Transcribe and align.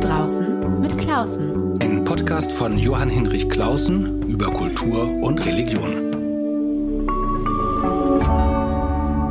draußen 0.00 0.80
mit 0.80 0.96
Klausen. 0.96 1.78
Ein 1.82 2.04
Podcast 2.04 2.50
von 2.50 2.78
Johann 2.78 3.10
Hinrich 3.10 3.50
Klausen 3.50 4.22
über 4.28 4.46
Kultur 4.46 5.04
und 5.22 5.44
Religion. 5.44 6.14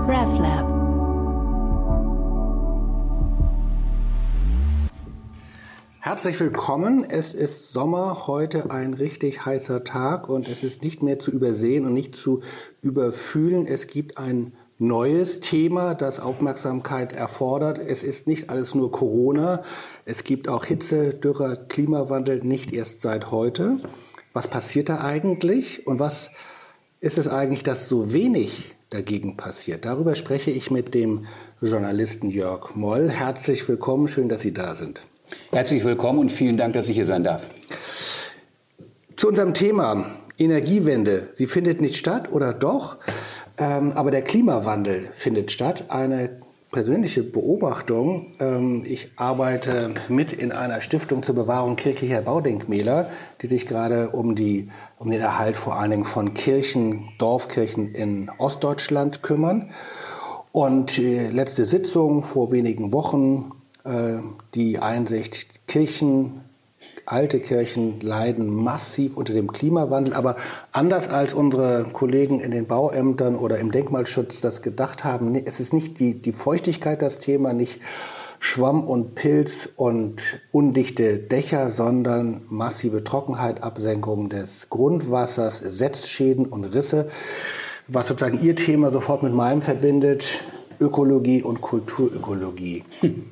RevLab. 0.08 0.70
Herzlich 6.02 6.39
willkommen. 6.39 7.04
Es 7.09 7.33
ist 7.33 7.73
Sommer, 7.73 8.27
heute 8.27 8.70
ein 8.70 8.93
richtig 8.93 9.45
heißer 9.45 9.83
Tag 9.83 10.29
und 10.29 10.47
es 10.47 10.63
ist 10.63 10.83
nicht 10.83 11.01
mehr 11.01 11.17
zu 11.17 11.31
übersehen 11.31 11.86
und 11.86 11.93
nicht 11.93 12.15
zu 12.15 12.41
überfühlen. 12.81 13.65
Es 13.65 13.88
gibt 13.88 14.20
ein 14.20 14.54
neues 14.80 15.41
Thema, 15.41 15.93
das 15.93 16.20
Aufmerksamkeit 16.20 17.14
erfordert. 17.14 17.78
Es 17.78 18.02
ist 18.02 18.28
nicht 18.28 18.50
alles 18.50 18.73
nur 18.73 18.92
Corona. 18.92 19.61
Es 20.05 20.24
gibt 20.24 20.47
auch 20.47 20.65
Hitze, 20.65 21.14
Dürrer, 21.14 21.57
Klimawandel, 21.57 22.39
nicht 22.43 22.74
erst 22.74 23.02
seit 23.02 23.29
heute. 23.29 23.79
Was 24.33 24.47
passiert 24.47 24.89
da 24.89 25.02
eigentlich 25.02 25.86
und 25.86 26.00
was 26.00 26.32
ist 27.02 27.18
es 27.18 27.28
eigentlich, 27.28 27.64
dass 27.64 27.89
so 27.89 28.14
wenig 28.14 28.75
dagegen 28.89 29.36
passiert? 29.36 29.83
Darüber 29.83 30.15
spreche 30.15 30.52
ich 30.52 30.71
mit 30.71 30.93
dem 30.93 31.25
Journalisten 31.61 32.30
Jörg 32.30 32.75
Moll. 32.75 33.09
Herzlich 33.09 33.67
willkommen, 33.67 34.08
schön, 34.08 34.30
dass 34.30 34.41
Sie 34.41 34.53
da 34.53 34.75
sind. 34.75 35.02
Herzlich 35.52 35.83
willkommen 35.83 36.19
und 36.19 36.31
vielen 36.31 36.58
Dank, 36.58 36.73
dass 36.73 36.88
ich 36.88 36.95
hier 36.95 37.05
sein 37.05 37.23
darf. 37.23 37.44
Zu 39.17 39.27
unserem 39.27 39.53
Thema 39.53 40.05
Energiewende. 40.39 41.30
Sie 41.34 41.45
findet 41.45 41.81
nicht 41.81 41.98
statt 41.98 42.31
oder 42.31 42.53
doch? 42.53 42.97
Ähm, 43.58 43.92
aber 43.92 44.09
der 44.09 44.22
Klimawandel 44.22 45.09
findet 45.16 45.52
statt. 45.52 45.86
Eine 45.89 46.39
persönliche 46.72 47.23
Beobachtung. 47.23 48.36
Ähm, 48.39 48.83
ich 48.86 49.11
arbeite 49.16 49.95
mit 50.08 50.31
in 50.31 50.52
einer 50.52 50.81
Stiftung 50.81 51.23
zur 51.23 51.36
Bewahrung 51.36 51.75
kirchlicher 51.75 52.22
Baudenkmäler, 52.22 53.09
die 53.41 53.47
sich 53.47 53.67
gerade 53.67 54.11
um, 54.11 54.36
die, 54.36 54.69
um 54.97 55.09
den 55.09 55.22
Erhalt 55.22 55.58
vor 55.58 55.78
allen 55.78 55.91
Dingen 55.91 56.05
von 56.05 56.33
Kirchen, 56.33 57.09
Dorfkirchen 57.17 57.94
in 57.94 58.31
Ostdeutschland 58.38 59.23
kümmern. 59.23 59.72
Und 60.52 60.97
äh, 60.97 61.30
letzte 61.30 61.66
Sitzung 61.66 62.23
vor 62.23 62.52
wenigen 62.52 62.91
Wochen, 62.94 63.52
äh, 63.83 64.17
die 64.56 64.80
Einsicht, 64.80 65.67
Kirchen 65.67 66.41
alte 67.09 67.39
Kirchen 67.39 67.99
leiden 68.02 68.53
massiv 68.53 69.17
unter 69.17 69.33
dem 69.33 69.52
Klimawandel. 69.52 70.13
Aber 70.13 70.35
anders 70.71 71.07
als 71.07 71.33
unsere 71.33 71.85
Kollegen 71.91 72.39
in 72.39 72.51
den 72.51 72.67
Bauämtern 72.67 73.35
oder 73.35 73.57
im 73.57 73.71
Denkmalschutz 73.71 74.41
das 74.41 74.61
gedacht 74.61 75.03
haben, 75.03 75.35
es 75.35 75.59
ist 75.59 75.73
nicht 75.73 75.99
die, 75.99 76.13
die 76.13 76.31
Feuchtigkeit 76.31 77.01
das 77.01 77.17
Thema, 77.17 77.53
nicht 77.53 77.79
Schwamm 78.39 78.83
und 78.83 79.16
Pilz 79.16 79.69
und 79.75 80.21
undichte 80.51 81.17
Dächer, 81.17 81.69
sondern 81.69 82.41
massive 82.47 83.03
Trockenheit, 83.03 83.63
Absenkung 83.63 84.29
des 84.29 84.69
Grundwassers, 84.69 85.57
Setzschäden 85.57 86.45
und 86.45 86.63
Risse. 86.63 87.09
Was 87.88 88.07
sozusagen 88.07 88.41
Ihr 88.41 88.55
Thema 88.55 88.91
sofort 88.91 89.23
mit 89.23 89.33
meinem 89.33 89.61
verbindet, 89.61 90.41
Ökologie 90.79 91.41
und 91.41 91.59
Kulturökologie. 91.59 92.83
Hm. 93.01 93.25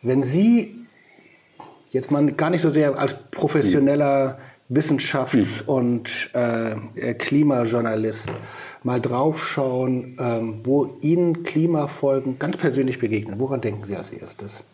Wenn 0.00 0.22
Sie 0.22 0.75
jetzt 1.96 2.10
mal 2.10 2.30
gar 2.32 2.50
nicht 2.50 2.62
so 2.62 2.70
sehr 2.70 2.98
als 2.98 3.14
professioneller 3.30 4.38
Wissenschafts- 4.70 5.60
hm. 5.60 5.68
und 5.68 6.30
äh, 6.32 7.14
Klimajournalist 7.14 8.30
mal 8.82 9.00
draufschauen, 9.00 10.16
ähm, 10.20 10.60
wo 10.64 10.96
Ihnen 11.00 11.42
Klimafolgen 11.42 12.38
ganz 12.38 12.56
persönlich 12.56 13.00
begegnen. 13.00 13.40
Woran 13.40 13.60
denken 13.60 13.84
Sie 13.84 13.96
als 13.96 14.10
erstes? 14.10 14.64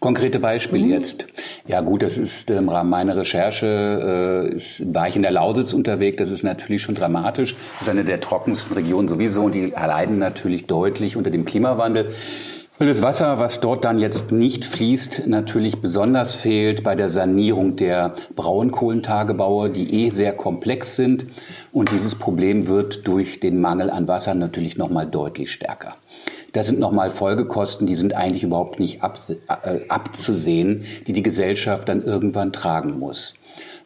Konkrete 0.00 0.38
Beispiele 0.38 0.84
mhm. 0.84 0.90
jetzt. 0.90 1.26
Ja 1.66 1.80
gut, 1.80 2.02
das 2.02 2.18
ist 2.18 2.50
im 2.50 2.68
Rahmen 2.68 2.90
meiner 2.90 3.16
Recherche, 3.16 4.48
äh, 4.50 4.54
ist, 4.54 4.94
war 4.94 5.08
ich 5.08 5.16
in 5.16 5.22
der 5.22 5.30
Lausitz 5.30 5.72
unterwegs, 5.72 6.18
das 6.18 6.30
ist 6.30 6.42
natürlich 6.42 6.82
schon 6.82 6.94
dramatisch. 6.94 7.54
Das 7.78 7.82
ist 7.82 7.88
eine 7.88 8.04
der 8.04 8.20
trockensten 8.20 8.74
Regionen 8.74 9.08
sowieso 9.08 9.44
und 9.44 9.52
die 9.52 9.66
leiden 9.66 10.18
natürlich 10.18 10.66
deutlich 10.66 11.16
unter 11.16 11.30
dem 11.30 11.44
Klimawandel. 11.44 12.12
Weil 12.82 12.88
das 12.88 13.00
Wasser, 13.00 13.38
was 13.38 13.60
dort 13.60 13.84
dann 13.84 14.00
jetzt 14.00 14.32
nicht 14.32 14.64
fließt, 14.64 15.28
natürlich 15.28 15.80
besonders 15.80 16.34
fehlt 16.34 16.82
bei 16.82 16.96
der 16.96 17.10
Sanierung 17.10 17.76
der 17.76 18.16
Braunkohlentagebaue, 18.34 19.70
die 19.70 20.02
eh 20.02 20.10
sehr 20.10 20.32
komplex 20.32 20.96
sind. 20.96 21.26
Und 21.72 21.92
dieses 21.92 22.16
Problem 22.16 22.66
wird 22.66 23.06
durch 23.06 23.38
den 23.38 23.60
Mangel 23.60 23.88
an 23.88 24.08
Wasser 24.08 24.34
natürlich 24.34 24.76
nochmal 24.78 25.06
deutlich 25.06 25.52
stärker. 25.52 25.94
Das 26.54 26.66
sind 26.66 26.80
nochmal 26.80 27.12
Folgekosten, 27.12 27.86
die 27.86 27.94
sind 27.94 28.14
eigentlich 28.14 28.42
überhaupt 28.42 28.80
nicht 28.80 28.98
äh, 29.00 29.88
abzusehen, 29.88 30.84
die 31.06 31.12
die 31.12 31.22
Gesellschaft 31.22 31.88
dann 31.88 32.02
irgendwann 32.02 32.52
tragen 32.52 32.98
muss. 32.98 33.34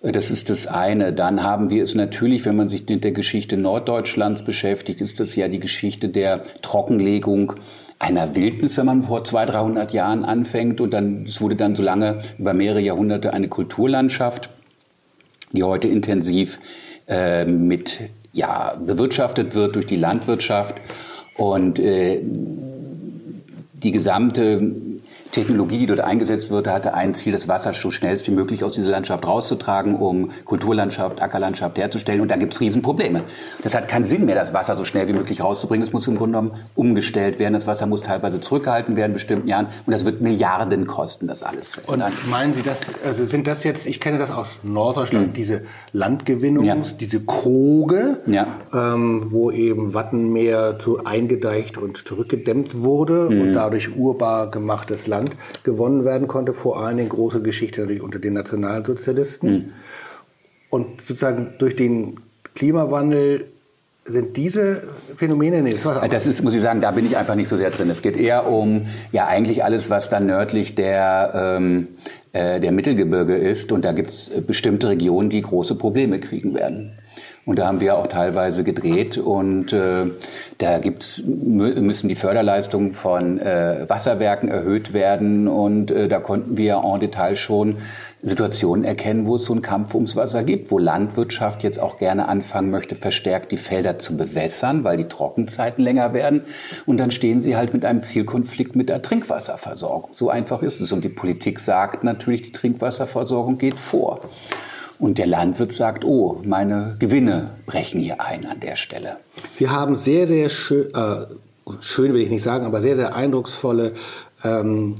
Das 0.03 0.31
ist 0.31 0.51
das 0.51 0.67
eine. 0.67 1.13
Dann 1.13 1.43
haben 1.43 1.71
wir 1.71 1.83
es 1.83 1.95
natürlich, 1.95 2.45
wenn 2.45 2.57
man 2.57 2.69
sich 2.69 2.87
mit 2.89 3.03
der 3.03 3.13
Geschichte 3.13 3.57
Norddeutschlands 3.57 4.43
beschäftigt, 4.43 5.01
ist 5.01 5.21
das 5.21 5.35
ja 5.37 5.49
die 5.49 5.61
Geschichte 5.61 6.09
der 6.09 6.43
Trockenlegung 6.63 7.55
einer 7.99 8.35
Wildnis, 8.35 8.77
wenn 8.77 8.87
man 8.87 9.05
vor 9.05 9.25
200, 9.25 9.55
300 9.55 9.93
Jahren 9.93 10.25
anfängt. 10.25 10.81
Und 10.81 10.93
dann, 10.93 11.25
es 11.27 11.41
wurde 11.41 11.57
dann 11.57 11.75
so 11.75 11.83
lange 11.83 12.19
über 12.39 12.53
mehrere 12.53 12.81
Jahrhunderte 12.81 13.33
eine 13.33 13.49
Kulturlandschaft, 13.49 14.51
die 15.53 15.63
heute 15.63 15.89
intensiv 15.89 16.59
äh, 17.09 17.47
mit, 17.47 18.01
ja, 18.33 18.77
bewirtschaftet 18.85 19.55
wird 19.55 19.77
durch 19.77 19.87
die 19.87 19.97
Landwirtschaft. 19.97 20.77
Und 21.37 21.79
äh, 21.79 22.21
die 23.83 23.93
gesamte 23.93 24.73
Technologie, 25.37 25.81
die 25.81 25.87
dort 25.87 26.01
eingesetzt 26.01 26.51
wurde, 26.51 26.73
hatte 26.73 26.95
ein 26.95 27.13
Ziel, 27.13 27.31
das 27.31 27.47
Wasser 27.47 27.75
so 27.75 27.91
schnellst 27.91 28.27
wie 28.27 28.31
möglich 28.31 28.65
aus 28.65 28.73
dieser 28.73 28.91
Landschaft 28.91 29.27
rauszutragen, 29.27 29.95
um 29.95 30.31
Kulturlandschaft, 30.47 31.21
Ackerlandschaft 31.21 31.77
herzustellen. 31.77 32.23
Und 32.23 32.31
da 32.31 32.37
gibt 32.37 32.55
es 32.55 32.61
Riesenprobleme. 32.61 33.23
Das 33.63 33.75
hat 33.75 33.87
keinen 33.87 34.07
Sinn 34.07 34.25
mehr, 34.25 34.35
das 34.35 34.55
Wasser 34.55 34.79
so 34.79 34.87
schnell 34.87 35.09
wie 35.09 35.13
möglich 35.13 35.45
rauszubringen. 35.45 35.87
Es 35.87 35.93
muss 35.93 36.09
im 36.09 36.17
Grunde 36.17 36.39
genommen 36.39 36.59
umgestellt 36.75 37.39
werden. 37.39 37.53
Das 37.53 37.67
Wasser 37.67 37.87
muss 37.87 38.01
teilweise 38.01 38.41
zurückgehalten 38.41 38.97
werden 38.97 39.11
in 39.11 39.13
bestimmten 39.13 39.47
Jahren. 39.47 39.67
Und 39.85 39.93
das 39.93 40.07
wird 40.07 40.23
Milliarden 40.23 40.87
kosten, 40.87 41.27
das 41.27 41.43
alles. 41.43 41.79
Und 41.87 42.03
meinen 42.31 42.55
Sie 42.55 42.63
das, 42.63 42.81
also 43.05 43.27
sind 43.27 43.47
das 43.47 43.63
jetzt, 43.63 43.87
ich 43.87 44.01
kenne 44.01 44.17
das 44.17 44.31
aus 44.31 44.59
Norddeutschland, 44.63 45.29
mhm. 45.29 45.33
diese 45.35 45.65
Landgewinnungs-, 45.93 46.65
ja. 46.65 46.97
diese 46.99 47.21
Kroge, 47.21 48.21
ja. 48.27 48.47
ähm, 48.73 49.27
wo 49.31 49.51
eben 49.51 49.93
Wattenmeer 49.93 50.79
zu 50.79 51.05
eingedeicht 51.05 51.77
und 51.77 52.09
zurückgedämmt 52.09 52.83
wurde 52.83 53.29
mhm. 53.31 53.41
und 53.43 53.53
dadurch 53.53 53.95
urbar 53.95 54.51
gemachtes 54.51 55.07
Land 55.07 55.26
Land 55.27 55.65
gewonnen 55.65 56.05
werden 56.05 56.29
konnte, 56.29 56.53
vor 56.53 56.81
allen 56.81 56.97
Dingen 56.97 57.09
große 57.09 57.43
Geschichte 57.43 57.81
natürlich 57.81 58.03
unter 58.03 58.19
den 58.19 58.35
Nationalsozialisten. 58.35 59.51
Mhm. 59.51 59.65
Und 60.71 61.01
sozusagen 61.01 61.55
durch 61.59 61.77
den 61.77 62.21
Klimawandel 62.55 63.47
sind 64.09 64.37
diese 64.37 64.85
Phänomene, 65.17 65.63
nee, 65.63 65.73
das, 65.73 66.01
das 66.09 66.27
ist, 66.27 66.43
muss 66.45 66.55
ich 66.55 66.61
sagen, 66.61 66.81
da 66.81 66.93
bin 66.93 67.05
ich 67.07 67.17
einfach 67.17 67.35
nicht 67.35 67.49
so 67.49 67.57
sehr 67.57 67.71
drin. 67.71 67.91
Es 67.91 68.03
geht 68.03 68.17
eher 68.17 68.47
um 68.47 68.87
ja 69.11 69.27
eigentlich 69.27 69.65
alles, 69.65 69.91
was 69.91 70.11
dann 70.11 70.27
nördlich 70.27 70.77
der, 70.77 71.33
ähm, 71.35 71.89
äh, 72.33 72.61
der 72.61 72.71
Mittelgebirge 72.71 73.37
ist. 73.37 73.73
Und 73.73 73.85
da 73.85 73.93
gibt 73.93 74.11
es 74.11 74.31
bestimmte 74.47 74.89
Regionen, 74.91 75.29
die 75.29 75.43
große 75.43 75.75
Probleme 75.75 76.21
kriegen 76.21 76.55
werden. 76.55 76.93
Und 77.47 77.61
da 77.61 77.69
haben 77.69 77.79
wir 77.79 77.97
auch 77.97 78.09
teilweise 78.09 78.65
gedreht 78.65 79.19
und 79.19 79.73
äh, 79.73 80.07
da 80.59 80.79
gibt's, 80.79 81.23
müssen 81.25 82.09
die 82.09 82.17
Förderleistungen 82.17 82.93
von 82.93 83.39
äh, 83.39 83.89
Wasserwerken 83.89 84.49
erhöht 84.49 84.93
werden 84.93 85.47
und 85.47 85.93
äh, 85.93 86.09
da 86.09 86.19
konnten 86.19 86.57
wir 86.57 86.83
en 86.85 86.99
Detail 86.99 87.37
schon 87.37 87.77
Situationen 88.21 88.85
erkennen, 88.85 89.27
wo 89.27 89.37
es 89.37 89.45
so 89.45 89.53
einen 89.53 89.63
Kampf 89.63 89.95
ums 89.95 90.17
Wasser 90.17 90.43
gibt, 90.43 90.73
wo 90.73 90.81
Landwirtschaft 90.81 91.63
jetzt 91.63 91.79
auch 91.79 91.99
gerne 91.99 92.27
anfangen 92.27 92.73
möchte, 92.73 92.97
verstärkt 92.97 93.53
die 93.53 93.59
Felder 93.59 94.01
zu 94.01 94.17
bewässern, 94.17 94.83
weil 94.83 94.97
die 94.97 95.05
Trockenzeiten 95.05 95.85
länger 95.85 96.13
werden. 96.15 96.43
Und 96.85 96.97
dann 96.97 97.13
stehen 97.13 97.41
sie 97.41 97.55
halt 97.55 97.73
mit 97.73 97.85
einem 97.85 98.03
Zielkonflikt 98.03 98.75
mit 98.75 98.89
der 98.89 99.03
Trinkwasserversorgung. 99.03 100.11
So 100.11 100.31
einfach 100.31 100.63
ist 100.63 100.81
es. 100.81 100.91
Und 100.91 101.05
die 101.05 101.11
Politik 101.11 101.61
sagt 101.61 102.03
natürlich, 102.03 102.43
die 102.43 102.53
Trinkwasserversorgung 102.53 103.57
geht 103.57 103.79
vor. 103.79 104.19
Und 104.99 105.19
der 105.19 105.27
Landwirt 105.27 105.73
sagt, 105.73 106.05
oh, 106.05 106.41
meine 106.45 106.97
Gewinne 106.99 107.51
brechen 107.67 108.01
hier 108.01 108.21
ein 108.21 108.47
an 108.47 108.61
der 108.61 108.77
Stelle. 108.77 109.19
Sie 109.53 109.69
haben 109.69 109.97
sehr, 109.97 110.27
sehr 110.27 110.49
schön, 110.49 110.93
äh, 110.95 111.27
schön 111.81 112.15
will 112.15 112.23
ich 112.23 112.31
nicht 112.31 112.43
sagen, 112.43 112.65
aber 112.65 112.81
sehr, 112.81 112.97
sehr 112.97 113.15
eindrucksvolle 113.15 113.93
ähm, 114.45 114.95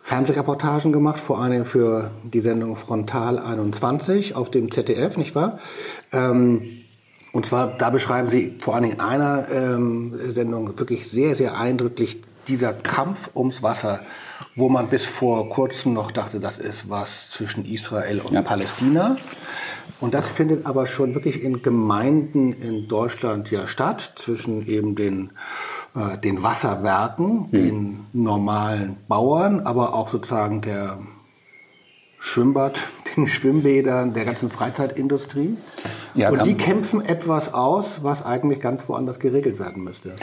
Fernsehreportagen 0.00 0.92
gemacht, 0.92 1.20
vor 1.20 1.40
allem 1.40 1.64
für 1.64 2.10
die 2.24 2.40
Sendung 2.40 2.74
Frontal 2.74 3.38
21 3.38 4.34
auf 4.34 4.50
dem 4.50 4.72
ZDF, 4.72 5.16
nicht 5.16 5.34
wahr? 5.34 5.58
Ähm, 6.12 6.82
und 7.32 7.46
zwar, 7.46 7.76
da 7.78 7.90
beschreiben 7.90 8.28
Sie 8.28 8.58
vor 8.60 8.74
allem 8.74 8.90
in 8.90 9.00
einer 9.00 9.46
ähm, 9.50 10.14
Sendung 10.18 10.78
wirklich 10.78 11.08
sehr, 11.08 11.34
sehr 11.34 11.56
eindrücklich 11.56 12.20
dieser 12.48 12.72
Kampf 12.72 13.30
ums 13.34 13.62
Wasser 13.62 14.00
wo 14.54 14.68
man 14.68 14.88
bis 14.88 15.04
vor 15.04 15.48
kurzem 15.48 15.94
noch 15.94 16.10
dachte, 16.10 16.38
das 16.38 16.58
ist 16.58 16.90
was 16.90 17.30
zwischen 17.30 17.64
Israel 17.64 18.20
und 18.20 18.32
ja. 18.32 18.42
Palästina. 18.42 19.16
Und 20.00 20.14
das 20.14 20.28
findet 20.28 20.66
aber 20.66 20.86
schon 20.86 21.14
wirklich 21.14 21.42
in 21.42 21.62
Gemeinden 21.62 22.52
in 22.52 22.88
Deutschland 22.88 23.50
ja 23.50 23.66
statt, 23.66 24.14
zwischen 24.16 24.66
eben 24.66 24.94
den, 24.94 25.30
äh, 25.94 26.18
den 26.18 26.42
Wasserwerken, 26.42 27.48
mhm. 27.50 27.50
den 27.50 28.06
normalen 28.12 28.96
Bauern, 29.08 29.60
aber 29.60 29.94
auch 29.94 30.08
sozusagen 30.08 30.60
der 30.60 30.98
Schwimmbad, 32.18 32.80
den 33.16 33.26
Schwimmbädern, 33.26 34.12
der 34.12 34.24
ganzen 34.24 34.50
Freizeitindustrie. 34.50 35.56
Ja, 36.14 36.30
und 36.30 36.44
die 36.44 36.54
kämpfen 36.54 37.02
etwas 37.02 37.54
aus, 37.54 38.02
was 38.02 38.24
eigentlich 38.24 38.60
ganz 38.60 38.88
woanders 38.88 39.18
geregelt 39.18 39.58
werden 39.58 39.82
müsste. 39.82 40.14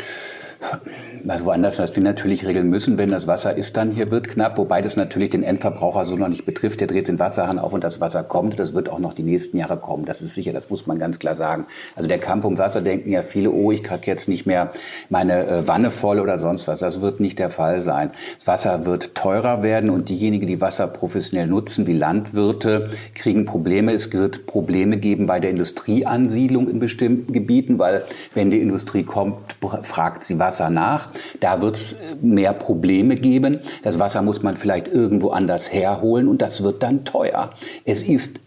Also 1.28 1.46
woanders, 1.46 1.80
was 1.80 1.96
wir 1.96 2.04
natürlich 2.04 2.46
regeln 2.46 2.70
müssen, 2.70 2.98
wenn 2.98 3.10
das 3.10 3.28
Wasser 3.28 3.56
ist, 3.56 3.78
dann 3.78 3.92
hier 3.92 4.10
wird 4.10 4.30
knapp, 4.30 4.58
wobei 4.58 4.82
das 4.82 4.96
natürlich 4.96 5.30
den 5.30 5.44
Endverbraucher 5.44 6.06
so 6.06 6.16
noch 6.16 6.28
nicht 6.28 6.46
betrifft. 6.46 6.80
Der 6.80 6.88
dreht 6.88 7.08
den 7.08 7.20
Wasserhahn 7.20 7.60
auf 7.60 7.74
und 7.74 7.84
das 7.84 8.02
Wasser 8.02 8.24
kommt. 8.24 8.58
Das 8.58 8.74
wird 8.74 8.90
auch 8.90 9.00
noch 9.00 9.14
die 9.14 9.24
nächsten 9.24 9.58
Jahre 9.58 9.78
kommen. 9.78 10.06
Das 10.06 10.22
ist 10.22 10.34
sicher, 10.34 10.54
das 10.54 10.70
muss 10.70 10.88
man 10.88 10.98
ganz 10.98 11.20
klar 11.20 11.36
sagen. 11.36 11.66
Also 11.96 12.10
der 12.10 12.20
Kampf 12.20 12.46
um 12.46 12.58
Wasser 12.58 12.82
denken 12.82 13.12
ja 13.12 13.22
viele, 13.22 13.52
oh, 13.52 13.72
ich 13.72 13.84
kriege 13.84 14.06
jetzt 14.06 14.28
nicht 14.28 14.46
mehr 14.46 14.72
meine 15.10 15.48
äh, 15.48 15.68
Wanne 15.68 15.92
voll 15.92 16.20
oder 16.20 16.40
sonst 16.40 16.68
was. 16.68 16.80
Das 16.80 17.02
wird 17.02 17.20
nicht 17.20 17.38
der 17.38 17.50
Fall 17.50 17.80
sein. 17.82 18.12
Wasser 18.44 18.86
wird 18.86 19.16
teurer 19.16 19.62
werden 19.62 19.90
und 19.90 20.10
diejenigen, 20.10 20.48
die 20.48 20.62
Wasser 20.62 20.88
professionell 20.88 21.48
nutzen, 21.48 21.86
wie 21.86 21.94
Landwirte, 21.94 22.90
kriegen 23.14 23.46
Probleme. 23.46 23.94
Es 23.94 24.12
wird 24.12 24.46
Probleme 24.46 24.98
geben 24.98 25.26
bei 25.26 25.40
der 25.40 25.52
Industrieansiedlung 25.52 26.70
in 26.70 26.80
bestimmten 26.80 27.34
Gebieten, 27.34 27.78
weil 27.78 28.04
wenn 28.34 28.50
die 28.50 28.60
Industrie 28.60 29.04
kommt, 29.04 29.38
fragt 29.84 30.24
sie 30.24 30.40
was 30.40 30.49
Wasser 30.50 30.70
nach. 30.72 31.10
Da 31.40 31.62
wird 31.62 31.76
es 31.76 31.96
mehr 32.22 32.54
Probleme 32.54 33.16
geben. 33.16 33.60
Das 33.84 34.00
Wasser 34.00 34.24
muss 34.24 34.42
man 34.42 34.58
vielleicht 34.58 34.88
irgendwo 34.88 35.30
anders 35.30 35.72
herholen 35.72 36.28
und 36.28 36.42
das 36.42 36.64
wird 36.64 36.82
dann 36.82 37.06
teuer. 37.06 37.52
Es 37.86 38.02
ist, 38.02 38.40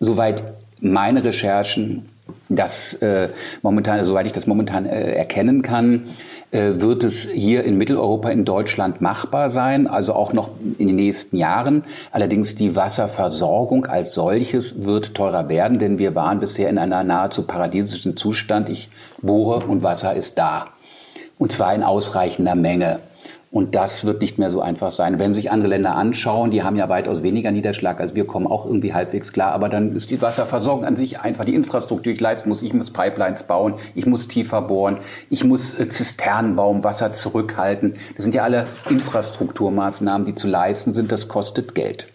soweit 0.00 0.42
meine 0.80 1.24
Recherchen 1.24 2.10
das 2.50 2.94
äh, 2.94 3.28
momentan, 3.62 4.04
soweit 4.04 4.26
ich 4.26 4.32
das 4.32 4.46
momentan 4.46 4.84
äh, 4.86 5.12
erkennen 5.12 5.62
kann, 5.62 6.08
äh, 6.50 6.72
wird 6.74 7.02
es 7.04 7.28
hier 7.28 7.64
in 7.64 7.76
Mitteleuropa, 7.76 8.30
in 8.30 8.44
Deutschland 8.44 9.00
machbar 9.00 9.50
sein, 9.50 9.86
also 9.86 10.14
auch 10.14 10.32
noch 10.32 10.50
in 10.78 10.88
den 10.88 10.96
nächsten 10.96 11.36
Jahren. 11.36 11.84
Allerdings 12.10 12.54
die 12.54 12.76
Wasserversorgung 12.76 13.86
als 13.86 14.14
solches 14.14 14.84
wird 14.84 15.14
teurer 15.14 15.48
werden, 15.48 15.78
denn 15.78 15.98
wir 15.98 16.14
waren 16.14 16.38
bisher 16.38 16.68
in 16.68 16.78
einer 16.78 17.04
nahezu 17.04 17.42
paradiesischen 17.42 18.16
Zustand. 18.16 18.68
Ich 18.68 18.88
bohre 19.20 19.66
und 19.66 19.82
Wasser 19.82 20.14
ist 20.14 20.38
da. 20.38 20.68
Und 21.38 21.52
zwar 21.52 21.74
in 21.74 21.82
ausreichender 21.82 22.54
Menge. 22.54 23.00
Und 23.50 23.74
das 23.74 24.04
wird 24.04 24.20
nicht 24.20 24.38
mehr 24.38 24.50
so 24.50 24.60
einfach 24.60 24.90
sein. 24.90 25.18
Wenn 25.18 25.32
sich 25.32 25.50
andere 25.50 25.70
Länder 25.70 25.94
anschauen, 25.94 26.50
die 26.50 26.62
haben 26.62 26.76
ja 26.76 26.90
weitaus 26.90 27.22
weniger 27.22 27.50
Niederschlag 27.50 27.98
als 27.98 28.14
wir, 28.14 28.26
kommen 28.26 28.46
auch 28.46 28.66
irgendwie 28.66 28.92
halbwegs 28.92 29.32
klar. 29.32 29.52
Aber 29.52 29.70
dann 29.70 29.96
ist 29.96 30.10
die 30.10 30.20
Wasserversorgung 30.20 30.84
an 30.84 30.96
sich 30.96 31.20
einfach 31.20 31.46
die 31.46 31.54
Infrastruktur, 31.54 32.12
die 32.12 32.16
ich 32.16 32.20
leisten 32.20 32.50
muss. 32.50 32.62
Ich 32.62 32.74
muss 32.74 32.90
Pipelines 32.90 33.44
bauen, 33.44 33.74
ich 33.94 34.04
muss 34.04 34.28
tiefer 34.28 34.60
bohren, 34.60 34.98
ich 35.30 35.44
muss 35.44 35.78
äh, 35.78 35.88
Zisternen 35.88 36.56
bauen, 36.56 36.84
Wasser 36.84 37.12
zurückhalten. 37.12 37.94
Das 38.16 38.24
sind 38.24 38.34
ja 38.34 38.42
alle 38.42 38.66
Infrastrukturmaßnahmen, 38.90 40.26
die 40.26 40.34
zu 40.34 40.46
leisten 40.46 40.92
sind. 40.92 41.10
Das 41.10 41.28
kostet 41.28 41.74
Geld. 41.74 42.06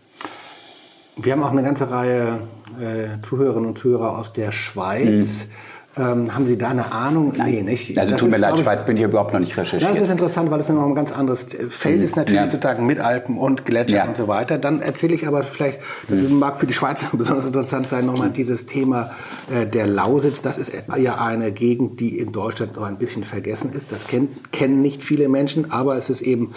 Wir 1.15 1.33
haben 1.33 1.43
auch 1.43 1.51
eine 1.51 1.63
ganze 1.63 1.89
Reihe 1.89 2.41
äh, 2.79 3.21
Zuhörerinnen 3.23 3.69
und 3.69 3.77
Zuhörer 3.79 4.19
aus 4.19 4.33
der 4.33 4.51
Schweiz. 4.51 5.47
Mhm 5.47 5.72
ähm, 5.95 6.33
haben 6.33 6.47
Sie 6.47 6.57
da 6.57 6.69
eine 6.69 6.91
Ahnung? 6.91 7.33
Nein. 7.37 7.51
Nee, 7.51 7.61
nicht. 7.61 7.97
Also 7.99 8.13
das 8.13 8.21
tut 8.21 8.31
mir 8.31 8.37
leid, 8.37 8.57
Schweiz 8.57 8.83
bin 8.83 8.97
ich 8.97 9.03
überhaupt 9.03 9.31
noch 9.31 9.39
nicht 9.39 9.55
recherchiert. 9.55 9.91
Das 9.91 9.99
ist 9.99 10.09
interessant, 10.09 10.49
weil 10.49 10.59
es 10.59 10.69
noch 10.69 10.85
ein 10.85 10.95
ganz 10.95 11.11
anderes 11.11 11.45
Feld 11.69 12.01
ist 12.01 12.15
natürlich 12.15 12.41
ja. 12.41 12.49
sozusagen 12.49 12.87
mit 12.87 12.99
Alpen 12.99 13.37
und 13.37 13.63
Gletscher 13.65 13.97
ja. 13.97 14.07
und 14.07 14.17
so 14.17 14.27
weiter. 14.27 14.57
Dann 14.57 14.81
erzähle 14.81 15.13
ich 15.13 15.27
aber 15.27 15.43
vielleicht, 15.43 15.81
das 16.07 16.21
mhm. 16.21 16.39
mag 16.39 16.57
für 16.57 16.65
die 16.65 16.73
Schweiz 16.73 17.05
besonders 17.13 17.45
interessant 17.45 17.87
sein, 17.87 18.07
nochmal 18.07 18.29
mhm. 18.29 18.33
dieses 18.33 18.65
Thema 18.65 19.11
äh, 19.51 19.67
der 19.67 19.85
Lausitz. 19.85 20.41
Das 20.41 20.57
ist 20.57 20.71
ja 20.97 21.23
eine 21.23 21.51
Gegend, 21.51 21.99
die 21.99 22.17
in 22.17 22.31
Deutschland 22.31 22.75
noch 22.75 22.83
ein 22.83 22.97
bisschen 22.97 23.23
vergessen 23.23 23.71
ist. 23.71 23.91
Das 23.91 24.07
kennt, 24.07 24.51
kennen 24.51 24.81
nicht 24.81 25.03
viele 25.03 25.29
Menschen, 25.29 25.71
aber 25.71 25.97
es 25.97 26.09
ist 26.09 26.21
eben 26.21 26.55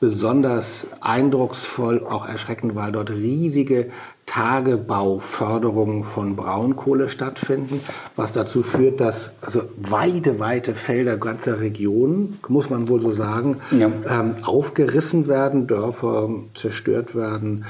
besonders 0.00 0.86
eindrucksvoll, 1.02 2.06
auch 2.08 2.26
erschreckend, 2.26 2.74
weil 2.74 2.92
dort 2.92 3.10
riesige 3.10 3.90
Tagebauförderungen 4.28 6.04
von 6.04 6.36
Braunkohle 6.36 7.08
stattfinden, 7.08 7.80
was 8.14 8.32
dazu 8.32 8.62
führt, 8.62 9.00
dass 9.00 9.32
also 9.40 9.62
weite, 9.76 10.38
weite 10.38 10.74
Felder 10.74 11.16
ganzer 11.16 11.60
Regionen, 11.60 12.38
muss 12.46 12.70
man 12.70 12.88
wohl 12.88 13.00
so 13.00 13.10
sagen, 13.10 13.56
ja. 13.70 13.90
ähm, 14.08 14.36
aufgerissen 14.42 15.28
werden, 15.28 15.66
Dörfer 15.66 16.28
zerstört 16.54 17.14
werden. 17.14 17.64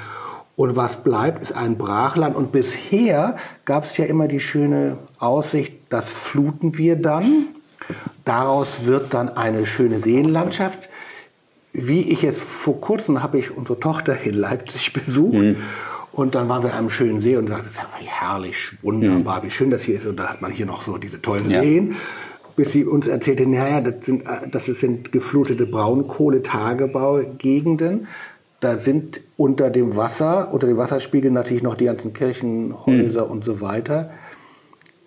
Und 0.56 0.74
was 0.74 1.04
bleibt, 1.04 1.42
ist 1.42 1.52
ein 1.52 1.78
Brachland. 1.78 2.34
Und 2.34 2.50
bisher 2.50 3.36
gab 3.64 3.84
es 3.84 3.96
ja 3.96 4.06
immer 4.06 4.26
die 4.26 4.40
schöne 4.40 4.98
Aussicht, 5.20 5.74
das 5.88 6.12
fluten 6.12 6.76
wir 6.76 6.96
dann. 6.96 7.46
Daraus 8.24 8.84
wird 8.84 9.14
dann 9.14 9.28
eine 9.28 9.64
schöne 9.64 10.00
Seenlandschaft. 10.00 10.88
Wie 11.72 12.10
ich 12.10 12.24
es 12.24 12.42
vor 12.42 12.80
kurzem 12.80 13.22
habe 13.22 13.38
ich 13.38 13.56
unsere 13.56 13.78
Tochter 13.78 14.20
in 14.20 14.34
Leipzig 14.34 14.92
besucht. 14.92 15.34
Mhm. 15.34 15.56
Und 16.18 16.34
dann 16.34 16.48
waren 16.48 16.64
wir 16.64 16.74
am 16.74 16.90
schönen 16.90 17.20
See 17.20 17.36
und 17.36 17.46
sagten, 17.46 17.68
wie 18.00 18.06
herrlich, 18.06 18.72
wunderbar, 18.82 19.44
wie 19.44 19.52
schön 19.52 19.70
das 19.70 19.82
hier 19.82 19.94
ist. 19.94 20.06
Und 20.06 20.16
da 20.16 20.26
hat 20.26 20.42
man 20.42 20.50
hier 20.50 20.66
noch 20.66 20.82
so 20.82 20.98
diese 20.98 21.22
tollen 21.22 21.48
ja. 21.48 21.60
Seen. 21.60 21.94
Bis 22.56 22.72
sie 22.72 22.84
uns 22.84 23.06
erzählte, 23.06 23.46
naja, 23.46 23.80
das 23.80 24.04
sind, 24.04 24.24
das 24.50 24.66
sind 24.66 25.12
geflutete 25.12 25.64
Braunkohletagebaugegenden. 25.64 28.08
Da 28.58 28.76
sind 28.76 29.20
unter 29.36 29.70
dem 29.70 29.94
Wasser, 29.94 30.52
unter 30.52 30.66
dem 30.66 30.76
Wasserspiegel 30.76 31.30
natürlich 31.30 31.62
noch 31.62 31.76
die 31.76 31.84
ganzen 31.84 32.14
Kirchenhäuser 32.14 33.26
mhm. 33.26 33.30
und 33.30 33.44
so 33.44 33.60
weiter. 33.60 34.10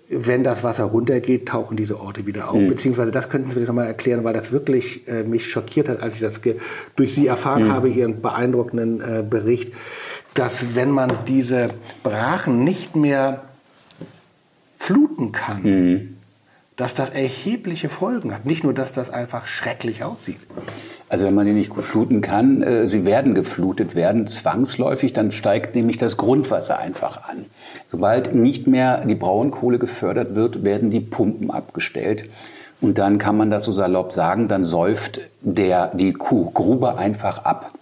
Wenn 0.08 0.46
das 0.46 0.64
Wasser 0.64 0.86
runtergeht, 0.86 1.50
tauchen 1.50 1.76
diese 1.76 2.00
Orte 2.00 2.26
wieder 2.26 2.52
auf. 2.52 2.62
Mhm. 2.62 2.70
Beziehungsweise 2.70 3.12
das 3.12 3.30
könnten 3.30 3.50
Sie 3.50 3.56
vielleicht 3.56 3.68
nochmal 3.68 3.88
erklären, 3.88 4.24
weil 4.24 4.34
das 4.34 4.54
wirklich 4.54 5.06
äh, 5.10 5.24
mich 5.24 5.50
schockiert 5.50 5.90
hat, 5.90 6.00
als 6.00 6.16
ich 6.16 6.22
das 6.22 6.40
durch 6.96 7.14
Sie 7.14 7.28
erfahren 7.28 7.66
mhm. 7.66 7.74
habe, 7.74 7.90
Ihren 7.90 8.22
beeindruckenden 8.22 9.02
äh, 9.02 9.26
Bericht 9.30 9.74
dass 10.34 10.76
wenn 10.76 10.90
man 10.90 11.12
diese 11.28 11.72
Brachen 12.04 12.64
nicht 12.64 12.96
mehr 12.96 13.42
fluten 14.78 15.32
kann, 15.32 15.64
mhm. 15.64 16.18
dass 16.76 16.94
das 16.94 17.10
erhebliche 17.10 17.90
Folgen 17.90 18.34
hat. 18.34 18.46
Nicht 18.46 18.64
nur, 18.64 18.74
dass 18.74 18.92
das 18.92 19.10
einfach 19.10 19.46
schrecklich 19.46 20.04
aussieht. 20.04 20.40
Also 21.10 21.26
wenn 21.26 21.36
man 21.36 21.46
die 21.46 21.54
nicht 21.54 21.74
fluten 21.74 22.22
kann, 22.22 22.64
äh, 22.64 22.88
sie 22.88 23.06
werden 23.06 23.36
geflutet 23.36 23.96
werden, 23.96 24.28
zwangsläufig, 24.28 25.14
dann 25.14 25.32
steigt 25.32 25.76
nämlich 25.76 25.98
das 25.98 26.16
Grundwasser 26.18 26.80
einfach 26.80 27.28
an. 27.28 27.46
Sobald 27.86 28.34
nicht 28.34 28.66
mehr 28.66 29.06
die 29.06 29.16
Braunkohle 29.16 29.78
gefördert 29.78 30.36
wird, 30.36 30.64
werden 30.64 30.90
die 30.90 31.02
Pumpen 31.02 31.52
abgestellt. 31.52 32.30
Und 32.80 32.98
dann 32.98 33.20
kann 33.20 33.38
man 33.38 33.52
das 33.52 33.66
so 33.66 33.72
salopp 33.72 34.14
sagen, 34.14 34.48
dann 34.48 34.66
säuft 34.66 35.20
der, 35.42 35.94
die 35.94 36.14
Grube 36.14 36.98
einfach 36.98 37.46
ab. 37.46 37.74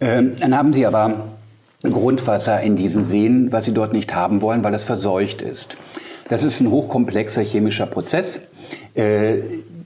Ähm, 0.00 0.36
dann 0.38 0.56
haben 0.56 0.72
sie 0.72 0.84
aber 0.84 1.37
Grundwasser 1.82 2.60
in 2.60 2.76
diesen 2.76 3.04
Seen, 3.04 3.52
was 3.52 3.64
sie 3.64 3.72
dort 3.72 3.92
nicht 3.92 4.14
haben 4.14 4.42
wollen, 4.42 4.64
weil 4.64 4.74
es 4.74 4.84
verseucht 4.84 5.42
ist. 5.42 5.76
Das 6.28 6.44
ist 6.44 6.60
ein 6.60 6.70
hochkomplexer 6.70 7.42
chemischer 7.42 7.86
Prozess. 7.86 8.40
Äh, 8.94 9.38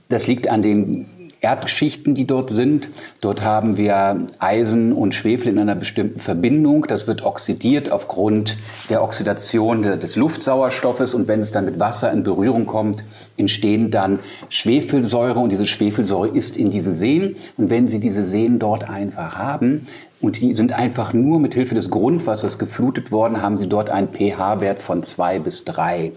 das 0.08 0.26
liegt 0.26 0.48
an 0.48 0.62
den 0.62 1.06
Erdschichten, 1.42 2.14
die 2.14 2.26
dort 2.26 2.50
sind. 2.50 2.88
Dort 3.20 3.42
haben 3.42 3.76
wir 3.76 4.26
Eisen 4.38 4.92
und 4.92 5.12
Schwefel 5.12 5.48
in 5.48 5.58
einer 5.58 5.74
bestimmten 5.74 6.20
Verbindung. 6.20 6.86
Das 6.86 7.06
wird 7.08 7.22
oxidiert 7.22 7.90
aufgrund 7.90 8.56
der 8.88 9.02
Oxidation 9.02 9.82
des 9.82 10.16
Luftsauerstoffes. 10.16 11.14
Und 11.14 11.26
wenn 11.26 11.40
es 11.40 11.50
dann 11.50 11.64
mit 11.64 11.80
Wasser 11.80 12.12
in 12.12 12.22
Berührung 12.22 12.64
kommt, 12.64 13.04
entstehen 13.36 13.90
dann 13.90 14.20
Schwefelsäure. 14.48 15.40
Und 15.40 15.50
diese 15.50 15.66
Schwefelsäure 15.66 16.28
ist 16.28 16.56
in 16.56 16.70
diesen 16.70 16.94
Seen. 16.94 17.36
Und 17.56 17.70
wenn 17.70 17.88
Sie 17.88 17.98
diese 17.98 18.24
Seen 18.24 18.60
dort 18.60 18.88
einfach 18.88 19.36
haben, 19.36 19.88
und 20.20 20.40
die 20.40 20.54
sind 20.54 20.72
einfach 20.72 21.12
nur 21.12 21.40
mit 21.40 21.54
Hilfe 21.54 21.74
des 21.74 21.90
Grundwassers 21.90 22.60
geflutet 22.60 23.10
worden, 23.10 23.42
haben 23.42 23.58
sie 23.58 23.68
dort 23.68 23.90
einen 23.90 24.06
pH-Wert 24.06 24.80
von 24.80 25.02
zwei 25.02 25.40
bis 25.40 25.64
drei. 25.64 26.12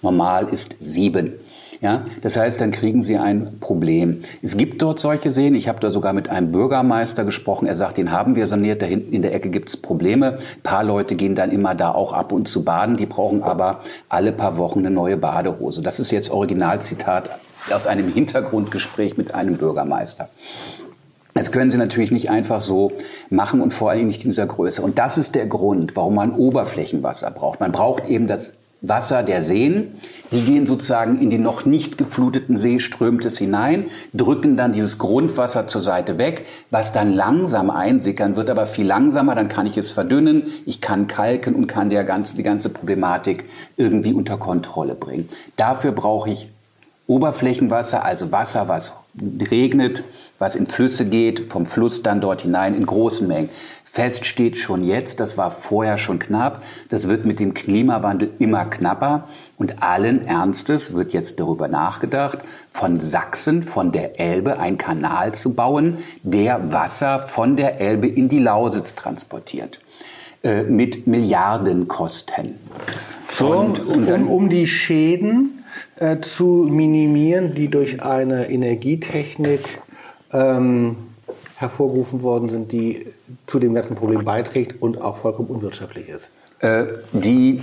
Normal 0.00 0.48
ist 0.48 0.76
sieben. 0.80 1.34
Ja, 1.80 2.02
das 2.20 2.36
heißt, 2.36 2.60
dann 2.60 2.72
kriegen 2.72 3.02
Sie 3.02 3.16
ein 3.16 3.58
Problem. 3.58 4.22
Es 4.42 4.58
gibt 4.58 4.82
dort 4.82 4.98
solche 4.98 5.30
Seen. 5.30 5.54
Ich 5.54 5.66
habe 5.66 5.80
da 5.80 5.90
sogar 5.90 6.12
mit 6.12 6.28
einem 6.28 6.52
Bürgermeister 6.52 7.24
gesprochen. 7.24 7.66
Er 7.66 7.74
sagt, 7.74 7.96
den 7.96 8.10
haben 8.10 8.36
wir 8.36 8.46
saniert. 8.46 8.82
Da 8.82 8.86
hinten 8.86 9.14
in 9.14 9.22
der 9.22 9.32
Ecke 9.32 9.48
gibt 9.48 9.70
es 9.70 9.78
Probleme. 9.78 10.38
Ein 10.56 10.62
paar 10.62 10.84
Leute 10.84 11.14
gehen 11.14 11.34
dann 11.34 11.50
immer 11.50 11.74
da 11.74 11.92
auch 11.92 12.12
ab 12.12 12.32
und 12.32 12.48
zu 12.48 12.64
baden. 12.64 12.98
Die 12.98 13.06
brauchen 13.06 13.42
aber 13.42 13.80
alle 14.10 14.32
paar 14.32 14.58
Wochen 14.58 14.80
eine 14.80 14.90
neue 14.90 15.16
Badehose. 15.16 15.80
Das 15.80 16.00
ist 16.00 16.10
jetzt 16.10 16.30
Originalzitat 16.30 17.30
aus 17.70 17.86
einem 17.86 18.12
Hintergrundgespräch 18.12 19.16
mit 19.16 19.34
einem 19.34 19.56
Bürgermeister. 19.56 20.28
Das 21.32 21.50
können 21.52 21.70
Sie 21.70 21.78
natürlich 21.78 22.10
nicht 22.10 22.28
einfach 22.28 22.60
so 22.60 22.92
machen 23.30 23.62
und 23.62 23.72
vor 23.72 23.90
allem 23.90 24.08
nicht 24.08 24.24
in 24.24 24.30
dieser 24.30 24.46
Größe. 24.46 24.82
Und 24.82 24.98
das 24.98 25.16
ist 25.16 25.34
der 25.34 25.46
Grund, 25.46 25.96
warum 25.96 26.16
man 26.16 26.32
Oberflächenwasser 26.32 27.30
braucht. 27.30 27.60
Man 27.60 27.72
braucht 27.72 28.06
eben 28.06 28.26
das 28.26 28.52
Wasser 28.82 29.22
der 29.22 29.42
Seen. 29.42 29.94
Die 30.32 30.42
gehen 30.42 30.64
sozusagen 30.64 31.20
in 31.20 31.28
den 31.28 31.42
noch 31.42 31.64
nicht 31.64 31.98
gefluteten 31.98 32.56
See, 32.56 32.78
strömt 32.78 33.24
es 33.24 33.38
hinein, 33.38 33.86
drücken 34.14 34.56
dann 34.56 34.72
dieses 34.72 34.98
Grundwasser 34.98 35.66
zur 35.66 35.80
Seite 35.80 36.18
weg, 36.18 36.46
was 36.70 36.92
dann 36.92 37.12
langsam 37.12 37.68
einsickern 37.70 38.36
wird, 38.36 38.48
aber 38.48 38.66
viel 38.66 38.86
langsamer. 38.86 39.34
Dann 39.34 39.48
kann 39.48 39.66
ich 39.66 39.76
es 39.76 39.90
verdünnen, 39.90 40.44
ich 40.66 40.80
kann 40.80 41.08
kalken 41.08 41.54
und 41.54 41.66
kann 41.66 41.90
der 41.90 42.04
ganze, 42.04 42.36
die 42.36 42.42
ganze 42.42 42.68
Problematik 42.70 43.44
irgendwie 43.76 44.12
unter 44.12 44.38
Kontrolle 44.38 44.94
bringen. 44.94 45.28
Dafür 45.56 45.92
brauche 45.92 46.30
ich 46.30 46.48
Oberflächenwasser, 47.06 48.04
also 48.04 48.30
Wasser, 48.30 48.68
was 48.68 48.92
regnet, 49.50 50.04
was 50.38 50.54
in 50.54 50.66
Flüsse 50.66 51.04
geht, 51.04 51.40
vom 51.50 51.66
Fluss 51.66 52.04
dann 52.04 52.20
dort 52.20 52.42
hinein 52.42 52.76
in 52.76 52.86
großen 52.86 53.26
Mengen. 53.26 53.50
Fest 53.92 54.24
steht 54.24 54.56
schon 54.56 54.84
jetzt, 54.84 55.18
das 55.18 55.36
war 55.36 55.50
vorher 55.50 55.96
schon 55.96 56.20
knapp, 56.20 56.62
das 56.90 57.08
wird 57.08 57.24
mit 57.24 57.40
dem 57.40 57.54
Klimawandel 57.54 58.30
immer 58.38 58.64
knapper 58.66 59.28
und 59.58 59.82
allen 59.82 60.26
Ernstes 60.26 60.94
wird 60.94 61.12
jetzt 61.12 61.40
darüber 61.40 61.66
nachgedacht, 61.66 62.38
von 62.70 63.00
Sachsen, 63.00 63.64
von 63.64 63.90
der 63.90 64.20
Elbe 64.20 64.60
einen 64.60 64.78
Kanal 64.78 65.34
zu 65.34 65.54
bauen, 65.54 65.98
der 66.22 66.72
Wasser 66.72 67.18
von 67.18 67.56
der 67.56 67.80
Elbe 67.80 68.06
in 68.06 68.28
die 68.28 68.38
Lausitz 68.38 68.94
transportiert. 68.94 69.80
Äh, 70.42 70.62
mit 70.62 71.06
Milliardenkosten. 71.06 72.54
So, 73.30 73.52
und, 73.52 73.78
und 73.80 74.10
um, 74.10 74.28
um 74.28 74.48
die 74.48 74.66
Schäden 74.66 75.64
äh, 75.96 76.20
zu 76.20 76.66
minimieren, 76.70 77.54
die 77.54 77.68
durch 77.68 78.02
eine 78.02 78.50
Energietechnik 78.50 79.60
ähm, 80.32 80.96
hervorgerufen 81.56 82.22
worden 82.22 82.48
sind, 82.48 82.72
die 82.72 83.04
zu 83.46 83.58
dem 83.58 83.74
ganzen 83.74 83.96
Problem 83.96 84.24
beiträgt 84.24 84.80
und 84.82 85.00
auch 85.00 85.16
vollkommen 85.16 85.48
unwirtschaftlich 85.48 86.08
ist. 86.08 86.30
Äh, 86.60 86.84
die 87.12 87.62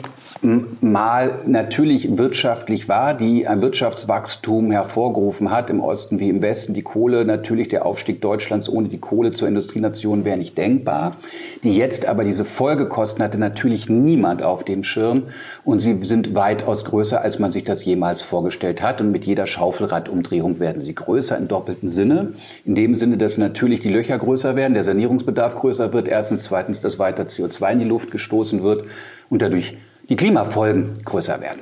mal 0.81 1.39
natürlich 1.45 2.17
wirtschaftlich 2.17 2.87
war, 2.87 3.13
die 3.13 3.47
ein 3.47 3.61
Wirtschaftswachstum 3.61 4.71
hervorgerufen 4.71 5.51
hat, 5.51 5.69
im 5.69 5.81
Osten 5.81 6.19
wie 6.19 6.29
im 6.29 6.41
Westen. 6.41 6.73
Die 6.73 6.83
Kohle, 6.83 7.25
natürlich 7.25 7.69
der 7.69 7.85
Aufstieg 7.85 8.21
Deutschlands 8.21 8.69
ohne 8.69 8.87
die 8.87 8.99
Kohle 8.99 9.31
zur 9.31 9.47
Industrienation 9.47 10.25
wäre 10.25 10.37
nicht 10.37 10.57
denkbar. 10.57 11.17
Die 11.63 11.75
jetzt 11.75 12.05
aber 12.05 12.23
diese 12.23 12.45
Folgekosten 12.45 13.23
hatte 13.23 13.37
natürlich 13.37 13.89
niemand 13.89 14.43
auf 14.43 14.63
dem 14.63 14.83
Schirm 14.83 15.23
und 15.63 15.79
sie 15.79 15.97
sind 16.03 16.35
weitaus 16.35 16.85
größer, 16.85 17.21
als 17.21 17.39
man 17.39 17.51
sich 17.51 17.63
das 17.63 17.83
jemals 17.85 18.21
vorgestellt 18.21 18.81
hat. 18.81 19.01
Und 19.01 19.11
mit 19.11 19.25
jeder 19.25 19.47
Schaufelradumdrehung 19.47 20.59
werden 20.59 20.81
sie 20.81 20.93
größer 20.93 21.37
im 21.37 21.47
doppelten 21.47 21.89
Sinne. 21.89 22.33
In 22.65 22.75
dem 22.75 22.95
Sinne, 22.95 23.17
dass 23.17 23.37
natürlich 23.37 23.81
die 23.81 23.89
Löcher 23.89 24.17
größer 24.17 24.55
werden, 24.55 24.73
der 24.75 24.83
Sanierungsbedarf 24.83 25.55
größer 25.55 25.93
wird. 25.93 26.07
Erstens, 26.07 26.43
zweitens, 26.43 26.79
dass 26.79 26.99
weiter 26.99 27.23
CO2 27.23 27.73
in 27.73 27.79
die 27.79 27.85
Luft 27.85 28.11
gestoßen 28.11 28.63
wird 28.63 28.86
und 29.29 29.41
dadurch 29.41 29.75
die 30.09 30.15
Klimafolgen 30.15 31.03
größer 31.03 31.41
werden. 31.41 31.61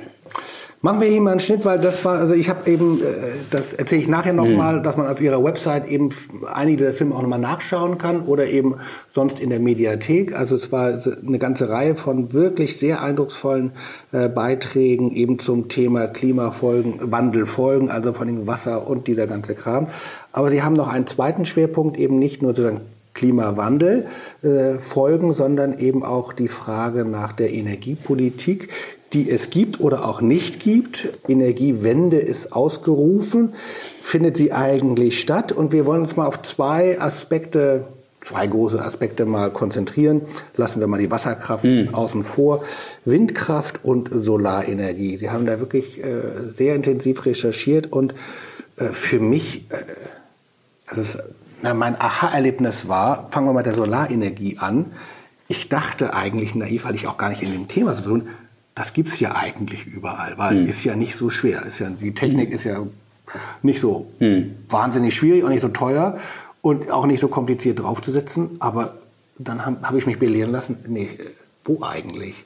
Machen 0.82 1.00
wir 1.00 1.08
hier 1.08 1.20
mal 1.20 1.32
einen 1.32 1.40
Schnitt, 1.40 1.64
weil 1.64 1.80
das 1.80 2.04
war, 2.04 2.18
also 2.18 2.34
ich 2.34 2.48
habe 2.48 2.70
eben, 2.70 3.00
äh, 3.00 3.04
das 3.50 3.72
erzähle 3.72 4.02
ich 4.02 4.08
nachher 4.08 4.34
nochmal, 4.34 4.76
mhm. 4.76 4.82
dass 4.82 4.96
man 4.96 5.08
auf 5.08 5.20
ihrer 5.20 5.42
Website 5.42 5.88
eben 5.88 6.10
einige 6.52 6.84
der 6.84 6.94
Filme 6.94 7.14
auch 7.14 7.22
nochmal 7.22 7.38
nachschauen 7.38 7.96
kann 7.98 8.22
oder 8.22 8.46
eben 8.46 8.76
sonst 9.12 9.40
in 9.40 9.50
der 9.50 9.58
Mediathek. 9.58 10.38
Also 10.38 10.54
es 10.54 10.70
war 10.70 11.02
eine 11.26 11.38
ganze 11.38 11.70
Reihe 11.70 11.96
von 11.96 12.32
wirklich 12.34 12.78
sehr 12.78 13.02
eindrucksvollen 13.02 13.72
äh, 14.12 14.28
Beiträgen 14.28 15.12
eben 15.12 15.38
zum 15.38 15.68
Thema 15.68 16.08
Klimafolgen, 16.08 17.10
Wandelfolgen, 17.10 17.90
also 17.90 18.12
von 18.12 18.28
dem 18.28 18.46
Wasser 18.46 18.86
und 18.86 19.08
dieser 19.08 19.26
ganze 19.26 19.54
Kram. 19.54 19.88
Aber 20.30 20.50
sie 20.50 20.62
haben 20.62 20.74
noch 20.74 20.88
einen 20.88 21.06
zweiten 21.06 21.46
Schwerpunkt, 21.46 21.98
eben 21.98 22.18
nicht 22.18 22.42
nur 22.42 22.54
sozusagen 22.54 22.82
Klimawandel 23.16 24.06
äh, 24.42 24.74
folgen, 24.74 25.32
sondern 25.32 25.78
eben 25.78 26.04
auch 26.04 26.32
die 26.32 26.48
Frage 26.48 27.04
nach 27.04 27.32
der 27.32 27.52
Energiepolitik, 27.52 28.68
die 29.12 29.28
es 29.30 29.50
gibt 29.50 29.80
oder 29.80 30.06
auch 30.06 30.20
nicht 30.20 30.60
gibt. 30.60 31.12
Energiewende 31.26 32.18
ist 32.18 32.52
ausgerufen. 32.52 33.54
Findet 34.02 34.36
sie 34.36 34.52
eigentlich 34.52 35.20
statt? 35.20 35.50
Und 35.50 35.72
wir 35.72 35.86
wollen 35.86 36.02
uns 36.02 36.16
mal 36.16 36.26
auf 36.26 36.42
zwei 36.42 37.00
Aspekte 37.00 37.86
zwei 38.24 38.46
große 38.48 38.82
Aspekte 38.82 39.24
mal 39.24 39.52
konzentrieren. 39.52 40.22
Lassen 40.56 40.80
wir 40.80 40.88
mal 40.88 40.98
die 40.98 41.10
Wasserkraft 41.10 41.64
mhm. 41.64 41.94
außen 41.94 42.24
vor. 42.24 42.64
Windkraft 43.04 43.84
und 43.84 44.10
Solarenergie. 44.12 45.16
Sie 45.16 45.30
haben 45.30 45.46
da 45.46 45.60
wirklich 45.60 46.02
äh, 46.02 46.22
sehr 46.48 46.74
intensiv 46.74 47.24
recherchiert 47.24 47.92
und 47.92 48.14
äh, 48.78 48.86
für 48.86 49.20
mich, 49.20 49.66
äh, 49.70 49.76
also 50.86 51.20
na, 51.62 51.74
mein 51.74 52.00
Aha-Erlebnis 52.00 52.88
war, 52.88 53.28
fangen 53.30 53.46
wir 53.46 53.52
mal 53.52 53.60
mit 53.60 53.66
der 53.66 53.74
Solarenergie 53.74 54.58
an. 54.58 54.92
Ich 55.48 55.68
dachte 55.68 56.14
eigentlich 56.14 56.54
naiv, 56.54 56.84
weil 56.84 56.94
ich 56.94 57.06
auch 57.06 57.18
gar 57.18 57.28
nicht 57.28 57.42
in 57.42 57.52
dem 57.52 57.68
Thema 57.68 57.94
so 57.94 58.02
tun, 58.02 58.28
das 58.74 58.92
gibt 58.92 59.08
es 59.08 59.20
ja 59.20 59.34
eigentlich 59.34 59.86
überall, 59.86 60.36
weil 60.36 60.56
hm. 60.56 60.66
ist 60.66 60.84
ja 60.84 60.94
nicht 60.96 61.16
so 61.16 61.30
schwer. 61.30 61.64
Ist 61.64 61.78
ja, 61.78 61.88
die 61.88 62.12
Technik 62.12 62.50
ist 62.50 62.64
ja 62.64 62.86
nicht 63.62 63.80
so 63.80 64.12
hm. 64.18 64.54
wahnsinnig 64.68 65.14
schwierig 65.14 65.44
und 65.44 65.50
nicht 65.50 65.62
so 65.62 65.68
teuer 65.68 66.18
und 66.60 66.90
auch 66.90 67.06
nicht 67.06 67.20
so 67.20 67.28
kompliziert 67.28 67.80
draufzusetzen. 67.80 68.56
Aber 68.58 68.96
dann 69.38 69.64
habe 69.64 69.78
hab 69.82 69.94
ich 69.94 70.06
mich 70.06 70.18
belehren 70.18 70.52
lassen, 70.52 70.76
nee, 70.86 71.08
wo 71.64 71.82
eigentlich? 71.82 72.44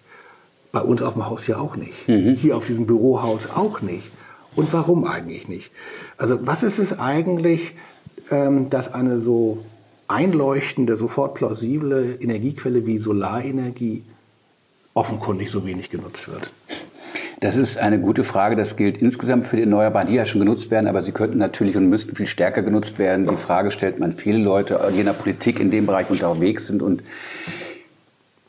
Bei 0.72 0.80
uns 0.80 1.02
auf 1.02 1.14
dem 1.14 1.26
Haus 1.26 1.48
ja 1.48 1.58
auch 1.58 1.74
nicht. 1.74 2.08
Mhm. 2.08 2.36
Hier 2.36 2.56
auf 2.56 2.64
diesem 2.64 2.86
Bürohaus 2.86 3.48
auch 3.52 3.80
nicht. 3.80 4.08
Und 4.54 4.72
warum 4.72 5.04
eigentlich 5.04 5.48
nicht? 5.48 5.72
Also 6.16 6.46
was 6.46 6.62
ist 6.62 6.78
es 6.78 6.98
eigentlich, 6.98 7.74
dass 8.30 8.94
eine 8.94 9.20
so 9.20 9.58
einleuchtende, 10.08 10.96
sofort 10.96 11.34
plausible 11.34 12.18
Energiequelle 12.20 12.87
wie 12.87 12.99
Solarenergie 12.99 14.04
offenkundig 14.94 15.50
so 15.50 15.64
wenig 15.66 15.90
genutzt 15.90 16.28
wird? 16.28 16.50
Das 17.40 17.56
ist 17.56 17.78
eine 17.78 17.99
gute 17.99 18.22
Frage. 18.22 18.54
Das 18.54 18.76
gilt 18.76 18.99
insgesamt 18.99 19.46
für 19.46 19.56
die 19.56 19.62
Erneuerbaren, 19.62 20.08
die 20.08 20.14
ja 20.14 20.26
schon 20.26 20.40
genutzt 20.40 20.70
werden, 20.70 20.87
aber 20.87 21.02
sie 21.02 21.12
könnten 21.12 21.38
natürlich 21.38 21.75
und 21.76 21.88
müssten 21.88 22.14
viel 22.14 22.26
stärker 22.26 22.62
genutzt 22.62 22.99
werden. 22.99 23.26
Die 23.26 23.37
Frage 23.37 23.70
stellt 23.70 23.99
man 23.99 24.12
viele 24.12 24.38
Leute, 24.38 24.78
die 24.94 25.00
in 25.00 25.06
der 25.06 25.14
Politik 25.14 25.58
in 25.58 25.70
dem 25.70 25.87
Bereich 25.87 26.10
unterwegs 26.10 26.66
sind 26.66 26.82
und 26.82 27.02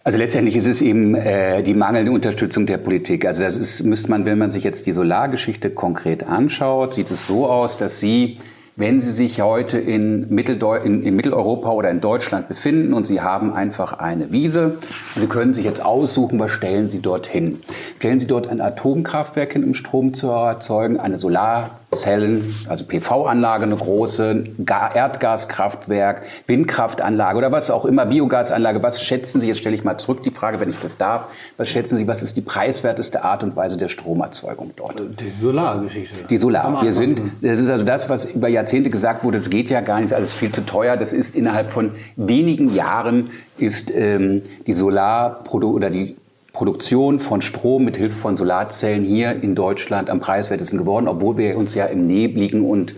also 0.03 0.17
letztendlich 0.17 0.55
ist 0.55 0.65
es 0.65 0.81
eben 0.81 1.13
äh, 1.13 1.61
die 1.61 1.75
mangelnde 1.75 2.11
Unterstützung 2.11 2.65
der 2.65 2.79
Politik. 2.79 3.23
Also 3.23 3.43
das 3.43 3.55
ist, 3.55 3.83
müsste 3.83 4.09
man, 4.09 4.25
wenn 4.25 4.39
man 4.39 4.49
sich 4.49 4.63
jetzt 4.63 4.87
die 4.87 4.93
Solargeschichte 4.93 5.69
konkret 5.69 6.23
anschaut, 6.23 6.95
sieht 6.95 7.11
es 7.11 7.27
so 7.27 7.47
aus, 7.47 7.77
dass 7.77 7.99
sie 7.99 8.39
wenn 8.81 8.99
Sie 8.99 9.11
sich 9.11 9.41
heute 9.41 9.77
in, 9.77 10.33
Mitteldeu 10.33 10.75
in, 10.75 11.03
in, 11.03 11.15
Mitteleuropa 11.15 11.69
oder 11.69 11.91
in 11.91 12.01
Deutschland 12.01 12.47
befinden 12.47 12.93
und 12.93 13.05
Sie 13.05 13.21
haben 13.21 13.53
einfach 13.53 13.93
eine 13.93 14.31
Wiese 14.31 14.79
Sie 15.15 15.27
können 15.27 15.53
sich 15.53 15.65
jetzt 15.65 15.85
aussuchen, 15.85 16.39
was 16.39 16.49
stellen 16.49 16.87
Sie 16.87 16.99
dort 16.99 17.27
hin. 17.27 17.61
Stellen 17.99 18.19
Sie 18.19 18.25
dort 18.25 18.47
ein 18.47 18.59
Atomkraftwerk 18.59 19.53
hin, 19.53 19.63
um 19.63 19.75
Strom 19.75 20.15
zu 20.15 20.29
erzeugen, 20.29 20.99
eine 20.99 21.19
Solar 21.19 21.80
Zellen, 21.95 22.55
also 22.69 22.85
PV-Anlage, 22.85 23.63
eine 23.63 23.75
große, 23.75 24.45
Erdgaskraftwerk, 24.65 26.21
Windkraftanlage 26.47 27.37
oder 27.37 27.51
was 27.51 27.69
auch 27.69 27.83
immer, 27.83 28.05
Biogasanlage. 28.05 28.81
Was 28.81 29.01
schätzen 29.01 29.41
Sie, 29.41 29.47
jetzt 29.47 29.59
stelle 29.59 29.75
ich 29.75 29.83
mal 29.83 29.97
zurück 29.97 30.23
die 30.23 30.31
Frage, 30.31 30.61
wenn 30.61 30.69
ich 30.69 30.79
das 30.79 30.97
darf, 30.97 31.27
was 31.57 31.67
schätzen 31.67 31.97
Sie, 31.97 32.07
was 32.07 32.23
ist 32.23 32.37
die 32.37 32.41
preiswerteste 32.41 33.25
Art 33.25 33.43
und 33.43 33.57
Weise 33.57 33.77
der 33.77 33.89
Stromerzeugung 33.89 34.71
dort? 34.77 34.99
Die 34.99 35.43
Solargeschichte. 35.43 36.15
Die 36.29 36.37
Solar. 36.37 36.81
Wir 36.81 36.93
sind, 36.93 37.21
das 37.41 37.59
ist 37.59 37.69
also 37.69 37.83
das, 37.83 38.09
was 38.09 38.25
über 38.25 38.47
Jahrzehnte 38.47 38.89
gesagt 38.89 39.25
wurde, 39.25 39.39
das 39.39 39.49
geht 39.49 39.69
ja 39.69 39.81
gar 39.81 39.97
nicht, 39.97 40.05
ist 40.05 40.13
alles 40.13 40.33
viel 40.33 40.51
zu 40.51 40.65
teuer. 40.65 40.95
Das 40.95 41.11
ist 41.11 41.35
innerhalb 41.35 41.73
von 41.73 41.91
wenigen 42.15 42.73
Jahren 42.73 43.31
ist 43.57 43.91
ähm, 43.93 44.43
die 44.65 44.73
Solarprodu 44.73 45.71
oder 45.71 45.89
die 45.89 46.15
Produktion 46.53 47.19
von 47.19 47.41
Strom 47.41 47.85
mit 47.85 47.95
Hilfe 47.95 48.15
von 48.15 48.35
Solarzellen 48.35 49.03
hier 49.03 49.41
in 49.41 49.55
Deutschland 49.55 50.09
am 50.09 50.19
preiswertesten 50.19 50.77
geworden, 50.77 51.07
obwohl 51.07 51.37
wir 51.37 51.57
uns 51.57 51.75
ja 51.75 51.85
im 51.85 52.05
nebligen 52.05 52.63
und 52.63 52.93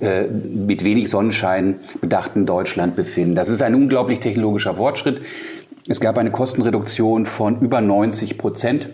äh, 0.00 0.24
mit 0.24 0.84
wenig 0.84 1.08
Sonnenschein 1.08 1.76
bedachten 2.00 2.44
Deutschland 2.44 2.96
befinden. 2.96 3.34
Das 3.34 3.48
ist 3.48 3.62
ein 3.62 3.74
unglaublich 3.74 4.20
technologischer 4.20 4.74
Fortschritt. 4.74 5.22
Es 5.88 6.00
gab 6.00 6.18
eine 6.18 6.30
Kostenreduktion 6.30 7.24
von 7.24 7.60
über 7.60 7.80
90 7.80 8.36
Prozent 8.36 8.90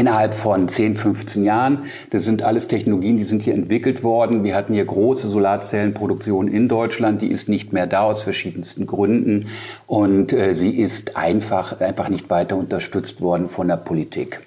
innerhalb 0.00 0.34
von 0.34 0.68
10, 0.68 0.94
15 0.94 1.44
Jahren. 1.44 1.84
Das 2.08 2.24
sind 2.24 2.42
alles 2.42 2.68
Technologien, 2.68 3.18
die 3.18 3.24
sind 3.24 3.42
hier 3.42 3.54
entwickelt 3.54 4.02
worden. 4.02 4.44
Wir 4.44 4.56
hatten 4.56 4.72
hier 4.72 4.86
große 4.86 5.28
Solarzellenproduktion 5.28 6.48
in 6.48 6.68
Deutschland, 6.68 7.20
die 7.20 7.28
ist 7.28 7.48
nicht 7.48 7.74
mehr 7.74 7.86
da 7.86 8.02
aus 8.02 8.22
verschiedensten 8.22 8.86
Gründen 8.86 9.48
und 9.86 10.32
äh, 10.32 10.54
sie 10.54 10.70
ist 10.70 11.16
einfach, 11.16 11.80
einfach 11.80 12.08
nicht 12.08 12.30
weiter 12.30 12.56
unterstützt 12.56 13.20
worden 13.20 13.48
von 13.48 13.68
der 13.68 13.76
Politik. 13.76 14.40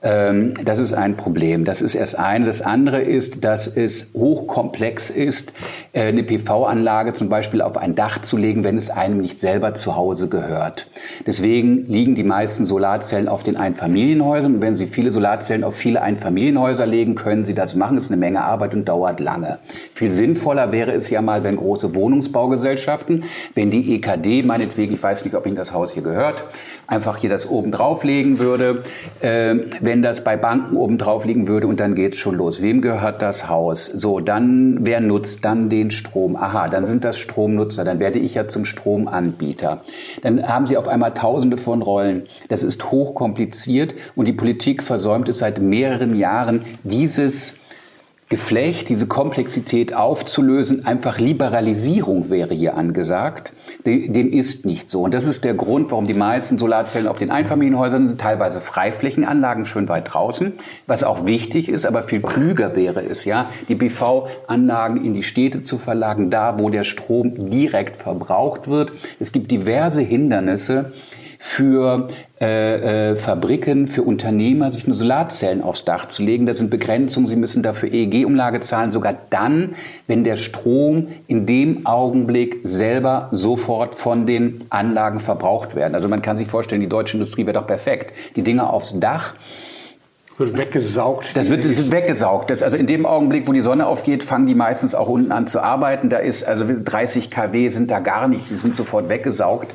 Ähm, 0.00 0.54
das 0.64 0.78
ist 0.78 0.92
ein 0.92 1.16
Problem. 1.16 1.64
Das 1.64 1.82
ist 1.82 1.94
erst 1.94 2.18
eine. 2.18 2.46
Das 2.46 2.62
andere 2.62 3.02
ist, 3.02 3.42
dass 3.42 3.66
es 3.66 4.10
hochkomplex 4.14 5.10
ist, 5.10 5.52
äh, 5.92 6.02
eine 6.02 6.22
PV-Anlage 6.22 7.14
zum 7.14 7.28
Beispiel 7.28 7.60
auf 7.62 7.76
ein 7.76 7.96
Dach 7.96 8.22
zu 8.22 8.36
legen, 8.36 8.62
wenn 8.62 8.78
es 8.78 8.90
einem 8.90 9.20
nicht 9.20 9.40
selber 9.40 9.74
zu 9.74 9.96
Hause 9.96 10.28
gehört. 10.28 10.88
Deswegen 11.26 11.86
liegen 11.88 12.14
die 12.14 12.22
meisten 12.22 12.64
Solarzellen 12.64 13.28
auf 13.28 13.42
den 13.42 13.56
Einfamilienhäusern. 13.56 14.56
Und 14.56 14.62
wenn 14.62 14.76
Sie 14.76 14.86
viele 14.86 15.10
Solarzellen 15.10 15.64
auf 15.64 15.74
viele 15.74 16.00
Einfamilienhäuser 16.00 16.86
legen, 16.86 17.16
können 17.16 17.44
Sie 17.44 17.54
das 17.54 17.74
machen. 17.74 17.96
Das 17.96 18.04
ist 18.04 18.10
eine 18.12 18.20
Menge 18.20 18.42
Arbeit 18.42 18.74
und 18.74 18.84
dauert 18.84 19.18
lange. 19.18 19.58
Viel 19.94 20.12
sinnvoller 20.12 20.70
wäre 20.70 20.92
es 20.92 21.10
ja 21.10 21.22
mal, 21.22 21.42
wenn 21.42 21.56
große 21.56 21.96
Wohnungsbaugesellschaften, 21.96 23.24
wenn 23.56 23.72
die 23.72 23.96
EKD, 23.96 24.44
meinetwegen, 24.44 24.94
ich 24.94 25.02
weiß 25.02 25.24
nicht, 25.24 25.34
ob 25.34 25.46
Ihnen 25.46 25.56
das 25.56 25.72
Haus 25.72 25.92
hier 25.92 26.04
gehört, 26.04 26.44
einfach 26.86 27.16
hier 27.16 27.30
das 27.30 27.48
oben 27.48 27.72
drauflegen 27.72 28.38
würde. 28.38 28.84
Äh, 29.20 29.56
wenn 29.88 30.02
das 30.02 30.22
bei 30.22 30.36
Banken 30.36 30.76
oben 30.76 30.98
drauf 30.98 31.24
liegen 31.24 31.48
würde 31.48 31.66
und 31.66 31.80
dann 31.80 31.94
geht's 31.94 32.18
schon 32.18 32.34
los. 32.34 32.60
Wem 32.60 32.82
gehört 32.82 33.22
das 33.22 33.48
Haus? 33.48 33.86
So, 33.86 34.20
dann 34.20 34.80
wer 34.82 35.00
nutzt 35.00 35.46
dann 35.46 35.70
den 35.70 35.90
Strom? 35.90 36.36
Aha, 36.36 36.68
dann 36.68 36.84
sind 36.84 37.04
das 37.04 37.16
Stromnutzer, 37.16 37.84
dann 37.84 37.98
werde 37.98 38.18
ich 38.18 38.34
ja 38.34 38.46
zum 38.46 38.66
Stromanbieter. 38.66 39.80
Dann 40.20 40.46
haben 40.46 40.66
Sie 40.66 40.76
auf 40.76 40.88
einmal 40.88 41.14
tausende 41.14 41.56
von 41.56 41.80
Rollen. 41.80 42.24
Das 42.50 42.62
ist 42.62 42.90
hochkompliziert 42.90 43.94
und 44.14 44.28
die 44.28 44.34
Politik 44.34 44.82
versäumt 44.82 45.26
es 45.30 45.38
seit 45.38 45.58
mehreren 45.58 46.14
Jahren, 46.14 46.66
dieses 46.84 47.54
Geflecht, 48.30 48.90
diese 48.90 49.06
Komplexität 49.06 49.94
aufzulösen, 49.94 50.84
einfach 50.84 51.18
Liberalisierung 51.18 52.28
wäre 52.28 52.52
hier 52.52 52.76
angesagt. 52.76 53.54
Dem 53.86 54.32
ist 54.32 54.66
nicht 54.66 54.90
so. 54.90 55.02
Und 55.02 55.14
das 55.14 55.24
ist 55.24 55.44
der 55.44 55.54
Grund, 55.54 55.90
warum 55.90 56.06
die 56.06 56.12
meisten 56.12 56.58
Solarzellen 56.58 57.08
auf 57.08 57.18
den 57.18 57.30
Einfamilienhäusern 57.30 58.08
sind, 58.08 58.20
teilweise 58.20 58.60
Freiflächenanlagen 58.60 59.64
schön 59.64 59.88
weit 59.88 60.12
draußen, 60.12 60.52
was 60.86 61.04
auch 61.04 61.24
wichtig 61.24 61.70
ist, 61.70 61.86
aber 61.86 62.02
viel 62.02 62.20
klüger 62.20 62.76
wäre 62.76 63.02
es, 63.02 63.24
ja, 63.24 63.48
die 63.68 63.74
BV-Anlagen 63.74 65.02
in 65.02 65.14
die 65.14 65.22
Städte 65.22 65.62
zu 65.62 65.78
verlagen, 65.78 66.30
da 66.30 66.58
wo 66.58 66.68
der 66.68 66.84
Strom 66.84 67.48
direkt 67.48 67.96
verbraucht 67.96 68.68
wird. 68.68 68.92
Es 69.18 69.32
gibt 69.32 69.50
diverse 69.50 70.02
Hindernisse, 70.02 70.92
für 71.40 72.08
äh, 72.40 73.12
äh, 73.12 73.16
Fabriken, 73.16 73.86
für 73.86 74.02
Unternehmer, 74.02 74.72
sich 74.72 74.88
nur 74.88 74.96
Solarzellen 74.96 75.62
aufs 75.62 75.84
Dach 75.84 76.08
zu 76.08 76.24
legen. 76.24 76.46
Das 76.46 76.58
sind 76.58 76.68
Begrenzungen. 76.68 77.28
Sie 77.28 77.36
müssen 77.36 77.62
dafür 77.62 77.92
EEG-Umlage 77.92 78.60
zahlen, 78.60 78.90
sogar 78.90 79.16
dann, 79.30 79.76
wenn 80.08 80.24
der 80.24 80.36
Strom 80.36 81.08
in 81.28 81.46
dem 81.46 81.86
Augenblick 81.86 82.58
selber 82.64 83.28
sofort 83.30 83.94
von 83.94 84.26
den 84.26 84.62
Anlagen 84.70 85.20
verbraucht 85.20 85.76
werden. 85.76 85.94
Also 85.94 86.08
man 86.08 86.22
kann 86.22 86.36
sich 86.36 86.48
vorstellen, 86.48 86.80
die 86.80 86.88
deutsche 86.88 87.16
Industrie 87.16 87.46
wäre 87.46 87.54
doch 87.54 87.66
perfekt. 87.68 88.14
Die 88.34 88.42
Dinger 88.42 88.72
aufs 88.72 88.98
Dach 88.98 89.34
wird 90.38 90.56
weggesaugt. 90.56 91.26
Das 91.34 91.50
wird, 91.50 91.64
das 91.64 91.78
wird 91.78 91.92
weggesaugt. 91.92 92.50
Das, 92.50 92.62
also 92.62 92.76
in 92.76 92.86
dem 92.86 93.06
Augenblick, 93.06 93.48
wo 93.48 93.52
die 93.52 93.60
Sonne 93.60 93.86
aufgeht, 93.86 94.22
fangen 94.22 94.46
die 94.46 94.54
meistens 94.54 94.94
auch 94.94 95.08
unten 95.08 95.32
an 95.32 95.46
zu 95.46 95.60
arbeiten. 95.60 96.10
Da 96.10 96.18
ist 96.18 96.44
also 96.44 96.64
30 96.84 97.30
kW 97.30 97.68
sind 97.68 97.90
da 97.90 98.00
gar 98.00 98.28
nichts. 98.28 98.48
Die 98.48 98.54
sind 98.54 98.76
sofort 98.76 99.08
weggesaugt. 99.08 99.72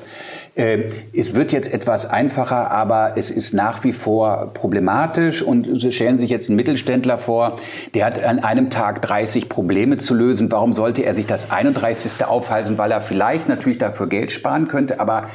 Äh, 0.56 0.84
es 1.14 1.34
wird 1.34 1.52
jetzt 1.52 1.74
etwas 1.74 2.06
einfacher, 2.06 2.70
aber 2.70 3.14
es 3.16 3.32
ist 3.32 3.54
nach 3.54 3.84
wie 3.84 3.94
vor 3.94 4.52
problematisch. 4.54 5.42
Und 5.42 5.82
Sie 5.82 5.92
stellen 5.92 6.18
sich 6.18 6.30
jetzt 6.30 6.50
einen 6.50 6.58
Mittelständler 6.58 7.18
vor, 7.18 7.58
der 7.96 8.06
hat 8.06 8.24
an 8.24 8.40
einem 8.40 8.70
Tag 8.70 9.02
30 9.02 9.50
Probleme 9.50 9.98
zu 9.98 10.14
lösen. 10.14 10.52
Warum 10.52 10.74
sollte 10.74 11.04
er 11.04 11.16
sich 11.16 11.26
das 11.26 11.50
31. 11.50 12.26
aufhalten? 12.26 12.78
Weil 12.78 12.92
er 12.92 13.02
vielleicht 13.02 13.50
natürlich 13.50 13.80
dafür 13.80 14.08
Geld 14.08 14.32
sparen 14.32 14.68
könnte, 14.68 15.00
aber 15.00 15.30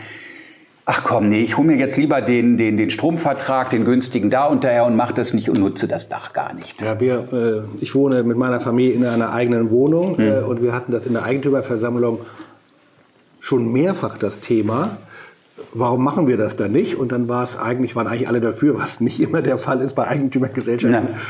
ach 0.85 1.03
komm, 1.03 1.29
nee, 1.29 1.43
ich 1.43 1.59
hole 1.59 1.67
mir 1.67 1.77
jetzt 1.77 1.97
lieber 1.97 2.23
den, 2.23 2.57
den, 2.57 2.77
den 2.77 2.89
Stromvertrag, 2.89 3.71
den 3.71 3.85
günstigen 3.85 4.31
da 4.31 4.47
und 4.47 4.63
daher 4.63 4.87
und 4.87 4.95
mache 4.97 5.15
das 5.15 5.35
nicht 5.35 5.51
und 5.51 5.59
nutze 5.59 5.89
das 5.89 6.09
Dach 6.09 6.33
gar 6.33 6.55
nicht. 6.55 6.81
Ja, 6.81 6.99
wir, 7.01 7.29
äh, 7.33 7.83
ich 7.83 7.95
wohne 7.97 8.23
mit 8.23 8.37
meiner 8.37 8.61
Familie 8.61 8.95
in 8.95 9.05
einer 9.05 9.33
eigenen 9.33 9.71
Wohnung 9.71 10.17
hm. 10.17 10.27
äh, 10.27 10.39
und 10.41 10.63
wir 10.63 10.73
hatten 10.73 10.93
das 10.93 11.07
in 11.07 11.15
der 11.15 11.25
Eigentümerversammlung 11.25 12.21
schon 13.41 13.71
mehrfach 13.73 14.17
das 14.17 14.41
Thema. 14.41 14.97
Warum 15.75 16.03
machen 16.03 16.27
wir 16.27 16.37
das 16.37 16.57
dann 16.57 16.73
nicht? 16.73 16.97
Und 16.97 17.13
dann 17.13 17.29
war 17.29 17.45
es 17.45 17.57
eigentlich, 17.57 17.95
waren 17.97 18.07
eigentlich 18.07 18.29
alle 18.29 18.41
dafür, 18.41 18.79
was 18.79 19.01
nicht 19.01 19.21
immer 19.21 19.43
der 19.43 19.59
Fall 19.59 19.81
ist 19.81 19.95
bei 19.95 20.07
Eigentümergesellschaften. 20.07 21.09
Ja. 21.15 21.21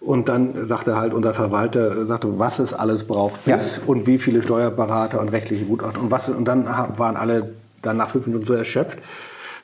Und 0.00 0.28
dann 0.28 0.66
sagte 0.66 0.96
halt 0.96 1.12
unser 1.12 1.34
Verwalter, 1.34 2.06
sagte, 2.06 2.38
was 2.38 2.60
es 2.60 2.72
alles 2.72 3.04
braucht 3.04 3.40
ja. 3.46 3.58
und 3.86 4.06
wie 4.06 4.18
viele 4.18 4.42
Steuerberater 4.42 5.20
und 5.20 5.28
rechtliche 5.30 5.64
Gutachter 5.64 6.00
und 6.00 6.10
was. 6.10 6.28
Und 6.28 6.46
dann 6.46 6.66
waren 6.66 7.16
alle 7.16 7.54
dann 7.82 7.96
nach 7.96 8.08
fünf 8.10 8.26
Minuten 8.26 8.46
so 8.46 8.54
erschöpft, 8.54 8.98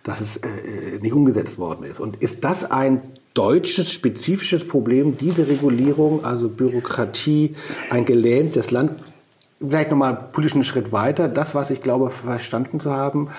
dass 0.02 0.21
es 0.21 0.38
äh, 0.38 0.49
nicht 1.00 1.14
umgesetzt 1.14 1.59
worden 1.59 1.85
ist. 1.85 2.00
Und 2.00 2.16
ist 2.16 2.45
das 2.45 2.71
ein 2.71 3.00
deutsches 3.33 3.93
spezifisches 3.93 4.66
Problem, 4.66 5.16
diese 5.16 5.49
Regulierung, 5.49 6.25
also 6.25 6.49
Bürokratie, 6.49 7.54
ein 7.90 8.04
gelähmtes 8.04 8.71
Land? 8.71 9.00
Vielleicht 9.61 9.90
nochmal 9.90 10.16
einen 10.16 10.33
politischen 10.33 10.64
Schritt 10.64 10.93
weiter. 10.93 11.28
Das, 11.28 11.54
was 11.54 11.71
ich 11.71 11.81
glaube, 11.81 12.11
verstanden 12.11 12.81
zu 12.81 12.93
haben, 12.93 13.28
äh, 13.28 13.31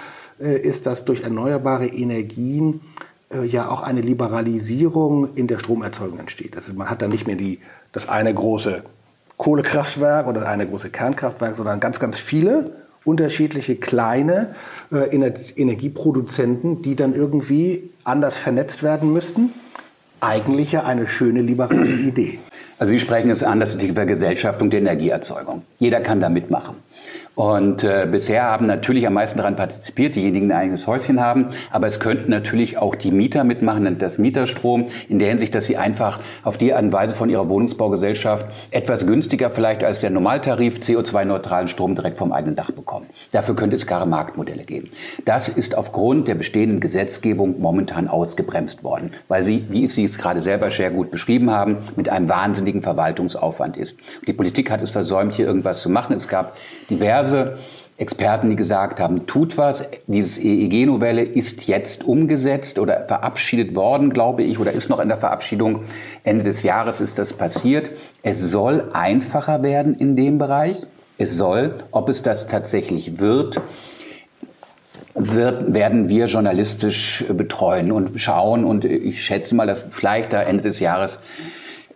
ist, 0.43 0.85
dass 0.85 1.05
durch 1.05 1.23
erneuerbare 1.23 1.87
Energien 1.87 2.81
äh, 3.33 3.45
ja 3.45 3.69
auch 3.69 3.83
eine 3.83 4.01
Liberalisierung 4.01 5.35
in 5.35 5.47
der 5.47 5.59
Stromerzeugung 5.59 6.19
entsteht. 6.19 6.55
Ist, 6.55 6.75
man 6.75 6.89
hat 6.89 7.01
dann 7.01 7.11
nicht 7.11 7.27
mehr 7.27 7.35
die, 7.35 7.59
das 7.91 8.07
eine 8.09 8.33
große 8.33 8.83
Kohlekraftwerk 9.37 10.27
oder 10.27 10.41
das 10.41 10.49
eine 10.49 10.67
große 10.67 10.89
Kernkraftwerk, 10.89 11.55
sondern 11.55 11.79
ganz, 11.79 11.99
ganz 11.99 12.19
viele 12.19 12.71
unterschiedliche 13.03 13.75
kleine 13.75 14.55
äh, 14.91 15.15
Energieproduzenten, 15.15 16.81
die 16.81 16.95
dann 16.95 17.13
irgendwie 17.13 17.91
anders 18.03 18.37
vernetzt 18.37 18.83
werden 18.83 19.13
müssten. 19.13 19.53
Eigentlich 20.21 20.71
ja 20.71 20.83
eine 20.83 21.05
schöne 21.05 21.41
liberale 21.41 21.87
Idee. 21.87 22.39
Also 22.77 22.91
Sie 22.91 22.99
sprechen 22.99 23.29
es 23.29 23.43
an, 23.43 23.59
das 23.59 23.71
ist 23.71 23.81
die 23.81 23.91
Vergesellschaftung 23.91 24.69
der 24.69 24.79
Energieerzeugung. 24.79 25.61
Jeder 25.77 26.01
kann 26.01 26.19
da 26.19 26.29
mitmachen. 26.29 26.75
Und 27.35 27.83
äh, 27.83 28.07
bisher 28.09 28.43
haben 28.43 28.65
natürlich 28.65 29.05
am 29.05 29.13
meisten 29.13 29.37
daran 29.37 29.55
partizipiert, 29.55 30.15
diejenigen, 30.15 30.47
die 30.47 30.53
ein 30.53 30.59
eigenes 30.59 30.87
Häuschen 30.87 31.19
haben. 31.19 31.49
Aber 31.69 31.85
es 31.87 31.99
könnten 31.99 32.31
natürlich 32.31 32.77
auch 32.77 32.95
die 32.95 33.11
Mieter 33.11 33.43
mitmachen, 33.43 33.97
das 33.99 34.17
Mieterstrom, 34.17 34.87
in 35.09 35.19
der 35.19 35.29
Hinsicht, 35.29 35.53
dass 35.53 35.65
sie 35.65 35.77
einfach 35.77 36.19
auf 36.43 36.57
die 36.57 36.73
Art 36.73 36.83
und 36.83 36.93
Weise 36.93 37.13
von 37.13 37.29
ihrer 37.29 37.49
Wohnungsbaugesellschaft 37.49 38.47
etwas 38.71 39.05
günstiger 39.05 39.49
vielleicht 39.49 39.83
als 39.83 39.99
der 39.99 40.09
Normaltarif 40.09 40.79
CO2-neutralen 40.79 41.67
Strom 41.67 41.95
direkt 41.95 42.17
vom 42.17 42.31
eigenen 42.31 42.55
Dach 42.55 42.71
bekommen. 42.71 43.07
Dafür 43.31 43.55
könnte 43.55 43.75
es 43.75 43.85
klare 43.85 44.07
Marktmodelle 44.07 44.63
geben. 44.63 44.89
Das 45.25 45.49
ist 45.49 45.77
aufgrund 45.77 46.27
der 46.27 46.35
bestehenden 46.35 46.79
Gesetzgebung 46.79 47.59
momentan 47.59 48.07
ausgebremst 48.07 48.83
worden, 48.83 49.11
weil 49.27 49.43
sie, 49.43 49.65
wie 49.69 49.87
Sie 49.87 50.03
es 50.03 50.17
gerade 50.17 50.41
selber 50.41 50.69
sehr 50.69 50.89
gut 50.89 51.11
beschrieben 51.11 51.51
haben, 51.51 51.77
mit 51.95 52.09
einem 52.09 52.29
wahnsinnigen 52.29 52.81
Verwaltungsaufwand 52.81 53.77
ist. 53.77 53.97
Die 54.25 54.33
Politik 54.33 54.71
hat 54.71 54.81
es 54.81 54.91
versäumt, 54.91 55.33
hier 55.33 55.45
irgendwas 55.45 55.81
zu 55.81 55.89
machen. 55.89 56.15
Es 56.15 56.27
gab 56.27 56.55
diverse 56.89 57.24
diverse 57.25 57.57
Experten, 57.97 58.49
die 58.49 58.57
gesagt 58.57 58.99
haben, 58.99 59.25
tut 59.25 59.57
was. 59.57 59.83
Dieses 60.07 60.37
EEG-Novelle 60.37 61.23
ist 61.23 61.67
jetzt 61.67 62.03
umgesetzt 62.03 62.77
oder 62.77 63.05
verabschiedet 63.05 63.73
worden, 63.73 64.09
glaube 64.09 64.43
ich, 64.43 64.59
oder 64.59 64.73
ist 64.73 64.89
noch 64.89 64.99
in 64.99 65.07
der 65.07 65.17
Verabschiedung. 65.17 65.83
Ende 66.23 66.43
des 66.43 66.63
Jahres 66.63 66.99
ist 66.99 67.17
das 67.19 67.31
passiert. 67.31 67.91
Es 68.21 68.51
soll 68.51 68.89
einfacher 68.91 69.63
werden 69.63 69.95
in 69.95 70.17
dem 70.17 70.37
Bereich. 70.37 70.85
Es 71.17 71.37
soll, 71.37 71.75
ob 71.91 72.09
es 72.09 72.21
das 72.21 72.47
tatsächlich 72.47 73.19
wird, 73.19 73.61
wird, 75.13 75.73
werden 75.73 76.09
wir 76.09 76.25
journalistisch 76.25 77.23
betreuen 77.29 77.93
und 77.93 78.19
schauen. 78.19 78.65
Und 78.65 78.83
ich 78.83 79.23
schätze 79.23 79.55
mal, 79.55 79.67
dass 79.67 79.87
vielleicht 79.89 80.33
da 80.33 80.41
Ende 80.41 80.63
des 80.63 80.81
Jahres 80.81 81.19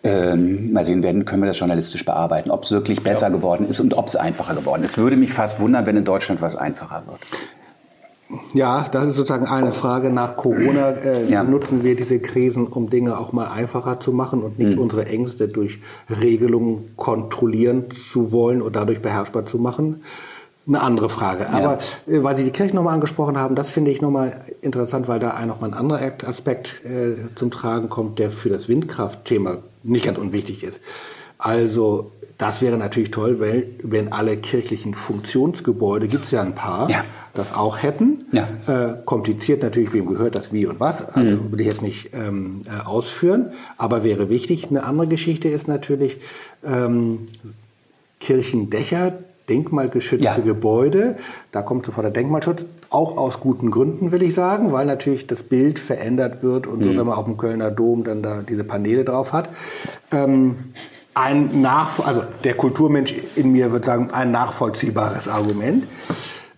ähm, 0.03 0.71
mal 0.71 0.85
sehen 0.85 1.03
werden, 1.03 1.25
können 1.25 1.41
wir 1.41 1.47
das 1.47 1.59
journalistisch 1.59 2.05
bearbeiten, 2.05 2.51
ob 2.51 2.63
es 2.63 2.71
wirklich 2.71 3.03
besser 3.03 3.27
ja. 3.27 3.35
geworden 3.35 3.67
ist 3.67 3.79
und 3.79 3.93
ob 3.93 4.07
es 4.07 4.15
einfacher 4.15 4.55
geworden 4.55 4.83
ist. 4.83 4.91
Es 4.91 4.97
würde 4.97 5.17
mich 5.17 5.33
fast 5.33 5.59
wundern, 5.59 5.85
wenn 5.85 5.97
in 5.97 6.05
Deutschland 6.05 6.41
was 6.41 6.55
einfacher 6.55 7.03
wird. 7.07 7.19
Ja, 8.53 8.85
das 8.91 9.07
ist 9.07 9.15
sozusagen 9.15 9.47
eine 9.47 9.71
Frage 9.71 10.11
nach 10.11 10.35
Corona. 10.37 10.91
Äh, 10.91 11.29
ja. 11.29 11.43
Nutzen 11.43 11.83
wir 11.83 11.95
diese 11.95 12.19
Krisen, 12.19 12.67
um 12.67 12.89
Dinge 12.89 13.17
auch 13.17 13.33
mal 13.33 13.47
einfacher 13.47 13.99
zu 13.99 14.11
machen 14.11 14.43
und 14.43 14.59
nicht 14.59 14.75
mhm. 14.75 14.83
unsere 14.83 15.07
Ängste 15.07 15.47
durch 15.47 15.79
Regelungen 16.21 16.95
kontrollieren 16.95 17.89
zu 17.89 18.31
wollen 18.31 18.61
und 18.61 18.75
dadurch 18.75 19.01
beherrschbar 19.01 19.47
zu 19.47 19.57
machen? 19.57 20.03
Eine 20.67 20.81
andere 20.81 21.09
Frage. 21.09 21.49
Aber 21.49 21.79
ja. 22.05 22.13
äh, 22.13 22.23
weil 22.23 22.35
Sie 22.35 22.43
die 22.43 22.51
Kirche 22.51 22.75
nochmal 22.75 22.93
angesprochen 22.93 23.39
haben, 23.39 23.55
das 23.55 23.71
finde 23.71 23.89
ich 23.89 23.99
nochmal 23.99 24.39
interessant, 24.61 25.07
weil 25.07 25.19
da 25.19 25.43
nochmal 25.47 25.71
ein 25.71 25.75
anderer 25.75 26.13
Aspekt 26.27 26.85
äh, 26.85 27.15
zum 27.33 27.49
Tragen 27.49 27.89
kommt, 27.89 28.19
der 28.19 28.29
für 28.29 28.49
das 28.49 28.69
Windkraftthema 28.69 29.57
nicht 29.83 30.05
ganz 30.05 30.17
unwichtig 30.17 30.63
ist. 30.63 30.81
Also 31.37 32.11
das 32.37 32.61
wäre 32.61 32.77
natürlich 32.77 33.11
toll, 33.11 33.39
wenn, 33.39 33.63
wenn 33.83 34.13
alle 34.13 34.37
kirchlichen 34.37 34.93
Funktionsgebäude, 34.93 36.07
gibt 36.07 36.25
es 36.25 36.31
ja 36.31 36.41
ein 36.41 36.55
paar, 36.55 36.89
ja. 36.89 37.03
das 37.33 37.53
auch 37.53 37.83
hätten. 37.83 38.25
Ja. 38.31 38.47
Äh, 38.67 38.95
kompliziert 39.03 39.61
natürlich, 39.61 39.91
wem 39.91 40.05
gehört 40.05 40.35
das, 40.35 40.53
wie 40.53 40.65
und 40.65 40.79
was. 40.79 41.05
Also 41.05 41.35
mhm. 41.35 41.51
will 41.51 41.59
ich 41.59 41.67
jetzt 41.67 41.81
nicht 41.81 42.11
ähm, 42.13 42.61
äh, 42.65 42.85
ausführen, 42.85 43.51
aber 43.77 44.05
wäre 44.05 44.29
wichtig. 44.29 44.69
Eine 44.69 44.83
andere 44.83 45.07
Geschichte 45.07 45.49
ist 45.49 45.67
natürlich 45.67 46.17
ähm, 46.65 47.25
Kirchendächer, 48.21 49.19
denkmalgeschützte 49.49 50.23
ja. 50.25 50.37
Gebäude. 50.37 51.17
Da 51.51 51.61
kommt 51.61 51.85
sofort 51.85 52.05
der 52.05 52.11
Denkmalschutz. 52.11 52.65
Auch 52.89 53.17
aus 53.17 53.39
guten 53.39 53.71
Gründen, 53.71 54.11
will 54.11 54.23
ich 54.23 54.33
sagen, 54.33 54.71
weil 54.71 54.85
natürlich 54.85 55.27
das 55.27 55.43
Bild 55.43 55.79
verändert 55.79 56.43
wird 56.43 56.67
und 56.67 56.79
mhm. 56.79 56.83
so, 56.83 56.89
wenn 56.91 57.07
man 57.07 57.17
auf 57.17 57.25
dem 57.25 57.37
Kölner 57.37 57.71
Dom 57.71 58.03
dann 58.03 58.23
da 58.23 58.41
diese 58.41 58.63
Paneele 58.63 59.03
drauf 59.03 59.33
hat. 59.33 59.49
Ähm, 60.11 60.55
ein 61.13 61.61
nach, 61.61 61.99
also 61.99 62.23
der 62.43 62.53
Kulturmensch 62.53 63.13
in 63.35 63.51
mir 63.51 63.71
wird 63.71 63.85
sagen, 63.85 64.11
ein 64.11 64.31
nachvollziehbares 64.31 65.27
Argument. 65.27 65.87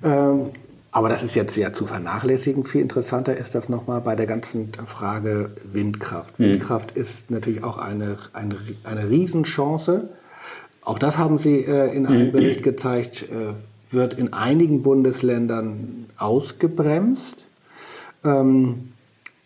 Ähm, 0.03 0.51
aber 0.91 1.07
das 1.07 1.23
ist 1.23 1.35
jetzt 1.35 1.53
sehr 1.53 1.73
zu 1.73 1.85
vernachlässigen. 1.85 2.65
Viel 2.65 2.81
interessanter 2.81 3.35
ist 3.35 3.55
das 3.55 3.69
nochmal 3.69 4.01
bei 4.01 4.15
der 4.15 4.27
ganzen 4.27 4.71
Frage 4.85 5.51
Windkraft. 5.63 6.39
Mhm. 6.39 6.43
Windkraft 6.45 6.91
ist 6.91 7.31
natürlich 7.31 7.63
auch 7.63 7.77
eine, 7.77 8.17
eine, 8.33 8.55
eine 8.83 9.09
Riesenchance 9.09 10.09
auch 10.83 10.99
das 10.99 11.17
haben 11.17 11.37
Sie 11.37 11.63
äh, 11.63 11.95
in 11.95 12.05
einem 12.05 12.27
mhm. 12.27 12.31
Bericht 12.31 12.63
gezeigt, 12.63 13.23
äh, 13.23 13.53
wird 13.91 14.13
in 14.13 14.33
einigen 14.33 14.81
Bundesländern 14.81 16.05
ausgebremst. 16.17 17.45
Ähm, 18.23 18.93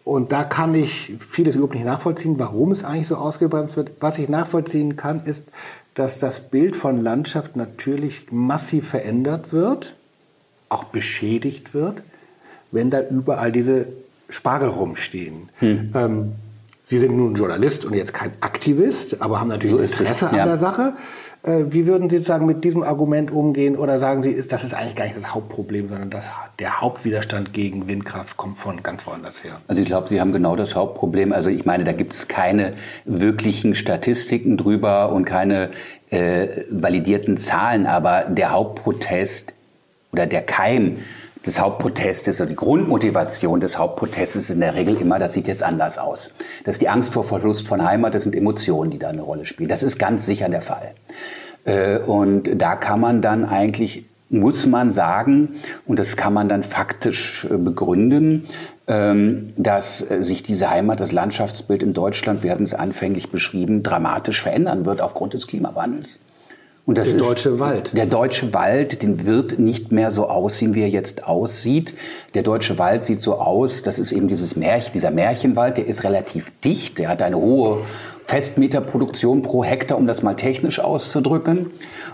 und 0.03 0.31
da 0.31 0.43
kann 0.43 0.75
ich 0.75 1.15
vieles 1.19 1.55
überhaupt 1.55 1.73
nicht 1.73 1.85
nachvollziehen, 1.85 2.35
warum 2.37 2.71
es 2.71 2.83
eigentlich 2.83 3.07
so 3.07 3.15
ausgebremst 3.15 3.75
wird. 3.75 3.91
Was 3.99 4.19
ich 4.19 4.29
nachvollziehen 4.29 4.97
kann, 4.97 5.25
ist, 5.25 5.43
dass 5.95 6.19
das 6.19 6.41
Bild 6.41 6.75
von 6.75 7.01
Landschaft 7.01 7.55
natürlich 7.55 8.27
massiv 8.31 8.87
verändert 8.87 9.51
wird, 9.51 9.95
auch 10.69 10.83
beschädigt 10.85 11.73
wird, 11.73 12.03
wenn 12.71 12.91
da 12.91 13.01
überall 13.01 13.51
diese 13.51 13.87
Spargel 14.29 14.69
rumstehen. 14.69 15.49
Hm. 15.59 15.91
Ähm, 15.95 16.31
Sie 16.83 16.99
sind 16.99 17.17
nun 17.17 17.33
Journalist 17.33 17.83
und 17.83 17.95
jetzt 17.95 18.13
kein 18.13 18.31
Aktivist, 18.41 19.19
aber 19.19 19.39
haben 19.39 19.47
natürlich 19.47 19.75
so 19.75 19.81
Interesse 19.81 20.29
an 20.29 20.35
ja. 20.35 20.45
der 20.45 20.57
Sache. 20.57 20.93
Äh, 21.45 21.65
wie 21.69 21.85
würden 21.85 22.09
Sie 22.09 22.17
sozusagen 22.17 22.45
mit 22.45 22.63
diesem 22.63 22.83
Argument 22.83 23.31
umgehen? 23.31 23.77
Oder 23.77 23.99
sagen 23.99 24.23
Sie, 24.23 24.35
das 24.35 24.63
ist 24.63 24.73
eigentlich 24.73 24.95
gar 24.95 25.05
nicht 25.05 25.17
das 25.17 25.33
Hauptproblem, 25.33 25.87
sondern 25.87 26.09
das, 26.09 26.25
der 26.59 26.81
Hauptwiderstand 26.81 27.53
gegen 27.53 27.87
Windkraft 27.87 28.35
kommt 28.35 28.57
von 28.57 28.81
ganz 28.81 29.05
woanders 29.05 29.43
her? 29.43 29.61
Also 29.67 29.81
ich 29.81 29.87
glaube, 29.87 30.07
Sie 30.07 30.19
haben 30.19 30.31
genau 30.31 30.55
das 30.55 30.75
Hauptproblem. 30.75 31.31
Also 31.31 31.49
ich 31.49 31.65
meine, 31.65 31.83
da 31.83 31.93
gibt 31.93 32.13
es 32.13 32.27
keine 32.27 32.73
wirklichen 33.05 33.75
Statistiken 33.75 34.57
drüber 34.57 35.11
und 35.11 35.25
keine 35.25 35.69
äh, 36.09 36.47
validierten 36.71 37.37
Zahlen. 37.37 37.85
Aber 37.85 38.23
der 38.23 38.51
Hauptprotest 38.51 39.53
oder 40.11 40.25
der 40.25 40.41
Keim 40.41 40.97
des 41.45 41.59
Hauptprotestes 41.59 42.41
oder 42.41 42.49
die 42.49 42.55
Grundmotivation 42.55 43.59
des 43.59 43.77
Hauptprotestes 43.77 44.43
ist 44.43 44.49
in 44.49 44.61
der 44.61 44.75
Regel 44.75 44.99
immer, 44.99 45.19
das 45.19 45.33
sieht 45.33 45.47
jetzt 45.47 45.63
anders 45.63 45.97
aus. 45.97 46.31
Das 46.63 46.75
ist 46.75 46.81
die 46.81 46.89
Angst 46.89 47.13
vor 47.13 47.23
Verlust 47.23 47.67
von 47.67 47.83
Heimat, 47.83 48.13
das 48.13 48.23
sind 48.23 48.35
Emotionen, 48.35 48.91
die 48.91 48.99
da 48.99 49.09
eine 49.09 49.21
Rolle 49.21 49.45
spielen. 49.45 49.69
Das 49.69 49.83
ist 49.83 49.97
ganz 49.99 50.25
sicher 50.25 50.49
der 50.49 50.61
Fall. 50.61 50.91
Äh, 51.65 51.99
und 51.99 52.49
da 52.55 52.75
kann 52.75 52.99
man 52.99 53.21
dann 53.21 53.45
eigentlich, 53.45 54.05
muss 54.29 54.65
man 54.65 54.91
sagen, 54.91 55.55
und 55.85 55.99
das 55.99 56.17
kann 56.17 56.33
man 56.33 56.49
dann 56.49 56.63
faktisch 56.63 57.45
äh, 57.45 57.57
begründen, 57.57 58.45
ähm, 58.87 59.53
dass 59.57 60.09
äh, 60.09 60.23
sich 60.23 60.43
diese 60.43 60.69
Heimat, 60.69 60.99
das 60.99 61.11
Landschaftsbild 61.11 61.83
in 61.83 61.93
Deutschland, 61.93 62.43
wir 62.43 62.51
hatten 62.51 62.63
es 62.63 62.73
anfänglich 62.73 63.31
beschrieben, 63.31 63.83
dramatisch 63.83 64.41
verändern 64.41 64.85
wird 64.85 65.01
aufgrund 65.01 65.33
des 65.33 65.47
Klimawandels. 65.47 66.19
Und 66.85 66.99
das 66.99 67.09
der 67.09 67.17
ist 67.17 67.25
deutsche 67.25 67.59
Wald. 67.59 67.97
Der 67.97 68.05
deutsche 68.05 68.53
Wald, 68.53 69.01
den 69.01 69.25
wird 69.25 69.57
nicht 69.57 69.91
mehr 69.91 70.11
so 70.11 70.29
aussehen, 70.29 70.75
wie 70.75 70.81
er 70.81 70.89
jetzt 70.89 71.23
aussieht. 71.23 71.95
Der 72.35 72.43
deutsche 72.43 72.77
Wald 72.77 73.03
sieht 73.03 73.21
so 73.21 73.39
aus, 73.39 73.81
das 73.81 73.97
ist 73.97 74.11
eben 74.11 74.27
dieses 74.27 74.55
Märchen, 74.55 74.93
dieser 74.93 75.09
Märchenwald, 75.09 75.77
der 75.77 75.87
ist 75.87 76.03
relativ 76.03 76.51
dicht, 76.63 76.99
der 76.99 77.09
hat 77.09 77.23
eine 77.23 77.37
hohe 77.37 77.81
Festmeterproduktion 78.27 79.41
pro 79.41 79.63
Hektar, 79.63 79.97
um 79.97 80.05
das 80.05 80.21
mal 80.21 80.35
technisch 80.35 80.79
auszudrücken. 80.79 81.71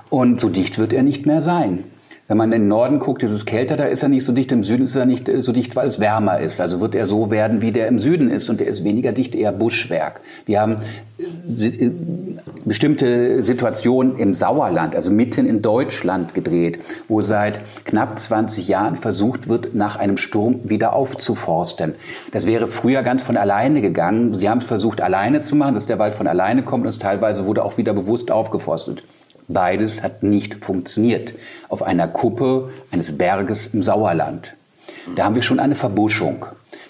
Und 0.10 0.40
so 0.40 0.48
dicht 0.48 0.78
wird 0.78 0.94
er 0.94 1.04
nicht 1.04 1.26
mehr 1.26 1.42
sein. 1.42 1.84
Wenn 2.32 2.38
man 2.38 2.54
in 2.54 2.62
den 2.62 2.68
Norden 2.70 3.00
guckt, 3.00 3.24
ist 3.24 3.32
es 3.32 3.46
kälter, 3.46 3.76
da 3.76 3.84
ist 3.84 4.04
er 4.04 4.08
nicht 4.08 4.24
so 4.24 4.32
dicht. 4.32 4.54
Im 4.54 4.64
Süden 4.64 4.86
ist 4.86 4.96
er 4.96 5.06
nicht 5.06 5.30
so 5.42 5.52
dicht, 5.52 5.76
weil 5.76 5.86
es 5.86 6.00
wärmer 6.00 6.40
ist. 6.40 6.62
Also 6.62 6.80
wird 6.80 6.96
er 6.96 7.06
so 7.06 7.30
werden, 7.30 7.62
wie 7.62 7.74
der 7.74 7.90
im 7.90 8.00
Süden 8.00 8.32
ist. 8.32 8.50
Und 8.50 8.62
der 8.62 8.68
ist 8.68 8.86
weniger 8.86 9.12
dicht, 9.12 9.36
eher 9.36 9.52
Buschwerk. 9.52 10.22
Wir 10.46 10.62
haben 10.62 10.78
äh, 11.20 11.66
äh, 11.66 11.92
bestimmte 12.64 13.44
Situationen 13.44 14.16
im 14.16 14.34
Sauerland, 14.34 14.96
also 14.96 15.12
mitten 15.12 15.46
in 15.46 15.62
Deutschland 15.62 16.34
gedreht, 16.34 16.80
wo 17.10 17.20
seit 17.20 17.60
knapp 17.84 18.18
20 18.18 18.66
Jahren 18.66 18.96
versucht 18.96 19.50
wird, 19.50 19.76
nach 19.76 19.98
einem 19.98 20.16
Sturm 20.16 20.62
wieder 20.64 20.94
aufzuforsten. 20.94 21.96
Das 22.32 22.46
wäre 22.46 22.70
früher 22.70 23.04
ganz 23.04 23.24
von 23.24 23.36
alleine 23.36 23.82
gegangen. 23.82 24.36
Sie 24.36 24.50
haben 24.50 24.60
es 24.60 24.66
versucht, 24.68 25.02
alleine 25.02 25.42
zu 25.42 25.58
machen, 25.58 25.74
dass 25.74 25.86
der 25.86 26.00
Wald 26.00 26.14
von 26.14 26.28
alleine 26.28 26.64
kommt 26.64 26.86
und 26.86 26.92
es 26.92 27.00
teilweise 27.00 27.46
wurde 27.46 27.66
auch 27.66 27.78
wieder 27.78 27.92
bewusst 27.94 28.32
aufgeforstet. 28.32 29.04
Beides 29.48 30.04
hat 30.04 30.24
nicht 30.24 30.64
funktioniert 30.64 31.34
auf 31.70 31.84
einer 31.84 32.08
Kuppe 32.08 32.70
eines 32.92 33.18
Berges 33.18 33.68
im 33.68 33.84
Sauerland. 33.84 34.56
Da 35.16 35.26
haben 35.26 35.36
wir 35.36 35.42
schon 35.42 35.60
eine 35.60 35.76
Verbuschung. 35.76 36.46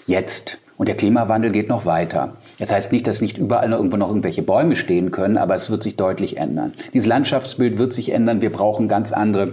Jetzt. 0.06 0.58
Und 0.76 0.88
der 0.88 0.96
Klimawandel 0.96 1.50
geht 1.52 1.68
noch 1.68 1.86
weiter. 1.86 2.34
Das 2.58 2.72
heißt 2.72 2.92
nicht, 2.92 3.06
dass 3.06 3.20
nicht 3.20 3.38
überall 3.38 3.68
noch 3.68 3.78
irgendwo 3.78 3.96
noch 3.96 4.08
irgendwelche 4.08 4.42
Bäume 4.42 4.76
stehen 4.76 5.10
können, 5.10 5.36
aber 5.36 5.54
es 5.54 5.70
wird 5.70 5.82
sich 5.82 5.96
deutlich 5.96 6.36
ändern. 6.36 6.74
Dieses 6.92 7.06
Landschaftsbild 7.06 7.78
wird 7.78 7.92
sich 7.92 8.10
ändern. 8.10 8.40
Wir 8.40 8.50
brauchen 8.50 8.88
ganz 8.88 9.12
andere 9.12 9.52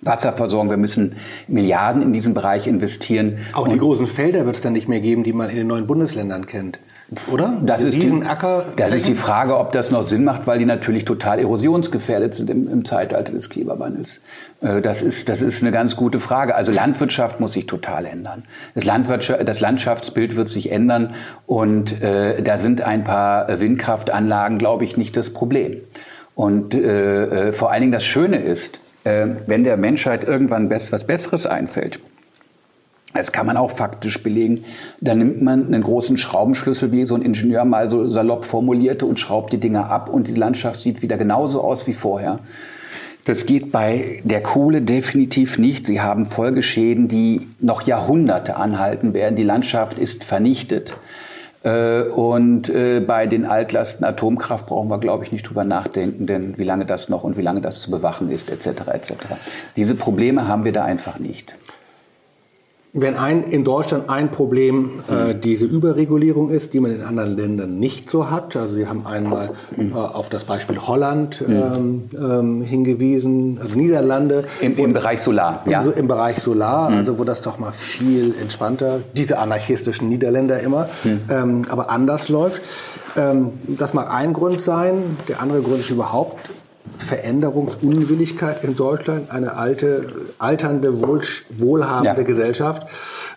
Wasserversorgung. 0.00 0.70
Wir 0.70 0.76
müssen 0.76 1.16
Milliarden 1.46 2.02
in 2.02 2.12
diesen 2.12 2.34
Bereich 2.34 2.66
investieren. 2.66 3.38
Auch 3.52 3.68
die 3.68 3.78
großen 3.78 4.06
Felder 4.06 4.46
wird 4.46 4.56
es 4.56 4.62
dann 4.62 4.72
nicht 4.72 4.88
mehr 4.88 5.00
geben, 5.00 5.24
die 5.24 5.32
man 5.32 5.50
in 5.50 5.56
den 5.56 5.66
neuen 5.66 5.86
Bundesländern 5.86 6.46
kennt. 6.46 6.78
Oder? 7.30 7.60
Das 7.64 7.82
ist, 7.82 8.00
die, 8.00 8.22
das 8.76 8.92
ist 8.92 9.08
die 9.08 9.16
Frage, 9.16 9.58
ob 9.58 9.72
das 9.72 9.90
noch 9.90 10.04
Sinn 10.04 10.22
macht, 10.22 10.46
weil 10.46 10.60
die 10.60 10.64
natürlich 10.64 11.04
total 11.04 11.40
erosionsgefährdet 11.40 12.34
sind 12.34 12.48
im, 12.50 12.68
im 12.68 12.84
Zeitalter 12.84 13.32
des 13.32 13.48
Klimawandels. 13.48 14.20
Äh, 14.60 14.80
das 14.80 15.02
ist, 15.02 15.28
das 15.28 15.42
ist 15.42 15.60
eine 15.60 15.72
ganz 15.72 15.96
gute 15.96 16.20
Frage. 16.20 16.54
Also 16.54 16.70
Landwirtschaft 16.70 17.40
muss 17.40 17.54
sich 17.54 17.66
total 17.66 18.06
ändern. 18.06 18.44
Das, 18.76 18.84
Landwirtschaft, 18.84 19.48
das 19.48 19.58
Landschaftsbild 19.58 20.36
wird 20.36 20.50
sich 20.50 20.70
ändern 20.70 21.14
und 21.46 22.00
äh, 22.00 22.42
da 22.42 22.58
sind 22.58 22.82
ein 22.82 23.02
paar 23.02 23.58
Windkraftanlagen, 23.58 24.58
glaube 24.58 24.84
ich, 24.84 24.96
nicht 24.96 25.16
das 25.16 25.30
Problem. 25.30 25.78
Und 26.36 26.74
äh, 26.74 27.48
äh 27.48 27.52
vor 27.52 27.72
allen 27.72 27.80
Dingen 27.80 27.92
das 27.92 28.04
Schöne 28.04 28.38
ist, 28.38 28.78
äh, 29.02 29.28
wenn 29.46 29.64
der 29.64 29.76
Menschheit 29.76 30.22
irgendwann 30.22 30.70
was 30.70 31.04
Besseres 31.04 31.46
einfällt, 31.46 31.98
das 33.14 33.32
kann 33.32 33.46
man 33.46 33.56
auch 33.56 33.70
faktisch 33.70 34.22
belegen. 34.22 34.62
Da 35.00 35.14
nimmt 35.14 35.42
man 35.42 35.66
einen 35.66 35.82
großen 35.82 36.16
Schraubenschlüssel, 36.16 36.92
wie 36.92 37.04
so 37.04 37.14
ein 37.14 37.22
Ingenieur 37.22 37.64
mal 37.64 37.88
so 37.88 38.08
salopp 38.08 38.44
formulierte, 38.44 39.06
und 39.06 39.18
schraubt 39.18 39.52
die 39.52 39.58
Dinger 39.58 39.90
ab 39.90 40.08
und 40.08 40.28
die 40.28 40.34
Landschaft 40.34 40.80
sieht 40.80 41.02
wieder 41.02 41.18
genauso 41.18 41.60
aus 41.62 41.86
wie 41.86 41.92
vorher. 41.92 42.38
Das 43.24 43.46
geht 43.46 43.70
bei 43.70 44.22
der 44.24 44.42
Kohle 44.42 44.80
definitiv 44.80 45.58
nicht. 45.58 45.86
Sie 45.86 46.00
haben 46.00 46.24
Folgeschäden, 46.24 47.08
die 47.08 47.48
noch 47.60 47.82
Jahrhunderte 47.82 48.56
anhalten 48.56 49.12
werden. 49.12 49.36
Die 49.36 49.42
Landschaft 49.42 49.98
ist 49.98 50.24
vernichtet. 50.24 50.96
Äh, 51.62 52.02
und 52.02 52.68
äh, 52.70 53.00
bei 53.00 53.26
den 53.26 53.44
Altlasten 53.44 54.04
Atomkraft 54.04 54.66
brauchen 54.66 54.88
wir, 54.88 54.98
glaube 54.98 55.24
ich, 55.24 55.32
nicht 55.32 55.48
drüber 55.48 55.64
nachdenken, 55.64 56.26
denn 56.26 56.56
wie 56.56 56.64
lange 56.64 56.86
das 56.86 57.08
noch 57.08 57.22
und 57.22 57.36
wie 57.36 57.42
lange 57.42 57.60
das 57.60 57.82
zu 57.82 57.90
bewachen 57.90 58.30
ist, 58.30 58.50
etc. 58.50 58.88
etc. 58.92 59.12
Diese 59.76 59.94
Probleme 59.94 60.48
haben 60.48 60.64
wir 60.64 60.72
da 60.72 60.84
einfach 60.84 61.18
nicht. 61.18 61.54
Wenn 62.92 63.14
ein, 63.14 63.44
in 63.44 63.62
Deutschland 63.62 64.10
ein 64.10 64.32
Problem 64.32 65.04
äh, 65.08 65.36
diese 65.36 65.64
Überregulierung 65.64 66.50
ist, 66.50 66.74
die 66.74 66.80
man 66.80 66.90
in 66.90 67.02
anderen 67.02 67.36
Ländern 67.36 67.78
nicht 67.78 68.10
so 68.10 68.30
hat. 68.30 68.56
Also 68.56 68.74
Sie 68.74 68.88
haben 68.88 69.06
einmal 69.06 69.52
äh, 69.78 69.94
auf 69.94 70.28
das 70.28 70.44
Beispiel 70.44 70.76
Holland 70.76 71.40
ähm, 71.46 72.08
ähm, 72.18 72.62
hingewiesen, 72.62 73.60
also 73.62 73.76
Niederlande. 73.76 74.44
Im, 74.60 74.76
im 74.76 74.92
Bereich 74.92 75.20
Solar, 75.20 75.62
ja. 75.68 75.82
Im, 75.82 75.92
Im 75.92 76.08
Bereich 76.08 76.40
Solar, 76.40 76.90
mhm. 76.90 76.96
also 76.96 77.18
wo 77.20 77.22
das 77.22 77.42
doch 77.42 77.60
mal 77.60 77.70
viel 77.70 78.34
entspannter, 78.40 79.02
diese 79.16 79.38
anarchistischen 79.38 80.08
Niederländer 80.08 80.58
immer, 80.58 80.88
mhm. 81.04 81.20
ähm, 81.30 81.62
aber 81.68 81.90
anders 81.90 82.28
läuft. 82.28 82.60
Ähm, 83.16 83.52
das 83.68 83.94
mag 83.94 84.12
ein 84.12 84.32
Grund 84.32 84.60
sein. 84.60 85.16
Der 85.28 85.40
andere 85.40 85.62
Grund 85.62 85.78
ist 85.78 85.90
überhaupt 85.90 86.38
Veränderungsunwilligkeit 87.00 88.64
in 88.64 88.74
Deutschland. 88.74 89.30
Eine 89.30 89.56
alte, 89.56 90.12
alternde, 90.38 91.00
wohl, 91.00 91.20
wohlhabende 91.50 92.22
ja. 92.22 92.26
Gesellschaft 92.26 92.88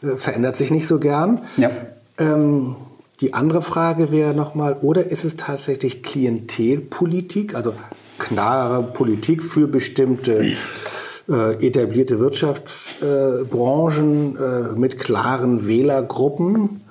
äh, 0.02 0.16
verändert 0.18 0.56
sich 0.56 0.72
nicht 0.72 0.88
so 0.88 0.98
gern. 1.00 1.44
Ja. 1.58 1.70
Ähm, 2.18 2.78
die 3.22 3.34
andere 3.34 3.62
Frage 3.62 4.12
wäre 4.12 4.34
nochmal, 4.34 4.78
oder 4.82 5.06
ist 5.06 5.24
es 5.24 5.38
tatsächlich 5.38 6.04
Klientelpolitik, 6.04 7.56
also 7.56 7.74
klare 8.20 8.84
Politik 8.84 9.42
für 9.44 9.68
bestimmte 9.68 10.54
äh, 11.30 11.66
etablierte 11.66 12.20
Wirtschaftsbranchen 12.20 14.38
äh, 14.38 14.74
mit 14.78 15.00
klaren 15.00 15.66
Wählergruppen? 15.68 16.83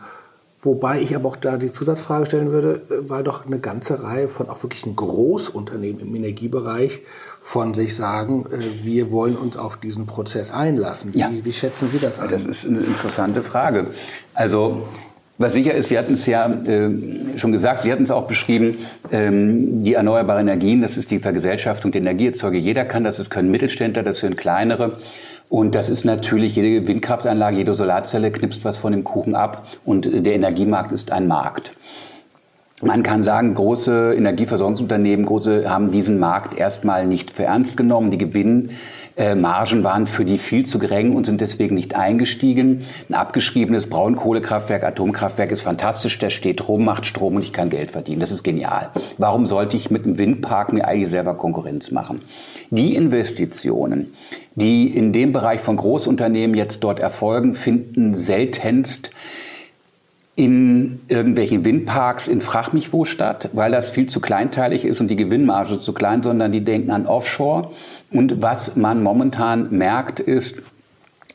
Wobei 0.64 1.00
ich 1.00 1.16
aber 1.16 1.28
auch 1.28 1.36
da 1.36 1.56
die 1.56 1.72
Zusatzfrage 1.72 2.26
stellen 2.26 2.52
würde, 2.52 2.82
äh, 2.88 3.10
weil 3.10 3.24
doch 3.24 3.46
eine 3.46 3.58
ganze 3.58 4.02
Reihe 4.04 4.28
von 4.28 4.48
auch 4.48 4.62
wirklichen 4.62 4.94
Großunternehmen 4.94 6.00
im 6.00 6.14
Energiebereich 6.14 7.00
von 7.40 7.74
sich 7.74 7.96
sagen, 7.96 8.46
äh, 8.46 8.84
wir 8.84 9.10
wollen 9.10 9.36
uns 9.36 9.56
auf 9.56 9.76
diesen 9.76 10.06
Prozess 10.06 10.52
einlassen. 10.52 11.10
Ja. 11.14 11.30
Wie, 11.32 11.44
wie 11.44 11.52
schätzen 11.52 11.88
Sie 11.88 11.98
das 11.98 12.20
an? 12.20 12.28
Das 12.30 12.44
ist 12.44 12.64
eine 12.64 12.80
interessante 12.80 13.42
Frage. 13.42 13.88
Also 14.34 14.82
was 15.38 15.54
sicher 15.54 15.72
ist, 15.72 15.90
wir 15.90 15.98
hatten 15.98 16.14
es 16.14 16.26
ja 16.26 16.46
äh, 16.46 16.90
schon 17.36 17.50
gesagt, 17.50 17.82
Sie 17.82 17.90
hatten 17.90 18.04
es 18.04 18.12
auch 18.12 18.28
beschrieben, 18.28 18.78
ähm, 19.10 19.82
die 19.82 19.94
erneuerbaren 19.94 20.46
Energien, 20.46 20.82
das 20.82 20.96
ist 20.96 21.10
die 21.10 21.18
Vergesellschaftung 21.18 21.90
der 21.90 22.02
Energieerzeuger. 22.02 22.58
Jeder 22.58 22.84
kann 22.84 23.02
das, 23.02 23.16
das 23.16 23.30
können 23.30 23.50
Mittelständler, 23.50 24.04
das 24.04 24.20
können 24.20 24.36
kleinere. 24.36 24.98
Und 25.52 25.74
das 25.74 25.90
ist 25.90 26.06
natürlich, 26.06 26.56
jede 26.56 26.88
Windkraftanlage, 26.88 27.58
jede 27.58 27.74
Solarzelle 27.74 28.30
knipst 28.30 28.64
was 28.64 28.78
von 28.78 28.92
dem 28.92 29.04
Kuchen 29.04 29.34
ab 29.34 29.66
und 29.84 30.06
der 30.10 30.32
Energiemarkt 30.34 30.92
ist 30.92 31.12
ein 31.12 31.26
Markt. 31.26 31.76
Man 32.80 33.02
kann 33.02 33.22
sagen, 33.22 33.54
große 33.54 34.14
Energieversorgungsunternehmen 34.14 35.26
große, 35.26 35.68
haben 35.68 35.90
diesen 35.90 36.18
Markt 36.18 36.58
erstmal 36.58 37.06
nicht 37.06 37.32
für 37.32 37.44
ernst 37.44 37.76
genommen. 37.76 38.10
Die 38.10 38.16
Gewinn 38.16 38.70
äh, 39.16 39.34
Margen 39.34 39.84
waren 39.84 40.06
für 40.06 40.24
die 40.24 40.38
viel 40.38 40.64
zu 40.64 40.78
gering 40.78 41.14
und 41.14 41.26
sind 41.26 41.40
deswegen 41.40 41.74
nicht 41.74 41.94
eingestiegen. 41.94 42.84
Ein 43.08 43.14
abgeschriebenes 43.14 43.88
Braunkohlekraftwerk, 43.88 44.84
Atomkraftwerk 44.84 45.50
ist 45.50 45.62
fantastisch, 45.62 46.18
der 46.18 46.30
steht 46.30 46.68
rum, 46.68 46.84
macht 46.84 47.06
Strom 47.06 47.36
und 47.36 47.42
ich 47.42 47.52
kann 47.52 47.70
Geld 47.70 47.90
verdienen. 47.90 48.20
Das 48.20 48.32
ist 48.32 48.42
genial. 48.42 48.90
Warum 49.18 49.46
sollte 49.46 49.76
ich 49.76 49.90
mit 49.90 50.04
einem 50.04 50.18
Windpark 50.18 50.72
mir 50.72 50.86
eigentlich 50.86 51.10
selber 51.10 51.34
Konkurrenz 51.34 51.90
machen? 51.90 52.22
Die 52.70 52.94
Investitionen, 52.94 54.14
die 54.54 54.86
in 54.86 55.12
dem 55.12 55.32
Bereich 55.32 55.60
von 55.60 55.76
Großunternehmen 55.76 56.56
jetzt 56.56 56.80
dort 56.80 56.98
erfolgen, 56.98 57.54
finden 57.54 58.16
seltenst 58.16 59.10
in 60.34 61.00
irgendwelchen 61.08 61.64
Windparks 61.64 62.26
in 62.26 62.40
Frag 62.40 62.72
mich 62.72 62.92
wo 62.92 63.04
statt, 63.04 63.50
weil 63.52 63.70
das 63.70 63.90
viel 63.90 64.08
zu 64.08 64.20
kleinteilig 64.20 64.86
ist 64.86 65.00
und 65.00 65.08
die 65.08 65.16
Gewinnmarge 65.16 65.78
zu 65.78 65.92
klein, 65.92 66.22
sondern 66.22 66.52
die 66.52 66.64
denken 66.64 66.90
an 66.90 67.06
Offshore. 67.06 67.70
Und 68.12 68.42
was 68.42 68.76
man 68.76 69.02
momentan 69.02 69.68
merkt, 69.70 70.20
ist, 70.20 70.62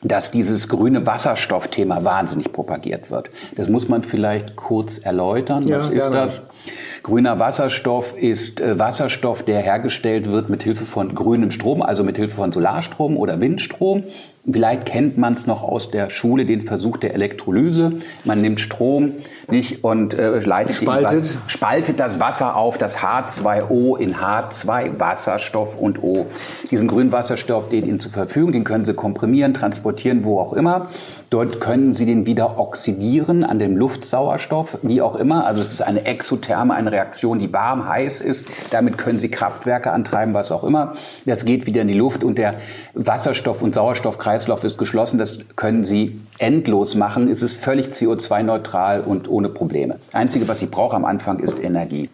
dass 0.02 0.30
dieses 0.30 0.68
grüne 0.68 1.06
Wasserstoffthema 1.06 2.04
wahnsinnig 2.04 2.52
propagiert 2.52 3.10
wird. 3.10 3.30
Das 3.56 3.68
muss 3.68 3.88
man 3.88 4.02
vielleicht 4.02 4.54
kurz 4.54 4.98
erläutern. 4.98 5.64
Ja, 5.64 5.78
Was 5.78 5.88
ist 5.88 5.94
gerne. 5.94 6.16
das? 6.16 6.42
Grüner 7.02 7.38
Wasserstoff 7.38 8.16
ist 8.16 8.60
äh, 8.60 8.78
Wasserstoff, 8.78 9.42
der 9.42 9.60
hergestellt 9.60 10.30
wird 10.30 10.50
mit 10.50 10.62
Hilfe 10.62 10.84
von 10.84 11.14
grünem 11.14 11.50
Strom, 11.50 11.82
also 11.82 12.04
mit 12.04 12.16
Hilfe 12.16 12.36
von 12.36 12.52
Solarstrom 12.52 13.16
oder 13.16 13.40
Windstrom. 13.40 14.04
Vielleicht 14.50 14.86
kennt 14.86 15.18
man 15.18 15.34
es 15.34 15.46
noch 15.46 15.62
aus 15.62 15.90
der 15.90 16.08
Schule, 16.08 16.46
den 16.46 16.62
Versuch 16.62 16.96
der 16.96 17.14
Elektrolyse. 17.14 17.94
Man 18.24 18.40
nimmt 18.40 18.60
Strom 18.60 19.12
nicht 19.50 19.84
und 19.84 20.14
äh, 20.14 20.38
leitet 20.38 20.76
Spaltet. 20.76 21.38
spaltet 21.46 22.00
das 22.00 22.18
Wasser 22.18 22.56
auf, 22.56 22.78
das 22.78 22.98
H2O 22.98 23.98
in 23.98 24.14
H2, 24.16 24.98
Wasserstoff 24.98 25.76
und 25.76 26.02
O. 26.02 26.26
Diesen 26.70 26.88
grünen 26.88 27.12
Wasserstoff 27.12 27.66
steht 27.66 27.86
Ihnen 27.86 27.98
zur 27.98 28.12
Verfügung, 28.12 28.52
den 28.52 28.64
können 28.64 28.84
Sie 28.84 28.94
komprimieren, 28.94 29.54
transportieren, 29.54 30.24
wo 30.24 30.40
auch 30.40 30.52
immer. 30.52 30.88
Dort 31.30 31.60
können 31.60 31.92
Sie 31.92 32.06
den 32.06 32.24
wieder 32.24 32.58
oxidieren 32.58 33.44
an 33.44 33.58
dem 33.58 33.76
Luftsauerstoff, 33.76 34.78
wie 34.80 35.02
auch 35.02 35.14
immer. 35.14 35.46
Also 35.46 35.60
es 35.60 35.74
ist 35.74 35.82
eine 35.82 36.06
Exotherme, 36.06 36.72
eine 36.72 36.90
Reaktion, 36.90 37.38
die 37.38 37.52
warm, 37.52 37.86
heiß 37.86 38.22
ist. 38.22 38.46
Damit 38.70 38.96
können 38.96 39.18
Sie 39.18 39.30
Kraftwerke 39.30 39.92
antreiben, 39.92 40.32
was 40.32 40.50
auch 40.50 40.64
immer. 40.64 40.94
Das 41.26 41.44
geht 41.44 41.66
wieder 41.66 41.82
in 41.82 41.88
die 41.88 41.94
Luft 41.94 42.24
und 42.24 42.38
der 42.38 42.54
Wasserstoff- 42.94 43.60
und 43.60 43.74
Sauerstoffkreislauf 43.74 44.64
ist 44.64 44.78
geschlossen. 44.78 45.18
Das 45.18 45.38
können 45.54 45.84
Sie 45.84 46.18
endlos 46.38 46.94
machen. 46.94 47.28
Es 47.28 47.42
ist 47.42 47.60
völlig 47.60 47.88
CO2-neutral 47.88 49.02
und 49.02 49.28
ohne 49.28 49.50
Probleme. 49.50 49.96
Einzige, 50.12 50.48
was 50.48 50.62
ich 50.62 50.70
brauche 50.70 50.96
am 50.96 51.04
Anfang, 51.04 51.40
ist 51.40 51.62
Energie. 51.62 52.08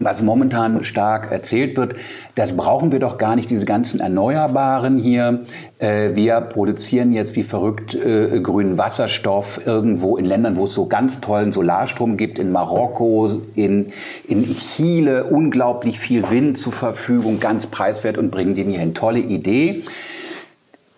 Was 0.00 0.22
momentan 0.22 0.84
stark 0.84 1.32
erzählt 1.32 1.76
wird, 1.76 1.96
das 2.36 2.56
brauchen 2.56 2.92
wir 2.92 3.00
doch 3.00 3.18
gar 3.18 3.34
nicht, 3.34 3.50
diese 3.50 3.66
ganzen 3.66 3.98
Erneuerbaren 3.98 4.96
hier. 4.96 5.40
Äh, 5.80 6.14
wir 6.14 6.40
produzieren 6.40 7.12
jetzt 7.12 7.34
wie 7.34 7.42
verrückt 7.42 7.96
äh, 7.96 8.40
grünen 8.40 8.78
Wasserstoff 8.78 9.66
irgendwo 9.66 10.16
in 10.16 10.24
Ländern, 10.24 10.54
wo 10.54 10.66
es 10.66 10.74
so 10.74 10.86
ganz 10.86 11.20
tollen 11.20 11.50
Solarstrom 11.50 12.16
gibt, 12.16 12.38
in 12.38 12.52
Marokko, 12.52 13.42
in, 13.56 13.92
in 14.28 14.54
Chile, 14.54 15.24
unglaublich 15.24 15.98
viel 15.98 16.30
Wind 16.30 16.58
zur 16.58 16.72
Verfügung, 16.72 17.40
ganz 17.40 17.66
preiswert 17.66 18.18
und 18.18 18.30
bringen 18.30 18.54
den 18.54 18.70
hier 18.70 18.78
hin. 18.78 18.94
Tolle 18.94 19.18
Idee. 19.18 19.82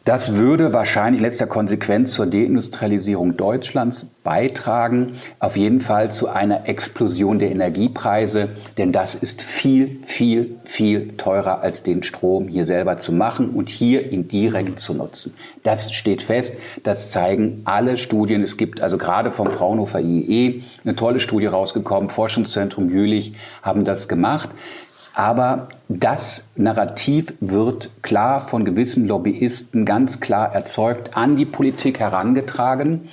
Das 0.07 0.37
würde 0.37 0.73
wahrscheinlich 0.73 1.21
letzter 1.21 1.47
Konsequenz 1.47 2.13
zur 2.13 2.25
Deindustrialisierung 2.25 3.37
Deutschlands 3.37 4.15
beitragen, 4.25 5.13
auf 5.39 5.59
jeden 5.59 5.83
Fall 5.83 6.11
zu 6.11 6.29
einer 6.29 6.67
Explosion 6.67 7.39
der 7.39 7.51
Energiepreise, 7.51 8.49
denn 8.79 8.93
das 8.93 9.15
ist 9.15 9.43
viel, 9.43 10.01
viel, 10.07 10.59
viel 10.65 11.17
teurer 11.19 11.61
als 11.61 11.83
den 11.83 12.03
Strom 12.03 12.49
hier 12.49 12.65
selber 12.65 12.97
zu 12.97 13.13
machen 13.13 13.51
und 13.51 13.69
hier 13.69 14.11
ihn 14.11 14.27
direkt 14.27 14.81
zu 14.81 14.95
nutzen. 14.95 15.35
Das 15.65 15.93
steht 15.93 16.23
fest, 16.23 16.55
das 16.83 17.11
zeigen 17.11 17.61
alle 17.65 17.99
Studien. 17.99 18.43
Es 18.43 18.57
gibt 18.57 18.81
also 18.81 18.97
gerade 18.97 19.33
vom 19.33 19.51
Fraunhofer 19.51 20.01
IEE 20.01 20.63
eine 20.83 20.97
tolle 20.97 21.21
Studie 21.21 21.47
rausgekommen, 21.47 22.09
Forschungszentrum 22.09 22.89
Jülich 22.89 23.35
haben 23.63 23.85
das 23.85 24.09
gemacht. 24.09 24.49
Aber 25.15 25.69
das 25.89 26.49
Narrativ 26.57 27.35
wird 27.41 27.91
klar 28.03 28.41
von 28.41 28.65
gewissen 28.65 29.07
Lobbyisten 29.07 29.85
ganz 29.85 30.21
klar 30.21 30.55
erzeugt, 30.55 31.17
an 31.17 31.37
die 31.37 31.45
Politik 31.45 31.99
herangetragen. 31.99 33.09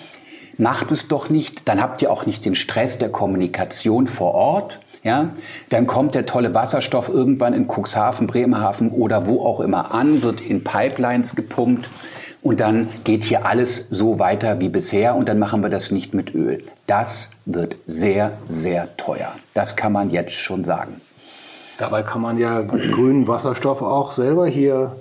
Macht 0.58 0.92
es 0.92 1.08
doch 1.08 1.30
nicht, 1.30 1.68
dann 1.68 1.82
habt 1.82 2.02
ihr 2.02 2.12
auch 2.12 2.26
nicht 2.26 2.46
den 2.46 2.56
Stress 2.56 2.98
der 2.98 3.10
Kommunikation 3.10 4.08
vor 4.08 4.34
Ort. 4.34 4.80
Ja, 5.04 5.30
dann 5.70 5.88
kommt 5.88 6.16
der 6.16 6.26
tolle 6.26 6.54
Wasserstoff 6.54 7.08
irgendwann 7.08 7.54
in 7.54 7.68
Cuxhaven, 7.68 8.28
Bremerhaven 8.28 8.90
oder 8.90 9.26
wo 9.26 9.46
auch 9.46 9.62
immer 9.62 9.94
an, 9.94 10.22
wird 10.22 10.42
in 10.42 10.64
Pipelines 10.64 11.36
gepumpt 11.36 11.88
und 12.42 12.60
dann 12.60 12.90
geht 13.04 13.24
hier 13.24 13.46
alles 13.46 13.88
so 13.90 14.20
weiter 14.20 14.60
wie 14.60 14.70
bisher 14.70 15.16
und 15.16 15.30
dann 15.30 15.40
machen 15.40 15.62
wir 15.62 15.70
das 15.70 15.92
nicht 15.92 16.14
mit 16.14 16.34
Öl. 16.34 16.64
Das 16.88 17.30
wird 17.46 17.76
sehr, 17.88 18.34
sehr 18.48 18.96
teuer. 18.98 19.34
Das 19.54 19.76
kann 19.76 19.92
man 19.92 20.10
jetzt 20.10 20.34
schon 20.34 20.64
sagen. 20.64 21.02
Dabei 21.78 22.04
kann 22.04 22.22
man 22.22 22.38
ja 22.38 22.62
grünen 22.62 23.28
Wasserstoff 23.28 23.82
auch 23.82 24.12
selber 24.12 24.48
hier 24.48 24.96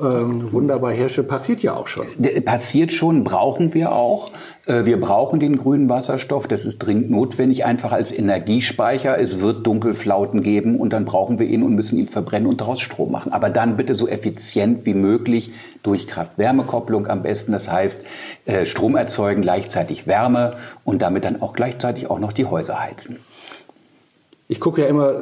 ähm, 0.00 0.52
wunderbar 0.52 0.92
herstellen. 0.92 1.26
Passiert 1.26 1.62
ja 1.62 1.74
auch 1.74 1.88
schon. 1.88 2.06
Passiert 2.44 2.92
schon, 2.92 3.24
brauchen 3.24 3.72
wir 3.72 3.92
auch. 3.92 4.30
Äh, 4.66 4.84
Wir 4.84 5.00
brauchen 5.00 5.40
den 5.40 5.56
grünen 5.56 5.88
Wasserstoff, 5.88 6.46
das 6.48 6.66
ist 6.66 6.78
dringend 6.78 7.10
notwendig, 7.10 7.64
einfach 7.64 7.92
als 7.92 8.12
Energiespeicher. 8.12 9.18
Es 9.18 9.40
wird 9.40 9.66
Dunkelflauten 9.66 10.42
geben 10.42 10.78
und 10.78 10.92
dann 10.92 11.06
brauchen 11.06 11.38
wir 11.38 11.46
ihn 11.46 11.62
und 11.62 11.74
müssen 11.74 11.98
ihn 11.98 12.08
verbrennen 12.08 12.46
und 12.46 12.60
daraus 12.60 12.80
Strom 12.80 13.10
machen. 13.10 13.32
Aber 13.32 13.48
dann 13.48 13.76
bitte 13.76 13.94
so 13.94 14.06
effizient 14.06 14.84
wie 14.84 14.94
möglich 14.94 15.52
durch 15.82 16.06
Kraft-Wärme-Kopplung 16.06 17.06
am 17.06 17.22
besten. 17.22 17.52
Das 17.52 17.70
heißt, 17.70 18.02
äh, 18.44 18.66
Strom 18.66 18.96
erzeugen, 18.96 19.40
gleichzeitig 19.40 20.06
Wärme 20.06 20.56
und 20.84 21.00
damit 21.00 21.24
dann 21.24 21.40
auch 21.40 21.54
gleichzeitig 21.54 22.10
auch 22.10 22.18
noch 22.18 22.32
die 22.32 22.44
Häuser 22.44 22.80
heizen. 22.80 23.18
Ich 24.48 24.60
gucke 24.60 24.82
ja 24.82 24.86
immer, 24.86 25.10
äh, 25.10 25.16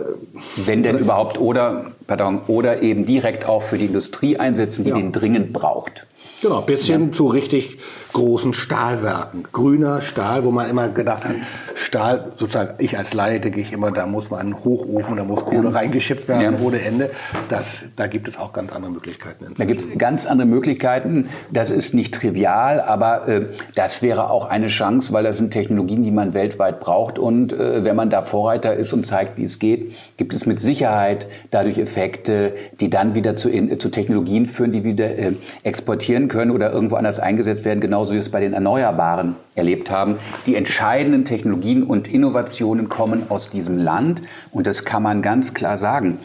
Wenn 0.66 0.82
denn 0.82 0.98
überhaupt 0.98 1.40
oder, 1.40 1.87
pardon, 2.06 2.40
oder 2.46 2.82
eben 2.82 3.06
direkt 3.06 3.46
auch 3.46 3.62
für 3.62 3.78
die 3.78 3.87
Industrie 3.87 4.37
einsetzen, 4.38 4.84
die 4.84 4.90
Ja. 4.90 4.96
den 4.96 5.12
dringend 5.12 5.52
braucht. 5.52 6.06
genau, 6.42 6.60
bis 6.60 6.87
hin 6.87 7.12
zu 7.12 7.26
richtig 7.28 7.78
großen 8.14 8.55
Stahlwerken. 8.55 9.44
Grüner 9.53 10.00
Stahl, 10.00 10.44
wo 10.44 10.50
man 10.50 10.70
immer 10.70 10.88
gedacht 10.88 11.27
hat, 11.27 11.35
Stahl, 11.74 12.33
sozusagen, 12.37 12.74
ich 12.79 12.96
als 12.96 13.12
Laie 13.12 13.40
denke 13.40 13.61
ich 13.61 13.72
immer, 13.72 13.90
da 13.90 14.07
muss 14.07 14.31
man 14.31 14.40
einen 14.40 14.64
Hochofen, 14.64 15.16
da 15.16 15.24
muss 15.24 15.44
Kohle 15.44 15.74
reingeschippt 15.74 16.29
werden 16.29 16.55
Ja. 16.55 16.61
ohne 16.64 16.81
Ende. 16.81 17.11
Das, 17.48 17.87
da 17.96 18.07
gibt 18.07 18.29
es 18.29 18.38
auch 18.38 18.53
ganz 18.53 18.72
andere 18.72 18.92
Möglichkeiten. 18.92 19.44
Da 19.44 19.50
inzwischen. 19.50 19.68
gibt 19.68 19.81
es 19.92 19.98
ganz 19.98 20.27
andere 20.27 20.46
Möglichkeiten. 20.46 21.29
Das 21.53 21.70
ist 21.70 21.92
nicht 21.92 22.14
trivial, 22.14 22.81
aber 22.81 23.29
äh, 23.29 23.46
das 23.74 24.00
wäre 24.00 24.31
auch 24.31 24.46
eine 24.46 24.68
Chance, 24.68 25.12
weil 25.12 25.24
das 25.24 25.37
sind 25.37 25.50
Technologien, 25.50 26.05
die 26.05 26.12
man 26.12 26.35
weltweit 26.35 26.81
braucht. 26.81 27.18
Und 27.18 27.53
äh, 27.53 27.85
wenn 27.85 27.96
man 27.96 28.11
da 28.11 28.22
Vorreiter 28.22 28.74
ist 28.74 28.92
und 28.92 29.07
zeigt, 29.07 29.38
wie 29.38 29.44
es 29.44 29.59
geht, 29.59 29.92
gibt 30.16 30.33
es 30.35 30.46
mit 30.46 30.61
Sicherheit 30.61 31.27
dadurch 31.50 31.79
Effekte, 31.79 32.55
die 32.79 32.90
dann 32.90 33.14
wieder 33.16 33.35
zu, 33.35 33.50
in, 33.50 33.79
zu 33.81 33.88
Technologien 33.88 34.46
führen, 34.46 34.70
die 34.70 34.85
wieder 34.85 35.18
äh, 35.18 35.33
exportieren 35.64 36.29
können 36.29 36.53
oder 36.53 36.72
irgendwo 36.72 36.94
anders 36.94 37.18
eingesetzt 37.18 37.64
werden, 37.64 37.81
genauso 38.04 38.12
wie 38.12 38.16
wir 38.16 38.20
es 38.20 38.28
bei 38.28 38.40
den 38.40 38.52
Erneuerbaren 38.52 39.36
erlebt 39.54 39.90
haben. 39.90 40.16
Die 40.46 40.56
entscheidenden 40.56 41.24
Technologien 41.24 41.82
und 41.82 42.06
Innovationen 42.06 42.88
kommen 42.88 43.30
aus 43.30 43.50
diesem 43.50 43.78
Land 43.78 44.20
und 44.52 44.66
das 44.66 44.84
kann 44.84 45.02
man 45.02 45.22
ganz 45.22 45.54
klar 45.54 45.78
sagen 45.78 46.18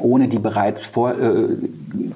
ohne 0.00 0.28
die 0.28 0.38
bereits 0.38 0.86
vor, 0.86 1.18
äh, 1.18 1.48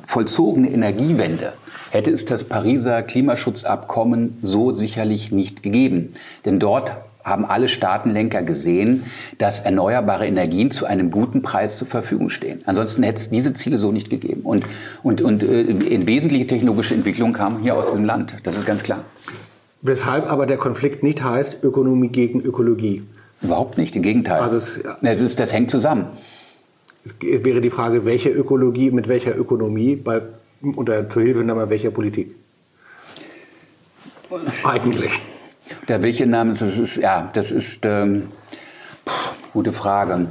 vollzogene 0.07 0.71
Energiewende 0.71 1.53
hätte 1.91 2.13
es 2.13 2.25
das 2.25 2.45
Pariser 2.45 3.03
Klimaschutzabkommen 3.03 4.39
so 4.41 4.73
sicherlich 4.73 5.33
nicht 5.33 5.65
gegeben. 5.65 6.15
Denn 6.45 6.61
dort 6.61 6.93
haben 7.25 7.45
alle 7.45 7.69
Staatenlenker 7.69 8.43
gesehen, 8.43 9.05
dass 9.39 9.61
erneuerbare 9.61 10.27
Energien 10.27 10.71
zu 10.71 10.87
einem 10.87 11.11
guten 11.11 11.43
Preis 11.43 11.79
zur 11.79 11.87
Verfügung 11.89 12.31
stehen. 12.31 12.63
Ansonsten 12.67 13.03
hätte 13.03 13.19
es 13.19 13.31
diese 13.31 13.55
Ziele 13.55 13.79
so 13.79 13.93
nicht 13.93 14.11
gegeben. 14.11 14.43
Und, 14.43 14.65
und, 15.03 15.21
und 15.23 15.43
äh, 15.43 15.61
in 15.63 16.07
wesentliche 16.07 16.47
technologische 16.47 16.95
Entwicklung 16.95 17.33
kam 17.33 17.61
hier 17.61 17.77
aus 17.77 17.89
diesem 17.91 18.05
Land. 18.05 18.37
Das 18.43 18.57
ist 18.57 18.67
ganz 18.67 18.83
klar. 18.83 19.05
Weshalb 19.83 20.31
aber 20.31 20.47
der 20.47 20.57
Konflikt 20.59 21.03
nicht 21.03 21.23
heißt 21.23 21.59
Ökonomie 21.63 22.09
gegen 22.09 22.41
Ökologie. 22.41 23.03
Überhaupt 23.41 23.79
nicht. 23.79 23.97
Im 23.97 24.03
Gegenteil. 24.03 24.41
Also 24.41 24.57
es- 24.57 24.81
es 25.03 25.21
ist, 25.21 25.41
das 25.41 25.53
hängt 25.53 25.71
zusammen. 25.71 26.07
Es 27.05 27.45
wäre 27.45 27.61
die 27.61 27.71
Frage, 27.71 28.05
welche 28.05 28.29
Ökologie 28.31 28.93
mit 28.93 29.09
welcher 29.09 29.37
Ökonomie 29.37 29.97
bei, 29.97 30.23
unter 30.63 31.09
Zuhilfenahme 31.09 31.69
welcher 31.69 31.91
Politik? 31.91 32.37
Eigentlich. 34.65 35.21
Der 35.89 36.01
welche 36.01 36.27
Name, 36.27 36.55
das 36.55 36.79
ist, 36.79 36.97
ja, 36.97 37.31
das 37.33 37.51
ist, 37.51 37.85
ähm, 37.85 38.29
puh, 39.05 39.13
gute 39.53 39.73
Frage. 39.73 40.29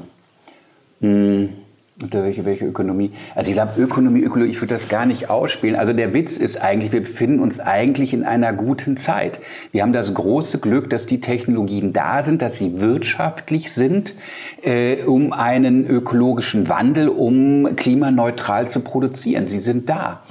Hm, 1.02 1.50
welche, 1.98 2.46
welche 2.46 2.66
Ökonomie? 2.66 3.12
Also 3.36 3.50
ich 3.50 3.56
glaube, 3.56 3.80
Ökonomie, 3.80 4.22
Ökologie, 4.22 4.52
ich 4.52 4.62
würde 4.62 4.74
das 4.74 4.88
gar 4.88 5.06
nicht 5.06 5.30
ausspielen. 5.30 5.76
Also 5.76 5.92
der 5.92 6.14
Witz 6.14 6.38
ist 6.38 6.62
eigentlich, 6.62 6.94
wir 6.94 7.02
befinden 7.02 7.42
uns 7.42 7.60
eigentlich 7.60 8.14
in 8.14 8.24
einer 8.24 8.54
guten 8.54 8.96
Zeit. 8.96 9.40
Wir 9.74 9.84
haben 9.84 9.94
das 9.94 10.14
große 10.14 10.60
Glück, 10.60 10.90
dass 10.90 11.06
die 11.06 11.20
Technologien 11.20 11.92
da 11.92 12.24
sind, 12.24 12.42
dass 12.42 12.58
sie 12.58 12.80
wirtschaftlich 12.80 13.74
sind, 13.74 14.16
äh, 14.64 15.04
um 15.04 15.34
einen 15.34 15.86
ökologischen 15.86 16.70
Wandel, 16.70 17.10
um 17.10 17.76
klimaneutral 17.76 18.70
zu 18.70 18.80
produzieren. 18.80 19.48
Sie 19.48 19.60
sind 19.60 19.90
da. 19.90 20.22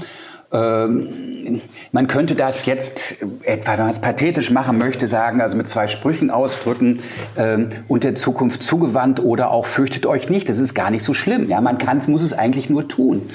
Ähm, 0.52 1.60
man 1.92 2.06
könnte 2.06 2.34
das 2.34 2.66
jetzt 2.66 3.16
etwa, 3.42 3.72
wenn 3.72 3.80
man 3.80 3.90
es 3.90 4.00
pathetisch 4.00 4.50
machen 4.50 4.78
möchte, 4.78 5.06
sagen, 5.06 5.40
also 5.40 5.56
mit 5.56 5.68
zwei 5.68 5.86
Sprüchen 5.86 6.30
ausdrücken, 6.30 7.00
ähm, 7.36 7.70
und 7.88 8.04
der 8.04 8.14
Zukunft 8.14 8.62
zugewandt 8.62 9.20
oder 9.20 9.50
auch 9.50 9.66
fürchtet 9.66 10.06
euch 10.06 10.28
nicht. 10.28 10.48
Das 10.48 10.58
ist 10.58 10.74
gar 10.74 10.90
nicht 10.90 11.04
so 11.04 11.14
schlimm. 11.14 11.48
Ja, 11.48 11.60
man 11.60 11.78
kann, 11.78 12.00
muss 12.08 12.22
es 12.22 12.32
eigentlich 12.32 12.68
nur 12.68 12.88
tun. 12.88 13.30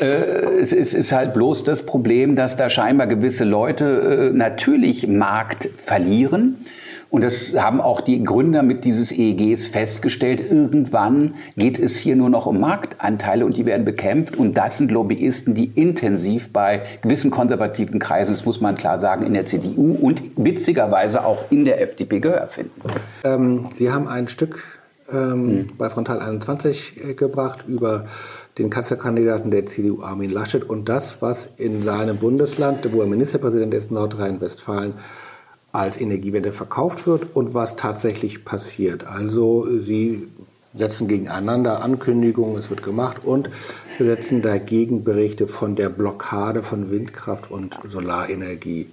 Äh, 0.00 0.04
es, 0.60 0.72
es 0.72 0.94
ist 0.94 1.12
halt 1.12 1.34
bloß 1.34 1.64
das 1.64 1.84
Problem, 1.86 2.36
dass 2.36 2.56
da 2.56 2.70
scheinbar 2.70 3.08
gewisse 3.08 3.44
Leute 3.44 4.30
äh, 4.30 4.36
natürlich 4.36 5.08
Markt 5.08 5.68
verlieren 5.76 6.64
Und 7.10 7.24
das 7.24 7.54
haben 7.56 7.80
auch 7.80 8.00
die 8.00 8.22
Gründer 8.22 8.62
mit 8.62 8.84
dieses 8.84 9.10
EEGs 9.10 9.66
festgestellt. 9.66 10.40
Irgendwann 10.48 11.34
geht 11.56 11.78
es 11.78 11.96
hier 11.96 12.14
nur 12.14 12.30
noch 12.30 12.46
um 12.46 12.60
Marktanteile 12.60 13.44
und 13.44 13.56
die 13.56 13.66
werden 13.66 13.84
bekämpft. 13.84 14.36
Und 14.36 14.54
das 14.54 14.78
sind 14.78 14.92
Lobbyisten, 14.92 15.54
die 15.54 15.66
intensiv 15.74 16.52
bei 16.52 16.82
gewissen 17.02 17.32
konservativen 17.32 17.98
Kreisen, 17.98 18.32
das 18.32 18.44
muss 18.44 18.60
man 18.60 18.76
klar 18.76 18.98
sagen, 19.00 19.26
in 19.26 19.34
der 19.34 19.44
CDU 19.44 19.92
und 20.00 20.22
witzigerweise 20.36 21.24
auch 21.24 21.50
in 21.50 21.64
der 21.64 21.80
FDP 21.80 22.20
Gehör 22.20 22.46
finden. 22.46 22.80
Ähm, 23.24 23.66
Sie 23.74 23.90
haben 23.90 24.06
ein 24.06 24.28
Stück 24.28 24.80
ähm, 25.12 25.18
hm. 25.18 25.66
bei 25.76 25.90
Frontal 25.90 26.20
21 26.20 27.04
äh, 27.04 27.14
gebracht 27.14 27.64
über 27.66 28.06
den 28.58 28.70
Kanzlerkandidaten 28.70 29.50
der 29.50 29.66
CDU 29.66 30.02
Armin 30.02 30.30
Laschet 30.30 30.68
und 30.68 30.88
das, 30.88 31.20
was 31.20 31.48
in 31.56 31.82
seinem 31.82 32.18
Bundesland, 32.18 32.92
wo 32.92 33.00
er 33.00 33.06
Ministerpräsident 33.06 33.74
ist, 33.74 33.90
Nordrhein-Westfalen, 33.90 34.94
als 35.72 36.00
Energiewende 36.00 36.52
verkauft 36.52 37.06
wird 37.06 37.34
und 37.34 37.54
was 37.54 37.76
tatsächlich 37.76 38.44
passiert. 38.44 39.06
Also 39.06 39.78
sie 39.78 40.28
setzen 40.74 41.08
gegeneinander 41.08 41.82
Ankündigungen, 41.82 42.56
es 42.56 42.70
wird 42.70 42.82
gemacht 42.82 43.24
und 43.24 43.50
setzen 43.98 44.42
dagegen 44.42 45.04
Berichte 45.04 45.48
von 45.48 45.74
der 45.74 45.88
Blockade 45.88 46.62
von 46.62 46.90
Windkraft 46.90 47.50
und 47.50 47.78
Solarenergie. 47.88 48.86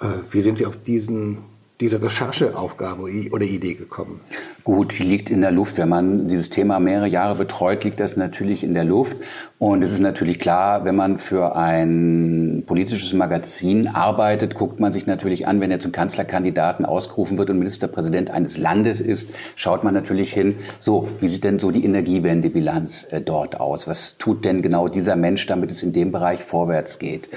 Äh, 0.00 0.06
wie 0.30 0.40
sind 0.40 0.58
Sie 0.58 0.66
auf 0.66 0.76
diesen 0.76 1.38
diese 1.84 2.02
Rechercheaufgabe 2.02 3.02
oder 3.30 3.44
Idee 3.44 3.74
gekommen? 3.74 4.20
Gut, 4.64 4.98
die 4.98 5.02
liegt 5.02 5.28
in 5.28 5.42
der 5.42 5.50
Luft. 5.50 5.76
Wenn 5.76 5.90
man 5.90 6.28
dieses 6.28 6.48
Thema 6.48 6.80
mehrere 6.80 7.08
Jahre 7.08 7.34
betreut, 7.34 7.84
liegt 7.84 8.00
das 8.00 8.16
natürlich 8.16 8.64
in 8.64 8.72
der 8.72 8.84
Luft. 8.84 9.18
Und 9.58 9.82
es 9.82 9.92
ist 9.92 10.00
natürlich 10.00 10.38
klar, 10.38 10.86
wenn 10.86 10.96
man 10.96 11.18
für 11.18 11.56
ein 11.56 12.64
politisches 12.66 13.12
Magazin 13.12 13.86
arbeitet, 13.86 14.54
guckt 14.54 14.80
man 14.80 14.94
sich 14.94 15.06
natürlich 15.06 15.46
an, 15.46 15.60
wenn 15.60 15.70
er 15.70 15.78
zum 15.78 15.92
Kanzlerkandidaten 15.92 16.86
ausgerufen 16.86 17.36
wird 17.36 17.50
und 17.50 17.58
Ministerpräsident 17.58 18.30
eines 18.30 18.56
Landes 18.56 19.02
ist, 19.02 19.28
schaut 19.54 19.84
man 19.84 19.92
natürlich 19.92 20.32
hin, 20.32 20.56
so, 20.80 21.08
wie 21.20 21.28
sieht 21.28 21.44
denn 21.44 21.58
so 21.58 21.70
die 21.70 21.84
Energiewendebilanz 21.84 23.08
äh, 23.10 23.20
dort 23.20 23.60
aus? 23.60 23.86
Was 23.86 24.16
tut 24.16 24.46
denn 24.46 24.62
genau 24.62 24.88
dieser 24.88 25.16
Mensch, 25.16 25.46
damit 25.46 25.70
es 25.70 25.82
in 25.82 25.92
dem 25.92 26.12
Bereich 26.12 26.42
vorwärts 26.44 26.98
geht? 26.98 27.28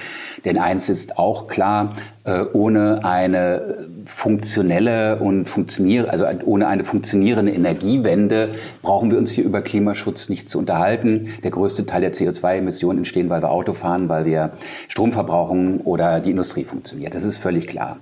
Denn 0.46 0.58
eins 0.58 0.88
ist 0.88 1.18
auch 1.18 1.48
klar, 1.48 1.94
äh, 2.24 2.44
ohne 2.54 3.04
eine 3.04 3.88
funktionelle 4.08 5.17
und 5.17 5.48
funktioniere, 5.48 6.10
also 6.10 6.26
ohne 6.46 6.67
eine 6.67 6.84
funktionierende 6.84 7.52
Energiewende 7.52 8.50
brauchen 8.82 9.12
wir 9.12 9.17
uns 9.17 9.32
hier 9.32 9.43
über 9.43 9.62
Klimaschutz 9.62 10.30
nicht 10.30 10.50
zu 10.50 10.58
unterhalten. 10.60 11.30
Der 11.43 11.52
größte 11.52 11.86
Teil 11.86 12.02
der 12.02 12.13
CO2-Emissionen 12.13 13.00
entstehen, 13.00 13.30
weil 13.30 13.41
wir 13.41 13.52
Auto 13.52 13.74
fahren, 13.74 14.10
weil 14.10 14.26
wir 14.26 14.52
Strom 14.88 15.12
verbrauchen 15.12 15.82
oder 15.82 16.20
die 16.20 16.32
Industrie 16.32 16.63
funktioniert. 16.63 17.13
Das 17.13 17.24
ist 17.24 17.38
völlig 17.38 17.67
klar. 17.67 18.00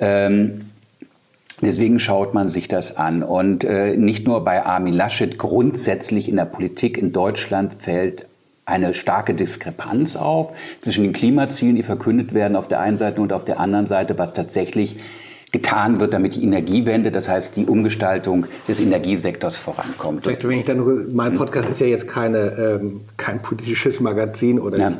Ähm, 0.00 0.66
Deswegen 1.64 2.00
schaut 2.00 2.34
man 2.34 2.48
sich 2.48 2.66
das 2.66 2.96
an. 2.96 3.22
Und 3.22 3.62
äh, 3.62 3.96
nicht 3.96 4.26
nur 4.26 4.42
bei 4.42 4.66
Armin 4.66 4.94
Laschet, 4.94 5.38
grundsätzlich 5.38 6.28
in 6.28 6.34
der 6.34 6.44
Politik 6.44 6.98
in 6.98 7.12
Deutschland 7.12 7.74
fällt 7.74 8.26
eine 8.64 8.94
starke 8.94 9.34
Diskrepanz 9.34 10.16
auf 10.16 10.56
zwischen 10.80 11.04
den 11.04 11.12
Klimazielen, 11.12 11.76
die 11.76 11.82
verkündet 11.82 12.34
werden 12.34 12.56
auf 12.56 12.68
der 12.68 12.80
einen 12.80 12.96
Seite 12.96 13.20
und 13.20 13.32
auf 13.32 13.44
der 13.44 13.60
anderen 13.60 13.86
Seite, 13.86 14.18
was 14.18 14.32
tatsächlich 14.32 14.98
getan 15.52 16.00
wird, 16.00 16.14
damit 16.14 16.34
die 16.34 16.42
Energiewende, 16.42 17.12
das 17.12 17.28
heißt 17.28 17.56
die 17.56 17.66
Umgestaltung 17.66 18.46
des 18.66 18.80
Energiesektors 18.80 19.58
vorankommt. 19.58 20.22
Vielleicht, 20.22 20.48
wenn 20.48 20.58
ich 20.58 20.64
dann, 20.64 21.14
mein 21.14 21.34
Podcast 21.34 21.68
ist 21.68 21.80
ja 21.80 21.86
jetzt 21.86 22.08
keine, 22.08 22.78
ähm, 22.80 23.02
kein 23.18 23.42
politisches 23.42 24.00
Magazin 24.00 24.58
oder 24.58 24.78
ja. 24.78 24.92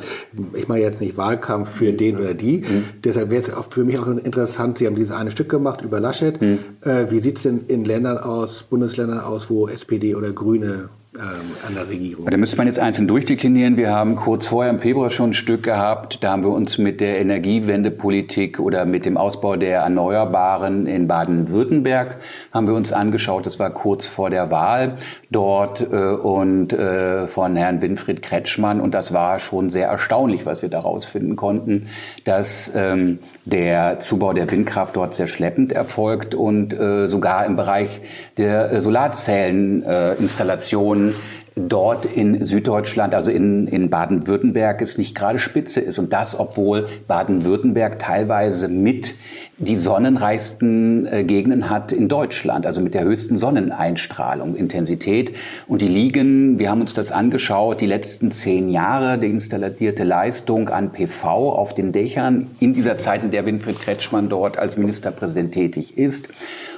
ich, 0.53 0.61
ich 0.61 0.67
mache 0.67 0.79
jetzt 0.79 1.01
nicht 1.01 1.17
Wahlkampf 1.17 1.69
für 1.69 1.91
den 1.91 2.17
oder 2.17 2.35
die. 2.35 2.59
Mhm. 2.59 2.85
Deshalb 3.03 3.31
wäre 3.31 3.39
es 3.39 3.51
auch 3.51 3.71
für 3.71 3.83
mich 3.83 3.97
auch 3.97 4.05
interessant, 4.07 4.77
Sie 4.77 4.85
haben 4.85 4.95
dieses 4.95 5.11
eine 5.11 5.31
Stück 5.31 5.49
gemacht 5.49 5.81
über 5.81 5.99
Laschet. 5.99 6.39
Mhm. 6.39 6.59
Äh, 6.81 7.09
wie 7.09 7.17
sieht 7.17 7.37
es 7.37 7.43
denn 7.43 7.61
in 7.67 7.83
Ländern 7.83 8.19
aus, 8.19 8.61
Bundesländern 8.61 9.21
aus, 9.21 9.49
wo 9.49 9.67
SPD 9.67 10.13
oder 10.13 10.31
Grüne 10.33 10.89
an 11.19 11.75
der 11.75 11.87
Regierung. 11.87 12.25
Da 12.25 12.37
müsste 12.37 12.57
man 12.57 12.67
jetzt 12.67 12.79
einzeln 12.79 13.07
durchdeklinieren. 13.07 13.77
Wir 13.77 13.91
haben 13.91 14.15
kurz 14.15 14.47
vorher 14.47 14.71
im 14.71 14.79
Februar 14.79 15.11
schon 15.11 15.29
ein 15.29 15.33
Stück 15.33 15.63
gehabt. 15.63 16.23
Da 16.23 16.31
haben 16.31 16.43
wir 16.43 16.49
uns 16.49 16.77
mit 16.77 16.99
der 16.99 17.19
Energiewendepolitik 17.19 18.59
oder 18.59 18.85
mit 18.85 19.05
dem 19.05 19.17
Ausbau 19.17 19.55
der 19.55 19.81
Erneuerbaren 19.81 20.87
in 20.87 21.07
Baden-Württemberg 21.07 22.17
haben 22.51 22.67
wir 22.67 22.73
uns 22.73 22.91
angeschaut. 22.91 23.45
Das 23.45 23.59
war 23.59 23.69
kurz 23.69 24.05
vor 24.05 24.29
der 24.29 24.49
Wahl 24.49 24.97
dort 25.29 25.81
äh, 25.81 25.85
und 25.85 26.73
äh, 26.73 27.27
von 27.27 27.55
Herrn 27.55 27.81
Winfried 27.81 28.21
Kretschmann. 28.21 28.81
Und 28.81 28.93
das 28.93 29.13
war 29.13 29.39
schon 29.39 29.69
sehr 29.69 29.87
erstaunlich, 29.87 30.45
was 30.45 30.61
wir 30.61 30.69
daraus 30.69 31.05
finden 31.05 31.35
konnten, 31.35 31.87
dass 32.23 32.71
ähm, 32.75 33.19
der 33.45 33.99
Zubau 33.99 34.33
der 34.33 34.49
Windkraft 34.49 34.95
dort 34.95 35.13
sehr 35.13 35.27
schleppend 35.27 35.73
erfolgt 35.73 36.33
und 36.33 36.73
äh, 36.73 37.07
sogar 37.07 37.45
im 37.45 37.55
Bereich 37.55 38.01
der 38.37 38.71
äh, 38.71 38.81
Solarzelleninstallation 38.81 41.02
ähm, 41.09 41.15
dort 41.55 42.05
in 42.05 42.45
Süddeutschland, 42.45 43.13
also 43.13 43.29
in, 43.29 43.67
in 43.67 43.89
Baden-Württemberg, 43.89 44.81
es 44.81 44.97
nicht 44.97 45.15
gerade 45.15 45.37
spitze 45.37 45.81
ist. 45.81 45.99
Und 45.99 46.11
das, 46.11 46.39
obwohl 46.39 46.87
Baden-Württemberg 47.07 47.99
teilweise 47.99 48.67
mit 48.67 49.15
die 49.59 49.77
sonnenreichsten 49.77 51.05
äh, 51.05 51.23
Gegenden 51.23 51.69
hat 51.69 51.91
in 51.91 52.07
Deutschland, 52.07 52.65
also 52.65 52.81
mit 52.81 52.95
der 52.95 53.03
höchsten 53.03 53.37
Sonneneinstrahlung, 53.37 54.55
Intensität. 54.55 55.35
Und 55.67 55.81
die 55.81 55.87
liegen, 55.87 56.57
wir 56.57 56.71
haben 56.71 56.81
uns 56.81 56.95
das 56.95 57.11
angeschaut, 57.11 57.79
die 57.79 57.85
letzten 57.85 58.31
zehn 58.31 58.69
Jahre, 58.69 59.19
die 59.19 59.27
installierte 59.27 60.03
Leistung 60.03 60.69
an 60.69 60.91
PV 60.91 61.53
auf 61.53 61.75
den 61.75 61.91
Dächern 61.91 62.47
in 62.59 62.73
dieser 62.73 62.97
Zeit, 62.97 63.23
in 63.23 63.29
der 63.29 63.45
Winfried 63.45 63.79
Kretschmann 63.79 64.27
dort 64.27 64.57
als 64.57 64.75
Ministerpräsident 64.75 65.53
tätig 65.53 65.97
ist. 65.99 66.29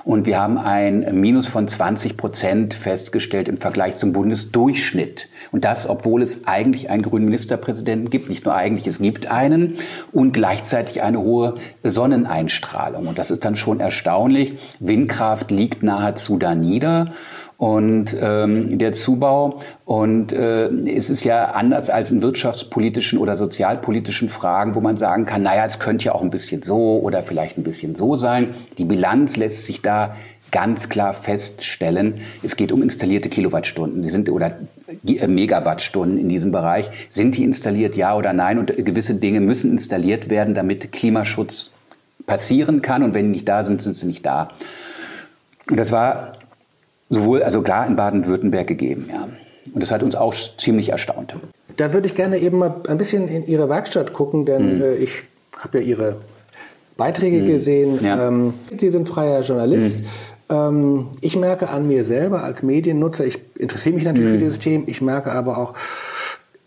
Und 0.05 0.27
wir 0.27 0.39
haben 0.39 0.59
ein 0.59 1.19
Minus 1.19 1.47
von 1.47 1.67
20 1.67 2.15
Prozent 2.15 2.75
festgestellt 2.75 3.47
im 3.47 3.57
Vergleich 3.57 3.95
zum 3.95 4.13
Bundesdurchschnitt. 4.13 5.29
Und 5.51 5.65
das, 5.65 5.89
obwohl 5.89 6.21
es 6.21 6.45
eigentlich 6.45 6.91
einen 6.91 7.01
grünen 7.01 7.25
Ministerpräsidenten 7.25 8.11
gibt. 8.11 8.29
Nicht 8.29 8.45
nur 8.45 8.53
eigentlich, 8.53 8.85
es 8.85 8.99
gibt 8.99 9.25
einen 9.25 9.79
und 10.11 10.31
gleichzeitig 10.31 11.01
eine 11.01 11.19
hohe 11.19 11.55
Sonneneinstrahlung. 11.81 13.07
Und 13.07 13.17
das 13.17 13.31
ist 13.31 13.43
dann 13.45 13.55
schon 13.55 13.79
erstaunlich. 13.79 14.59
Windkraft 14.79 15.49
liegt 15.49 15.81
nahezu 15.81 16.37
da 16.37 16.53
nieder 16.53 17.11
und 17.57 18.15
ähm, 18.19 18.77
der 18.77 18.93
Zubau. 18.93 19.61
Und 19.85 20.33
äh, 20.33 20.67
es 20.67 21.09
ist 21.09 21.23
ja 21.23 21.45
anders 21.51 21.89
als 21.89 22.11
in 22.11 22.21
wirtschaftspolitischen 22.21 23.19
oder 23.19 23.37
sozialpolitischen 23.37 24.29
Fragen, 24.29 24.75
wo 24.75 24.81
man 24.81 24.97
sagen 24.97 25.25
kann, 25.25 25.43
naja, 25.43 25.65
es 25.65 25.79
könnte 25.79 26.05
ja 26.05 26.15
auch 26.15 26.21
ein 26.21 26.31
bisschen 26.31 26.63
so 26.63 26.99
oder 26.99 27.23
vielleicht 27.23 27.57
ein 27.57 27.63
bisschen 27.63 27.95
so 27.95 28.15
sein. 28.15 28.53
Die 28.77 28.85
Bilanz 28.85 29.37
lässt 29.37 29.65
sich 29.65 29.81
da 29.81 30.15
ganz 30.51 30.87
klar 30.87 31.13
feststellen, 31.13 32.21
es 32.41 32.55
geht 32.55 32.71
um 32.71 32.81
installierte 32.81 33.27
Kilowattstunden, 33.27 34.01
die 34.01 34.09
sind 34.09 34.29
oder 34.29 34.57
äh, 35.05 35.27
Megawattstunden 35.27 36.17
in 36.17 36.29
diesem 36.29 36.51
Bereich. 36.51 36.89
Sind 37.09 37.35
die 37.35 37.43
installiert, 37.43 37.95
ja 37.95 38.15
oder 38.15 38.31
nein? 38.31 38.57
Und 38.57 38.73
gewisse 38.77 39.15
Dinge 39.15 39.41
müssen 39.41 39.71
installiert 39.71 40.29
werden, 40.29 40.53
damit 40.53 40.91
Klimaschutz 40.93 41.73
passieren 42.25 42.81
kann. 42.81 43.03
Und 43.03 43.13
wenn 43.13 43.25
die 43.25 43.31
nicht 43.31 43.49
da 43.49 43.65
sind, 43.65 43.81
sind 43.81 43.97
sie 43.97 44.05
nicht 44.05 44.25
da. 44.25 44.51
Und 45.69 45.77
das 45.77 45.91
war 45.91 46.37
sowohl, 47.09 47.43
also 47.43 47.61
klar 47.61 47.85
in 47.87 47.95
Baden-Württemberg 47.95 48.67
gegeben, 48.67 49.09
ja. 49.11 49.27
Und 49.73 49.81
das 49.81 49.91
hat 49.91 50.03
uns 50.03 50.15
auch 50.15 50.33
ziemlich 50.57 50.89
erstaunt. 50.89 51.35
Da 51.75 51.91
würde 51.91 52.07
ich 52.07 52.15
gerne 52.15 52.37
eben 52.37 52.59
mal 52.59 52.75
ein 52.87 52.97
bisschen 52.97 53.27
in 53.27 53.45
Ihre 53.47 53.67
Werkstatt 53.67 54.13
gucken, 54.13 54.45
denn 54.45 54.77
mhm. 54.77 54.83
äh, 54.83 54.95
ich 54.95 55.23
habe 55.57 55.79
ja 55.79 55.83
Ihre 55.83 56.17
Beiträge 56.97 57.41
mhm. 57.41 57.45
gesehen. 57.45 57.99
Ja. 58.03 58.27
Ähm, 58.27 58.53
Sie 58.77 58.89
sind 58.89 59.09
freier 59.09 59.41
Journalist. 59.41 60.01
Mhm. 60.01 60.05
Ähm, 60.49 61.07
ich 61.21 61.35
merke 61.35 61.69
an 61.69 61.87
mir 61.87 62.03
selber 62.03 62.43
als 62.43 62.63
Mediennutzer, 62.63 63.25
ich 63.25 63.39
interessiere 63.57 63.95
mich 63.95 64.05
natürlich 64.05 64.29
für 64.29 64.35
mhm. 64.35 64.39
dieses 64.39 64.59
Thema, 64.59 64.83
ich 64.87 65.01
merke 65.01 65.31
aber 65.31 65.57
auch, 65.57 65.73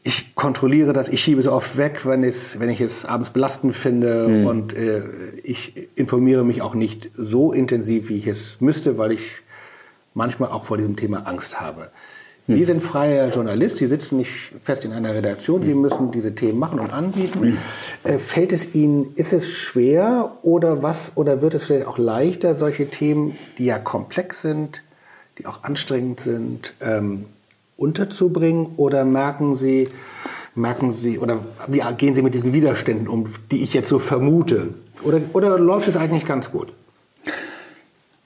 ich 0.03 0.35
kontrolliere 0.35 0.93
das, 0.93 1.09
ich 1.09 1.21
schiebe 1.21 1.41
es 1.41 1.47
oft 1.47 1.77
weg, 1.77 2.05
wenn, 2.05 2.25
es, 2.25 2.59
wenn 2.59 2.71
ich 2.71 2.81
es 2.81 3.05
abends 3.05 3.31
belastend 3.31 3.75
finde 3.75 4.29
mhm. 4.29 4.47
und 4.47 4.77
äh, 4.77 5.03
ich 5.43 5.89
informiere 5.95 6.45
mich 6.45 6.63
auch 6.63 6.75
nicht 6.75 7.11
so 7.17 7.53
intensiv, 7.53 8.09
wie 8.09 8.17
ich 8.17 8.27
es 8.27 8.61
müsste, 8.61 8.99
weil 8.99 9.13
ich 9.13 9.21
manchmal 10.19 10.51
auch 10.51 10.65
vor 10.65 10.77
diesem 10.77 10.97
Thema 10.97 11.27
Angst 11.27 11.59
habe. 11.61 11.91
Sie 12.51 12.65
sind 12.65 12.83
freier 12.83 13.29
Journalist, 13.29 13.77
Sie 13.77 13.87
sitzen 13.87 14.17
nicht 14.17 14.31
fest 14.59 14.83
in 14.87 14.93
einer 14.93 15.13
Redaktion, 15.15 15.63
Sie 15.65 15.75
müssen 15.75 16.11
diese 16.13 16.35
Themen 16.35 16.59
machen 16.59 16.81
und 16.81 16.91
anbieten. 16.91 17.59
Äh, 18.05 18.19
fällt 18.19 18.53
es 18.53 18.75
Ihnen, 18.75 19.13
ist 19.17 19.35
es 19.35 19.51
schwer 19.51 20.39
oder 20.41 20.83
was, 20.83 21.13
oder 21.15 21.43
wird 21.43 21.53
es 21.53 21.67
vielleicht 21.67 21.87
auch 21.87 21.99
leichter, 21.99 22.55
solche 22.55 22.89
Themen, 22.89 23.37
die 23.59 23.67
ja 23.67 23.79
komplex 23.79 24.41
sind, 24.41 24.83
die 25.37 25.45
auch 25.45 25.63
anstrengend 25.63 26.21
sind, 26.21 26.73
ähm, 26.81 27.27
unterzubringen? 27.77 28.69
Oder 28.79 29.05
merken 29.05 29.55
Sie, 29.55 29.89
merken 30.55 30.93
Sie, 30.93 31.19
oder 31.19 31.41
wie 31.67 31.83
gehen 31.99 32.15
Sie 32.15 32.23
mit 32.23 32.33
diesen 32.33 32.55
Widerständen 32.55 33.09
um, 33.09 33.25
die 33.51 33.63
ich 33.63 33.75
jetzt 33.75 33.91
so 33.91 33.99
vermute? 33.99 34.71
Oder, 35.03 35.21
oder 35.35 35.59
läuft 35.59 35.87
es 35.87 35.99
eigentlich 35.99 36.25
ganz 36.25 36.51
gut? 36.51 36.73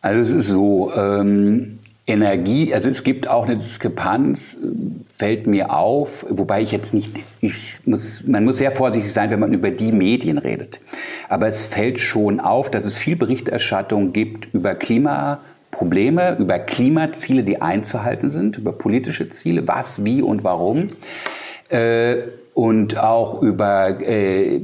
Also 0.00 0.20
es 0.20 0.30
ist 0.30 0.46
so, 0.46 0.92
ähm, 0.94 1.80
Energie, 2.06 2.74
also 2.74 2.88
es 2.88 3.04
gibt 3.04 3.28
auch 3.28 3.44
eine 3.44 3.56
Diskrepanz, 3.56 4.56
fällt 5.16 5.46
mir 5.46 5.72
auf, 5.72 6.26
wobei 6.28 6.60
ich 6.62 6.72
jetzt 6.72 6.92
nicht, 6.92 7.12
ich 7.40 7.76
muss, 7.84 8.24
man 8.26 8.44
muss 8.44 8.58
sehr 8.58 8.72
vorsichtig 8.72 9.12
sein, 9.12 9.30
wenn 9.30 9.38
man 9.38 9.52
über 9.52 9.70
die 9.70 9.92
Medien 9.92 10.38
redet. 10.38 10.80
Aber 11.28 11.46
es 11.46 11.64
fällt 11.64 12.00
schon 12.00 12.40
auf, 12.40 12.70
dass 12.70 12.86
es 12.86 12.96
viel 12.96 13.14
Berichterstattung 13.14 14.12
gibt 14.12 14.52
über 14.52 14.74
Klimaprobleme, 14.74 16.38
über 16.40 16.58
Klimaziele, 16.58 17.44
die 17.44 17.62
einzuhalten 17.62 18.30
sind, 18.30 18.58
über 18.58 18.72
politische 18.72 19.30
Ziele, 19.30 19.68
was, 19.68 20.04
wie 20.04 20.22
und 20.22 20.42
warum. 20.42 20.88
Äh, 21.68 22.16
und 22.54 22.98
auch 22.98 23.42
über 23.42 24.00
äh, 24.00 24.60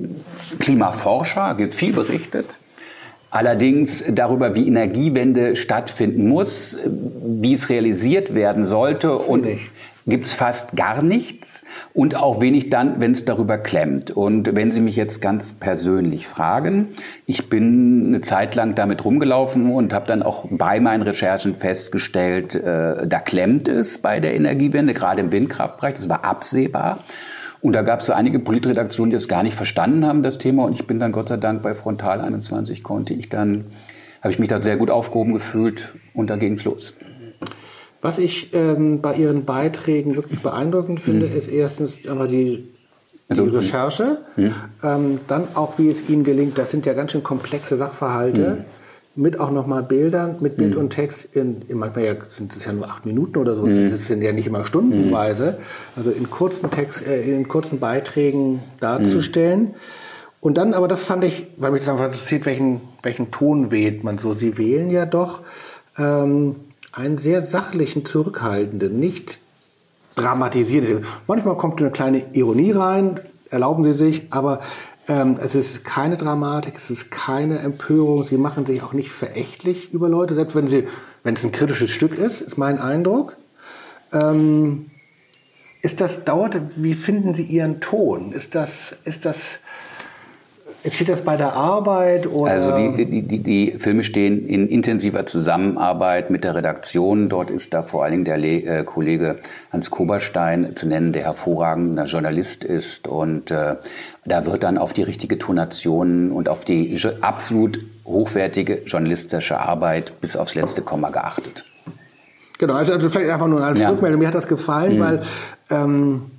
Klimaforscher 0.59 1.55
gibt 1.55 1.75
viel 1.75 1.93
berichtet. 1.93 2.47
Allerdings 3.31 4.03
darüber, 4.11 4.55
wie 4.55 4.67
Energiewende 4.67 5.55
stattfinden 5.55 6.29
muss, 6.29 6.77
wie 6.87 7.53
es 7.53 7.69
realisiert 7.69 8.35
werden 8.35 8.65
sollte 8.65 9.13
und 9.13 9.47
gibt 10.07 10.25
es 10.25 10.33
fast 10.33 10.75
gar 10.75 11.03
nichts 11.03 11.65
und 11.93 12.15
auch 12.17 12.41
wenig 12.41 12.71
dann, 12.71 13.01
wenn 13.01 13.13
es 13.13 13.27
darüber 13.27 13.59
klemmt. 13.59 14.11
Und 14.11 14.57
wenn 14.57 14.73
Sie 14.73 14.81
mich 14.81 14.97
jetzt 14.97 15.21
ganz 15.21 15.53
persönlich 15.53 16.27
fragen, 16.27 16.89
ich 17.27 17.51
bin 17.51 18.07
eine 18.07 18.23
Zeit 18.23 18.55
lang 18.55 18.75
damit 18.75 19.05
rumgelaufen 19.05 19.71
und 19.71 19.93
habe 19.93 20.07
dann 20.07 20.23
auch 20.23 20.47
bei 20.51 20.81
meinen 20.81 21.03
Recherchen 21.03 21.55
festgestellt, 21.55 22.55
äh, 22.55 23.07
da 23.07 23.21
klemmt 23.21 23.69
es 23.69 23.99
bei 23.99 24.21
der 24.21 24.35
Energiewende, 24.35 24.95
gerade 24.95 25.21
im 25.21 25.33
Windkraftbereich, 25.33 25.97
das 25.97 26.09
war 26.09 26.25
absehbar. 26.25 27.05
Und 27.61 27.73
da 27.73 27.83
gab 27.83 28.01
es 28.01 28.07
so 28.07 28.13
einige 28.13 28.39
Politredaktionen, 28.39 29.11
die 29.11 29.17
es 29.17 29.29
gar 29.29 29.43
nicht 29.43 29.55
verstanden 29.55 30.07
haben, 30.07 30.23
das 30.23 30.39
Thema. 30.39 30.65
Und 30.65 30.75
ich 30.75 30.87
bin 30.87 31.01
dann 31.01 31.13
Gott 31.13 31.29
sei 31.29 31.37
Dank 31.37 31.63
bei 31.63 31.75
Frontal 31.75 32.21
21 32.21 32.83
konnte 32.83 33.15
ich 33.15 33.29
dann, 33.29 33.67
habe 34.21 34.33
ich 34.33 34.39
mich 34.39 34.49
da 34.49 34.63
sehr 34.63 34.77
gut 34.77 34.91
aufgehoben 34.91 35.35
gefühlt 35.35 35.95
und 36.15 36.29
da 36.29 36.37
ging 36.37 36.53
es 36.53 36.65
los. 36.65 36.95
Was 38.01 38.19
ich 38.19 38.55
ähm, 38.55 39.01
bei 39.01 39.15
Ihren 39.17 39.45
Beiträgen 39.45 40.15
wirklich 40.15 40.41
beeindruckend 40.41 41.01
finde, 41.01 41.27
mhm. 41.27 41.37
ist 41.37 41.49
erstens 41.49 42.07
einmal 42.09 42.29
die, 42.29 42.69
die 43.29 43.31
also, 43.31 43.45
Recherche, 43.45 44.19
mhm. 44.37 44.55
ähm, 44.85 45.21
dann 45.27 45.49
auch, 45.55 45.79
wie 45.79 45.89
es 45.89 46.09
Ihnen 46.09 46.23
gelingt. 46.23 46.59
Das 46.59 46.71
sind 46.71 46.87
ja 46.87 46.93
ganz 46.93 47.11
schön 47.11 47.25
komplexe 47.25 47.77
Sachverhalte. 47.77 48.59
Mhm 48.61 48.78
mit 49.19 49.41
auch 49.41 49.51
nochmal 49.51 49.83
Bildern, 49.83 50.37
mit 50.39 50.57
Bild 50.57 50.75
mhm. 50.75 50.81
und 50.81 50.91
Text 50.91 51.29
in, 51.35 51.63
manchmal 51.73 52.05
ja, 52.05 52.15
sind 52.27 52.55
es 52.55 52.65
ja 52.65 52.73
nur 52.73 52.89
acht 52.89 53.05
Minuten 53.05 53.37
oder 53.37 53.57
so, 53.57 53.63
mhm. 53.67 53.91
das 53.91 54.07
sind 54.07 54.23
ja 54.23 54.33
nicht 54.33 54.47
immer 54.47 54.65
stundenweise, 54.65 55.59
mhm. 55.59 55.65
also 55.97 56.11
in 56.13 56.31
kurzen 56.31 56.71
Text, 56.71 57.05
äh, 57.05 57.23
in 57.23 57.49
kurzen 57.49 57.81
Beiträgen 57.81 58.63
darzustellen. 58.79 59.61
Mhm. 59.61 59.75
Und 60.41 60.57
dann, 60.57 60.73
aber 60.73 60.87
das 60.87 61.03
fand 61.03 61.25
ich, 61.25 61.49
weil 61.57 61.73
mich 61.73 61.81
das 61.81 61.89
einfach 61.89 62.05
interessiert, 62.05 62.47
welchen, 62.47 62.81
welchen 63.03 63.33
Ton 63.33 63.73
wählt 63.73 64.05
man 64.05 64.19
so. 64.19 64.35
Sie 64.35 64.57
wählen 64.57 64.89
ja 64.89 65.05
doch 65.05 65.41
ähm, 65.99 66.55
einen 66.93 67.19
sehr 67.19 67.43
sachlichen, 67.43 68.07
zurückhaltenden, 68.07 69.01
nicht 69.01 69.41
dramatisierenden. 70.15 71.05
Manchmal 71.27 71.57
kommt 71.57 71.81
eine 71.81 71.91
kleine 71.91 72.23
Ironie 72.35 72.71
rein, 72.71 73.19
erlauben 73.51 73.83
Sie 73.83 73.95
sich, 73.95 74.29
aber 74.31 74.61
ähm, 75.09 75.39
es 75.41 75.55
ist 75.55 75.85
keine 75.85 76.17
Dramatik, 76.17 76.77
es 76.77 76.91
ist 76.91 77.11
keine 77.11 77.59
Empörung. 77.61 78.25
Sie 78.25 78.37
machen 78.37 78.67
sich 78.67 78.83
auch 78.83 78.93
nicht 78.93 79.11
verächtlich 79.11 79.93
über 79.93 80.09
Leute, 80.09 80.35
selbst 80.35 80.55
wenn, 80.55 80.69
sie, 80.69 80.87
wenn 81.23 81.35
es 81.35 81.45
ein 81.45 81.53
kritisches 81.53 81.91
Stück 81.91 82.17
ist, 82.17 82.43
ist 82.43 82.59
mein 82.59 82.79
Eindruck. 82.79 83.37
Ähm, 84.13 84.91
ist 85.81 86.01
das, 86.01 86.25
dauert, 86.25 86.61
wie 86.77 86.95
finden 86.95 87.35
Sie 87.35 87.45
Ihren 87.45 87.81
Ton? 87.81 88.33
Ist 88.33 88.55
das, 88.55 88.97
ist 89.05 89.25
das, 89.25 89.61
Entsteht 90.85 91.09
das 91.09 91.23
bei 91.23 91.37
der 91.37 91.55
Arbeit? 91.55 92.29
Oder? 92.29 92.53
Also 92.53 92.77
die, 92.77 93.05
die, 93.05 93.23
die, 93.23 93.39
die, 93.39 93.79
Filme 93.79 94.05
stehen 94.05 94.47
in 94.47 94.69
intensiver 94.69 95.27
Zusammenarbeit 95.27 96.31
mit 96.31 96.45
der 96.45 96.55
Redaktion. 96.55 97.29
Dort 97.29 97.51
ist 97.51 97.75
da 97.75 97.83
vor 97.83 98.05
allen 98.05 98.13
Dingen 98.13 98.25
der 98.25 98.39
Le 98.39 98.63
äh, 98.63 98.85
Kollege 98.85 99.39
Hans 99.73 99.91
Koberstein 99.91 100.77
zu 100.77 100.87
nennen, 100.87 101.13
der 101.13 101.25
hervorragender 101.25 102.05
Journalist 102.05 102.63
ist. 102.63 103.09
Und 103.09 103.51
äh, 103.51 103.75
da 104.25 104.47
wird 104.47 104.63
dann 104.63 104.79
auf 104.79 104.93
die 104.93 105.03
richtige 105.03 105.37
Tonation 105.37 106.31
und 106.31 106.49
auf 106.49 106.65
die 106.65 106.97
absolut 107.23 107.81
hochwertige 108.05 108.83
journalistische 108.87 109.59
Arbeit 109.59 110.21
bis 110.21 110.37
aufs 110.37 110.55
letzte 110.55 110.83
Komma 110.83 111.11
geachtet. 111.11 111.65
Genau, 112.59 112.75
also, 112.75 112.93
also 112.93 113.09
vielleicht 113.09 113.31
einfach 113.31 113.49
nur 113.49 113.65
als 113.65 113.81
ja. 113.81 113.91
Rückmeldung. 113.91 114.21
Mir 114.21 114.29
hat 114.29 114.35
das 114.35 114.47
gefallen, 114.49 114.97
mhm. 114.97 115.01
weil 115.01 115.23
ähm, 115.71 116.31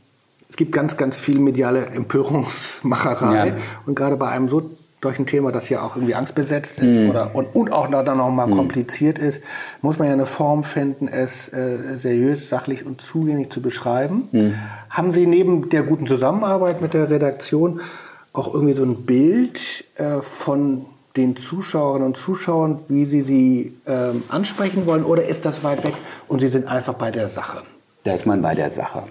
gibt 0.59 0.73
ganz, 0.73 0.97
ganz 0.97 1.15
viel 1.15 1.39
mediale 1.39 1.85
Empörungsmacherei. 1.85 3.47
Ja. 3.47 3.55
Und 3.85 3.95
gerade 3.95 4.17
bei 4.17 4.27
einem 4.27 4.49
so 4.49 4.71
solchen 5.01 5.25
Thema, 5.25 5.53
das 5.53 5.69
ja 5.69 5.81
auch 5.81 5.95
irgendwie 5.95 6.15
angstbesetzt 6.15 6.79
ist 6.79 6.99
mhm. 6.99 7.09
oder, 7.09 7.33
und, 7.33 7.55
und 7.55 7.71
auch 7.71 7.87
dann 7.89 8.17
nochmal 8.17 8.47
mhm. 8.47 8.57
kompliziert 8.57 9.17
ist, 9.17 9.41
muss 9.81 9.97
man 9.97 10.09
ja 10.09 10.13
eine 10.13 10.25
Form 10.25 10.65
finden, 10.65 11.07
es 11.07 11.47
äh, 11.53 11.95
seriös, 11.95 12.49
sachlich 12.49 12.85
und 12.85 12.99
zugänglich 12.99 13.49
zu 13.51 13.61
beschreiben. 13.61 14.27
Mhm. 14.33 14.55
Haben 14.89 15.13
Sie 15.13 15.25
neben 15.25 15.69
der 15.69 15.83
guten 15.83 16.05
Zusammenarbeit 16.05 16.81
mit 16.81 16.93
der 16.93 17.09
Redaktion 17.09 17.79
auch 18.33 18.53
irgendwie 18.53 18.73
so 18.73 18.83
ein 18.83 19.05
Bild 19.05 19.85
äh, 19.95 20.19
von 20.19 20.87
den 21.15 21.37
Zuschauerinnen 21.37 22.05
und 22.05 22.17
Zuschauern, 22.17 22.81
wie 22.89 23.05
Sie 23.05 23.21
sie 23.21 23.77
ähm, 23.87 24.23
ansprechen 24.27 24.85
wollen, 24.85 25.05
oder 25.05 25.23
ist 25.23 25.45
das 25.45 25.63
weit 25.63 25.85
weg 25.85 25.93
und 26.27 26.39
Sie 26.39 26.49
sind 26.49 26.67
einfach 26.67 26.95
bei 26.95 27.11
der 27.11 27.29
Sache? 27.29 27.59
Da 28.03 28.13
ist 28.13 28.25
man 28.25 28.41
bei 28.41 28.55
der 28.55 28.71
Sache. 28.71 29.03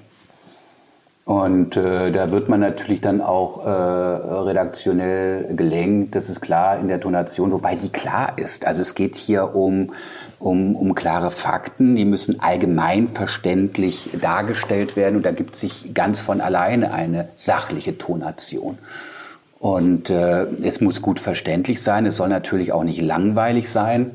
Und 1.29 1.77
äh, 1.77 2.11
da 2.11 2.31
wird 2.31 2.49
man 2.49 2.61
natürlich 2.61 3.03
dann 3.03 3.21
auch 3.21 3.63
äh, 3.63 3.69
redaktionell 3.69 5.55
gelenkt, 5.55 6.15
das 6.15 6.31
ist 6.31 6.41
klar 6.41 6.79
in 6.79 6.89
der 6.89 7.03
Tonation, 7.03 7.53
wobei 7.53 7.75
die 7.75 7.91
klar 7.91 8.39
ist. 8.39 8.67
Also 8.67 8.81
es 8.81 8.95
geht 8.95 9.15
hier 9.15 9.55
um, 9.55 9.93
um, 10.39 10.75
um 10.75 10.95
klare 10.95 11.31
Fakten, 11.31 11.97
die 11.97 12.07
müssen 12.07 12.41
allgemein 12.41 13.09
verständlich 13.09 14.09
dargestellt 14.19 14.97
werden 14.97 15.17
und 15.17 15.27
da 15.27 15.33
gibt 15.33 15.55
sich 15.55 15.93
ganz 15.93 16.19
von 16.19 16.41
alleine 16.41 16.95
eine 16.95 17.29
sachliche 17.37 17.99
Tonation. 17.99 18.79
Und 19.59 20.09
äh, 20.09 20.45
es 20.63 20.81
muss 20.81 21.03
gut 21.03 21.21
verständlich 21.21 21.83
sein, 21.83 22.07
es 22.07 22.17
soll 22.17 22.31
natürlich 22.31 22.73
auch 22.73 22.85
nicht 22.85 23.03
langweilig 23.03 23.71
sein. 23.71 24.13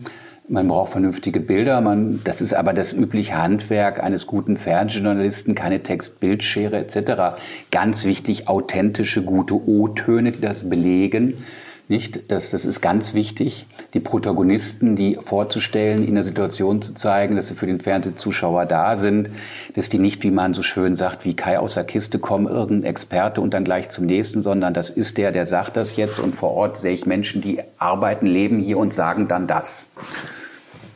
Man 0.49 0.67
braucht 0.67 0.91
vernünftige 0.91 1.39
Bilder. 1.39 1.79
Man, 1.79 2.21
das 2.25 2.41
ist 2.41 2.53
aber 2.53 2.73
das 2.73 2.91
übliche 2.91 3.41
Handwerk 3.41 4.03
eines 4.03 4.27
guten 4.27 4.57
Fernsehjournalisten, 4.57 5.55
keine 5.55 5.81
Text-Bildschere 5.83 6.77
etc. 6.77 7.37
Ganz 7.71 8.03
wichtig, 8.03 8.49
authentische, 8.49 9.23
gute 9.23 9.55
O-Töne, 9.55 10.33
die 10.33 10.41
das 10.41 10.69
belegen. 10.69 11.45
Nicht? 11.93 12.31
Das, 12.31 12.49
das 12.49 12.65
ist 12.65 12.81
ganz 12.81 13.13
wichtig, 13.13 13.67
die 13.93 13.99
Protagonisten, 13.99 14.95
die 14.95 15.19
vorzustellen, 15.23 16.03
in 16.03 16.15
der 16.15 16.23
Situation 16.23 16.81
zu 16.81 16.95
zeigen, 16.95 17.35
dass 17.35 17.49
sie 17.49 17.53
für 17.53 17.67
den 17.67 17.79
Fernsehzuschauer 17.79 18.65
da 18.65 18.97
sind, 18.97 19.29
dass 19.75 19.89
die 19.89 19.99
nicht, 19.99 20.23
wie 20.23 20.31
man 20.31 20.55
so 20.55 20.63
schön 20.63 20.95
sagt, 20.95 21.23
wie 21.23 21.35
Kai 21.35 21.59
aus 21.59 21.75
der 21.75 21.83
Kiste 21.83 22.17
kommen, 22.17 22.47
irgendein 22.47 22.89
Experte 22.89 23.41
und 23.41 23.53
dann 23.53 23.63
gleich 23.63 23.89
zum 23.89 24.07
nächsten, 24.07 24.41
sondern 24.41 24.73
das 24.73 24.89
ist 24.89 25.19
der, 25.19 25.31
der 25.31 25.45
sagt 25.45 25.77
das 25.77 25.95
jetzt 25.95 26.19
und 26.19 26.33
vor 26.33 26.53
Ort 26.55 26.77
sehe 26.77 26.95
ich 26.95 27.05
Menschen, 27.05 27.43
die 27.43 27.59
arbeiten, 27.77 28.25
leben 28.25 28.57
hier 28.57 28.79
und 28.79 28.91
sagen 28.91 29.27
dann 29.27 29.45
das. 29.45 29.85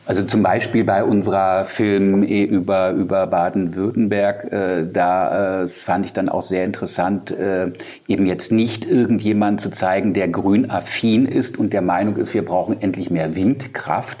Also 0.08 0.22
zum 0.22 0.42
Beispiel 0.42 0.84
bei 0.84 1.04
unserer 1.04 1.66
Film 1.66 2.22
eh 2.22 2.42
über, 2.42 2.92
über 2.92 3.26
Baden-Württemberg, 3.26 4.50
äh, 4.50 4.86
da 4.90 5.64
äh, 5.64 5.68
fand 5.68 6.06
ich 6.06 6.14
dann 6.14 6.30
auch 6.30 6.40
sehr 6.40 6.64
interessant, 6.64 7.30
äh, 7.30 7.72
eben 8.06 8.24
jetzt 8.24 8.50
nicht 8.50 8.86
irgendjemand 8.86 9.60
zu 9.60 9.70
zeigen, 9.70 10.14
der 10.14 10.28
grünaffin 10.28 11.26
ist 11.26 11.58
und 11.58 11.74
der 11.74 11.82
Meinung 11.82 12.16
ist, 12.16 12.32
wir 12.32 12.42
brauchen 12.42 12.80
endlich 12.80 13.10
mehr 13.10 13.36
Windkraft, 13.36 14.16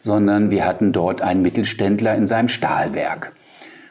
sondern 0.00 0.50
wir 0.50 0.64
hatten 0.64 0.92
dort 0.92 1.22
einen 1.22 1.42
Mittelständler 1.42 2.16
in 2.16 2.26
seinem 2.26 2.48
Stahlwerk. 2.48 3.30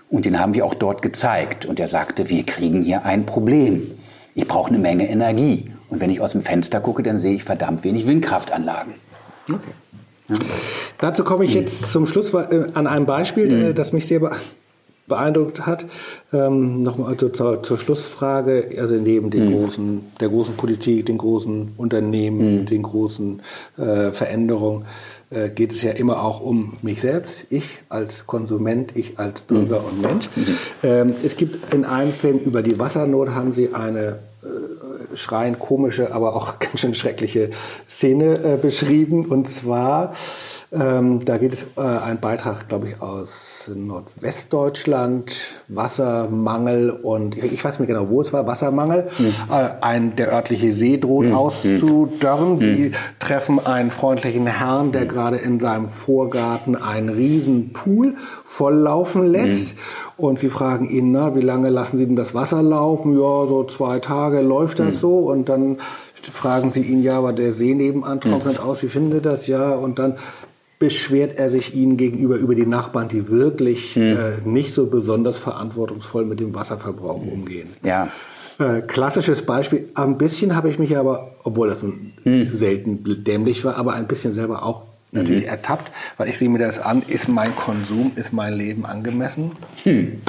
Und 0.09 0.25
den 0.25 0.41
haben 0.41 0.53
wir 0.53 0.65
auch 0.65 0.75
dort 0.75 1.01
gezeigt. 1.01 1.65
Und 1.65 1.79
er 1.79 1.87
sagte, 1.87 2.29
wir 2.29 2.45
kriegen 2.45 2.83
hier 2.83 3.05
ein 3.05 3.25
Problem. 3.25 3.91
Ich 4.35 4.49
brauche 4.49 4.67
eine 4.67 4.79
Menge 4.79 5.07
Energie. 5.09 5.71
Und 5.89 6.01
wenn 6.01 6.09
ich 6.09 6.19
aus 6.19 6.33
dem 6.33 6.41
Fenster 6.41 6.81
gucke, 6.81 7.03
dann 7.03 7.19
sehe 7.19 7.35
ich 7.35 7.45
verdammt 7.45 7.85
wenig 7.85 8.05
Windkraftanlagen. 8.05 8.95
Okay. 9.47 9.71
Dazu 10.99 11.23
komme 11.23 11.45
ich 11.45 11.53
jetzt 11.53 11.91
zum 11.91 12.05
Schluss 12.05 12.33
äh, 12.33 12.65
an 12.73 12.87
einem 12.87 13.05
Beispiel, 13.05 13.69
mhm. 13.69 13.75
das 13.75 13.93
mich 13.93 14.07
sehr 14.07 14.19
beeindruckt 15.07 15.65
hat. 15.65 15.85
Ähm, 16.33 16.83
Nochmal 16.83 17.13
also 17.13 17.29
zur, 17.29 17.63
zur, 17.63 17.77
Schlussfrage, 17.77 18.69
also 18.77 18.95
neben 18.95 19.29
den 19.29 19.47
mhm. 19.47 19.53
großen, 19.53 20.01
der 20.19 20.29
großen 20.29 20.55
Politik, 20.55 21.05
den 21.05 21.17
großen 21.17 21.73
Unternehmen, 21.77 22.61
mhm. 22.61 22.65
den 22.65 22.83
großen 22.83 23.41
äh, 23.77 24.11
Veränderungen, 24.11 24.85
äh, 25.29 25.49
geht 25.49 25.71
es 25.71 25.81
ja 25.81 25.91
immer 25.91 26.23
auch 26.23 26.41
um 26.41 26.73
mich 26.81 27.01
selbst, 27.01 27.47
ich 27.49 27.79
als 27.89 28.27
Konsument, 28.27 28.95
ich 28.95 29.17
als 29.19 29.41
Bürger 29.41 29.83
und 29.85 30.01
Mensch. 30.01 30.29
Mhm. 30.35 30.57
Ähm, 30.83 31.15
es 31.23 31.37
gibt 31.37 31.73
in 31.73 31.85
einem 31.85 32.11
Film 32.11 32.39
über 32.39 32.61
die 32.61 32.79
Wasser 32.79 32.87
Wassernot 33.01 33.29
haben 33.29 33.53
Sie 33.53 33.73
eine 33.73 34.19
äh, 34.41 34.47
schreiend 35.17 35.59
komische, 35.59 36.13
aber 36.13 36.35
auch 36.35 36.59
ganz 36.59 36.79
schön 36.79 36.93
schreckliche 36.93 37.49
Szene 37.87 38.53
äh, 38.53 38.57
beschrieben. 38.57 39.25
Und 39.25 39.49
zwar 39.49 40.13
ähm, 40.69 41.23
da 41.23 41.37
geht 41.37 41.53
es 41.53 41.63
äh, 41.77 41.81
ein 41.81 42.19
Beitrag, 42.19 42.67
glaube 42.67 42.89
ich, 42.89 43.01
aus 43.01 43.71
Nordwestdeutschland, 43.73 45.31
Wassermangel 45.69 46.89
und 46.89 47.37
ich 47.37 47.63
weiß 47.63 47.79
nicht 47.79 47.87
genau, 47.87 48.09
wo 48.09 48.21
es 48.21 48.33
war, 48.33 48.45
Wassermangel. 48.47 49.07
Mhm. 49.17 49.33
Äh, 49.49 49.69
ein, 49.79 50.15
der 50.17 50.33
örtliche 50.33 50.73
See 50.73 50.97
droht 50.97 51.27
mhm. 51.27 51.35
auszudörren. 51.35 52.55
Mhm. 52.55 52.61
Sie 52.61 52.91
treffen 53.19 53.65
einen 53.65 53.91
freundlichen 53.91 54.45
Herrn, 54.45 54.91
der 54.91 55.05
gerade 55.05 55.37
in 55.37 55.61
seinem 55.61 55.87
Vorgarten 55.87 56.75
einen 56.75 57.09
riesen 57.09 57.71
Pool 57.71 58.15
volllaufen 58.43 59.25
lässt. 59.25 59.75
Und 60.17 60.39
sie 60.39 60.49
fragen 60.49 60.89
ihn, 60.89 61.11
na, 61.11 61.35
wie 61.35 61.41
lange 61.41 61.69
lassen 61.69 61.97
Sie 61.97 62.07
denn 62.07 62.15
das 62.15 62.33
Wasser 62.33 62.63
laufen? 62.63 63.13
Ja, 63.13 63.47
so 63.47 63.63
zwei 63.65 63.99
Tage 63.99 64.41
läuft 64.41 64.79
das 64.79 64.99
so. 64.99 65.19
Und 65.19 65.47
dann 65.47 65.77
fragen 66.31 66.69
sie 66.69 66.81
ihn, 66.81 67.03
ja, 67.03 67.17
aber 67.17 67.33
der 67.33 67.53
See 67.53 67.73
nebenan 67.73 68.19
trocknet 68.19 68.59
aus, 68.59 68.83
wie 68.83 68.89
findet 68.89 69.25
das? 69.25 69.47
Ja, 69.47 69.75
und 69.75 69.99
dann 69.99 70.15
beschwert 70.79 71.39
er 71.39 71.49
sich 71.49 71.75
ihnen 71.75 71.97
gegenüber 71.97 72.35
über 72.35 72.53
die 72.53 72.65
Nachbarn, 72.65 73.07
die 73.07 73.29
wirklich 73.29 73.95
hm. 73.95 74.17
äh, 74.17 74.17
nicht 74.45 74.73
so 74.73 74.87
besonders 74.87 75.37
verantwortungsvoll 75.39 76.25
mit 76.25 76.39
dem 76.39 76.53
Wasserverbrauch 76.53 77.21
umgehen. 77.25 77.69
Ja. 77.83 78.09
Äh, 78.59 78.81
klassisches 78.81 79.43
Beispiel. 79.43 79.89
Ein 79.95 80.17
bisschen 80.17 80.55
habe 80.55 80.69
ich 80.69 80.79
mich 80.79 80.97
aber, 80.97 81.35
obwohl 81.43 81.69
das 81.69 81.83
hm. 81.83 82.55
selten 82.55 83.23
dämlich 83.23 83.63
war, 83.65 83.77
aber 83.77 83.93
ein 83.93 84.07
bisschen 84.07 84.33
selber 84.33 84.63
auch 84.63 84.83
natürlich 85.11 85.43
mhm. 85.43 85.49
ertappt, 85.49 85.91
weil 86.17 86.27
ich 86.27 86.37
sehe 86.37 86.49
mir 86.49 86.59
das 86.59 86.79
an, 86.79 87.01
ist 87.07 87.29
mein 87.29 87.55
Konsum, 87.55 88.11
ist 88.15 88.33
mein 88.33 88.53
Leben 88.53 88.85
angemessen? 88.85 89.51
Hm. 89.83 90.21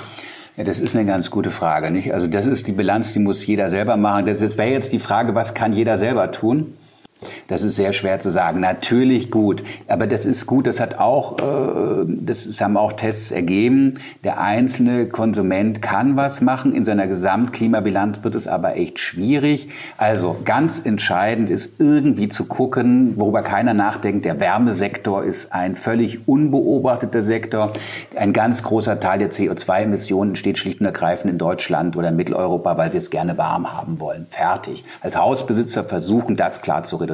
Ja, 0.56 0.64
das 0.64 0.80
ist 0.80 0.94
eine 0.94 1.06
ganz 1.06 1.30
gute 1.30 1.50
Frage, 1.50 1.90
nicht? 1.90 2.12
Also 2.12 2.26
das 2.26 2.46
ist 2.46 2.66
die 2.66 2.72
Bilanz, 2.72 3.12
die 3.12 3.20
muss 3.20 3.46
jeder 3.46 3.68
selber 3.68 3.96
machen. 3.96 4.26
Das, 4.26 4.38
das 4.38 4.58
wäre 4.58 4.70
jetzt 4.70 4.92
die 4.92 4.98
Frage, 4.98 5.34
was 5.34 5.54
kann 5.54 5.72
jeder 5.72 5.98
selber 5.98 6.30
tun? 6.32 6.74
Das 7.48 7.62
ist 7.62 7.76
sehr 7.76 7.92
schwer 7.92 8.20
zu 8.20 8.30
sagen. 8.30 8.60
Natürlich 8.60 9.30
gut, 9.30 9.62
aber 9.88 10.06
das 10.06 10.24
ist 10.24 10.46
gut. 10.46 10.66
Das 10.66 10.80
hat 10.80 10.98
auch, 10.98 11.38
äh, 11.38 12.04
das 12.06 12.60
haben 12.60 12.76
auch 12.76 12.92
Tests 12.92 13.30
ergeben. 13.30 13.94
Der 14.24 14.40
einzelne 14.40 15.08
Konsument 15.08 15.82
kann 15.82 16.16
was 16.16 16.40
machen. 16.40 16.74
In 16.74 16.84
seiner 16.84 17.06
Gesamtklimabilanz 17.06 18.22
wird 18.22 18.34
es 18.34 18.46
aber 18.46 18.76
echt 18.76 18.98
schwierig. 18.98 19.70
Also 19.96 20.36
ganz 20.44 20.84
entscheidend 20.84 21.50
ist 21.50 21.80
irgendwie 21.80 22.28
zu 22.28 22.46
gucken, 22.46 23.14
worüber 23.16 23.42
keiner 23.42 23.74
nachdenkt. 23.74 24.24
Der 24.24 24.38
Wärmesektor 24.40 25.24
ist 25.24 25.52
ein 25.52 25.74
völlig 25.74 26.28
unbeobachteter 26.28 27.22
Sektor. 27.22 27.72
Ein 28.16 28.32
ganz 28.32 28.62
großer 28.62 29.00
Teil 29.00 29.18
der 29.18 29.30
CO2-Emissionen 29.30 30.30
entsteht 30.30 30.58
schlicht 30.58 30.80
und 30.80 30.86
ergreifend 30.86 31.32
in 31.32 31.38
Deutschland 31.38 31.96
oder 31.96 32.08
in 32.10 32.16
Mitteleuropa, 32.16 32.76
weil 32.76 32.92
wir 32.92 32.98
es 32.98 33.10
gerne 33.10 33.38
warm 33.38 33.72
haben 33.72 34.00
wollen. 34.00 34.26
Fertig. 34.30 34.84
Als 35.00 35.16
Hausbesitzer 35.16 35.84
versuchen, 35.84 36.36
das 36.36 36.62
klar 36.62 36.84
zu 36.84 36.96
reduzieren. 36.96 37.07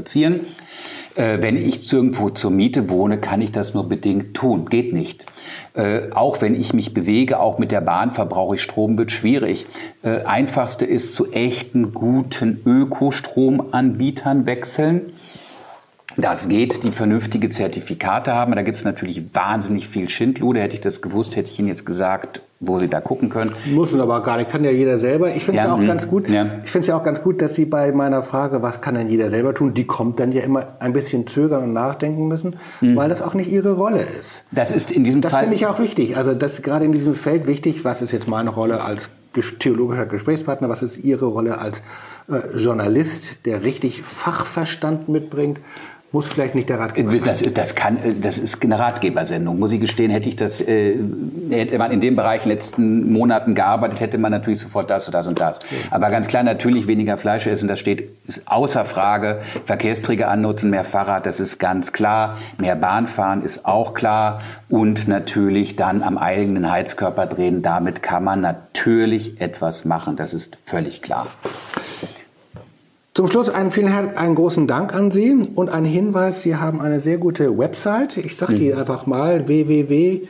Äh, 1.17 1.39
wenn 1.41 1.57
ich 1.57 1.93
irgendwo 1.93 2.31
zur 2.31 2.51
Miete 2.51 2.89
wohne, 2.89 3.19
kann 3.19 3.41
ich 3.41 3.53
das 3.53 3.75
nur 3.75 3.89
bedingt 3.89 4.35
tun. 4.35 4.67
Geht 4.67 4.93
nicht. 4.93 5.27
Äh, 5.75 6.11
auch 6.13 6.41
wenn 6.43 6.55
ich 6.55 6.73
mich 6.73 6.93
bewege, 6.93 7.39
auch 7.39 7.59
mit 7.59 7.71
der 7.71 7.81
Bahn 7.81 8.11
verbrauche 8.11 8.57
ich 8.57 8.63
Strom, 8.63 8.99
wird 8.99 9.13
schwierig. 9.13 9.67
Äh, 10.03 10.23
einfachste 10.25 10.85
ist 10.85 11.15
zu 11.15 11.31
echten, 11.33 11.95
guten 11.95 12.61
Ökostromanbietern 12.67 14.47
wechseln. 14.47 15.14
Das 16.17 16.49
geht, 16.49 16.83
die 16.85 16.91
vernünftige 16.91 17.51
Zertifikate 17.51 18.33
haben. 18.33 18.55
Da 18.55 18.63
gibt 18.63 18.79
es 18.79 18.85
natürlich 18.85 19.35
wahnsinnig 19.35 19.89
viel 19.89 20.09
Schindlude. 20.09 20.61
Hätte 20.61 20.75
ich 20.75 20.81
das 20.81 21.03
gewusst, 21.03 21.37
hätte 21.37 21.49
ich 21.49 21.59
Ihnen 21.59 21.69
jetzt 21.69 21.85
gesagt, 21.85 22.41
wo 22.61 22.79
Sie 22.79 22.89
da 22.89 23.01
gucken 23.01 23.29
können. 23.31 23.53
Muss 23.67 23.95
aber 23.95 24.23
gar 24.23 24.37
nicht, 24.37 24.51
kann 24.51 24.65
ja 24.65 24.71
jeder 24.71 24.99
selber. 24.99 25.35
Ich 25.35 25.45
finde 25.45 25.61
es 25.61 25.67
ja, 25.67 25.75
auch 25.75 25.79
mh, 25.79 25.87
ganz 25.87 26.09
gut. 26.09 26.29
Ja. 26.29 26.47
Ich 26.65 26.71
finde 26.71 26.81
es 26.81 26.87
ja 26.87 26.97
auch 26.97 27.03
ganz 27.03 27.23
gut, 27.23 27.43
dass 27.43 27.55
Sie 27.55 27.65
bei 27.65 27.93
meiner 27.93 28.23
Frage, 28.23 28.63
was 28.63 28.81
kann 28.81 28.95
denn 28.95 29.09
jeder 29.09 29.31
selber 29.31 29.55
tun, 29.55 29.75
die 29.75 29.85
kommt 29.85 30.21
dann 30.21 30.33
ja 30.33 30.43
immer 30.43 30.77
ein 30.79 30.93
bisschen 30.93 31.27
zögern 31.27 31.65
und 31.65 31.73
nachdenken 31.73 32.29
müssen, 32.29 32.57
mhm. 32.81 32.97
weil 32.97 33.09
das 33.09 33.23
auch 33.23 33.35
nicht 33.35 33.51
Ihre 33.51 33.73
Rolle 33.73 34.05
ist. 34.19 34.45
Das 34.53 34.71
ist 34.71 34.91
in 34.91 35.05
diesem 35.05 35.21
das 35.21 35.33
Fall. 35.33 35.43
Das 35.43 35.51
finde 35.51 35.65
ich 35.65 35.67
auch 35.67 35.79
wichtig. 35.81 36.17
Also 36.17 36.35
das 36.35 36.55
ist 36.55 36.63
gerade 36.63 36.85
in 36.85 36.93
diesem 36.93 37.15
Feld 37.15 37.47
wichtig. 37.47 37.85
Was 37.85 38.03
ist 38.03 38.13
jetzt 38.13 38.29
meine 38.29 38.51
Rolle 38.51 38.83
als 38.83 39.11
theologischer 39.59 40.07
Gesprächspartner? 40.07 40.69
Was 40.69 40.83
ist 40.83 40.99
Ihre 40.99 41.27
Rolle 41.27 41.59
als 41.59 41.83
äh, 42.29 42.57
Journalist, 42.57 43.47
der 43.47 43.63
richtig 43.65 44.03
Fachverstand 44.03 45.09
mitbringt? 45.09 45.61
Muss 46.15 46.29
vielleicht 46.29 46.55
nicht 46.55 46.69
der 46.69 46.79
Ratgeber 46.79 47.11
sein. 47.11 47.25
Das, 47.25 47.43
das, 47.43 47.75
kann, 47.75 47.99
das 48.21 48.39
ist 48.39 48.63
eine 48.63 48.79
Ratgebersendung. 48.79 49.59
Muss 49.59 49.73
ich 49.73 49.81
gestehen, 49.81 50.13
hätte 50.13 50.29
ich 50.29 50.37
das, 50.37 50.61
äh, 50.61 50.97
hätte 51.51 51.77
man 51.77 51.91
in 51.91 52.01
dem 52.01 52.15
Bereich 52.15 52.45
in 52.45 52.51
den 52.51 52.57
letzten 52.57 53.13
Monaten 53.13 53.57
gearbeitet, 53.57 53.99
hätte 53.99 54.17
man 54.17 54.31
natürlich 54.31 54.61
sofort 54.61 54.91
das 54.91 55.09
und 55.09 55.13
das 55.13 55.27
und 55.27 55.41
das. 55.41 55.59
Aber 55.91 56.11
ganz 56.11 56.29
klar, 56.29 56.45
natürlich 56.45 56.87
weniger 56.87 57.17
Fleisch 57.17 57.49
essen, 57.49 57.67
das 57.67 57.81
steht 57.81 58.11
außer 58.47 58.85
Frage. 58.85 59.41
Verkehrsträger 59.65 60.29
annutzen, 60.29 60.71
mehr 60.71 60.85
Fahrrad, 60.85 61.27
das 61.27 61.41
ist 61.41 61.59
ganz 61.59 61.93
klar. 61.93 62.39
Mehr 62.61 62.77
Bahn 62.77 63.09
fahren 63.09 63.43
ist 63.43 63.67
auch 63.67 63.93
klar. 63.93 64.41
Und 64.69 65.09
natürlich 65.09 65.75
dann 65.75 66.05
am 66.05 66.17
eigenen 66.17 66.71
Heizkörper 66.71 67.27
drehen. 67.27 67.61
Damit 67.61 68.05
kann 68.05 68.23
man 68.23 68.41
natürlich 68.41 69.41
etwas 69.41 69.85
machen. 69.85 70.15
Das 70.15 70.33
ist 70.33 70.59
völlig 70.65 71.03
klar. 71.03 71.27
Zum 73.15 73.29
Schluss 73.29 73.49
einen 73.49 73.71
vielen 73.71 73.87
einen 73.89 74.35
großen 74.35 74.67
Dank 74.67 74.93
an 74.93 75.13
Sie 75.13 75.37
und 75.55 75.69
ein 75.69 75.85
Hinweis, 75.85 76.43
Sie 76.43 76.57
haben 76.57 76.81
eine 76.81 76.99
sehr 76.99 77.19
gute 77.19 77.57
Website. 77.57 78.17
Ich 78.17 78.37
sage 78.37 78.55
die 78.55 78.73
mhm. 78.73 78.79
einfach 78.79 79.07
mal 79.07 79.47
www.jörgmoll, 79.47 80.27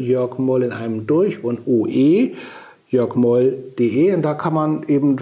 Jörg 0.00 0.38
Moll 0.38 0.64
in 0.64 0.72
einem 0.72 1.06
durch 1.06 1.44
und 1.44 1.68
OE, 1.68 2.32
jörgmoll.de 2.88 4.14
und 4.14 4.22
da 4.22 4.34
kann 4.34 4.52
man 4.52 4.82
eben, 4.88 5.14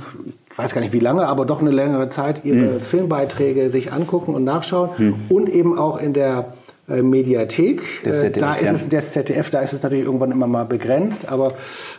ich 0.50 0.56
weiß 0.56 0.72
gar 0.72 0.80
nicht 0.80 0.94
wie 0.94 1.00
lange, 1.00 1.26
aber 1.26 1.44
doch 1.44 1.60
eine 1.60 1.70
längere 1.70 2.08
Zeit 2.08 2.46
Ihre 2.46 2.76
mhm. 2.76 2.80
Filmbeiträge 2.80 3.68
sich 3.68 3.92
angucken 3.92 4.34
und 4.34 4.44
nachschauen 4.44 4.88
mhm. 4.96 5.16
und 5.28 5.50
eben 5.50 5.78
auch 5.78 6.00
in 6.00 6.14
der 6.14 6.54
äh, 6.88 7.02
Mediathek. 7.02 7.82
ZDF, 8.04 8.38
da 8.38 8.54
ist 8.54 8.72
es 8.72 8.88
das 8.88 9.12
ZDF, 9.12 9.50
da 9.50 9.60
ist 9.60 9.74
es 9.74 9.82
natürlich 9.82 10.06
irgendwann 10.06 10.32
immer 10.32 10.46
mal 10.46 10.64
begrenzt, 10.64 11.30
aber 11.30 11.48
äh, 11.48 11.52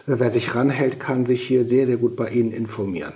wer 0.07 0.31
sich 0.31 0.55
ranhält, 0.55 0.99
kann 0.99 1.27
sich 1.27 1.43
hier 1.43 1.65
sehr, 1.65 1.85
sehr 1.85 1.97
gut 1.97 2.15
bei 2.15 2.29
Ihnen 2.29 2.51
informieren. 2.51 3.13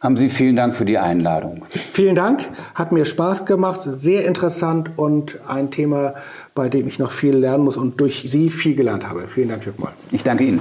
Haben 0.00 0.18
Sie 0.18 0.28
vielen 0.28 0.56
Dank 0.56 0.74
für 0.74 0.84
die 0.84 0.98
Einladung. 0.98 1.62
Vielen 1.92 2.14
Dank, 2.14 2.46
hat 2.74 2.92
mir 2.92 3.06
Spaß 3.06 3.46
gemacht, 3.46 3.80
sehr 3.82 4.26
interessant 4.26 4.90
und 4.96 5.40
ein 5.48 5.70
Thema, 5.70 6.14
bei 6.54 6.68
dem 6.68 6.86
ich 6.86 6.98
noch 6.98 7.10
viel 7.10 7.34
lernen 7.34 7.64
muss 7.64 7.78
und 7.78 8.00
durch 8.00 8.26
Sie 8.28 8.50
viel 8.50 8.74
gelernt 8.74 9.08
habe. 9.08 9.28
Vielen 9.28 9.48
Dank, 9.48 9.64
Jörg 9.64 9.78
Moll. 9.78 9.92
Ich 10.12 10.22
danke 10.22 10.44
Ihnen. 10.44 10.60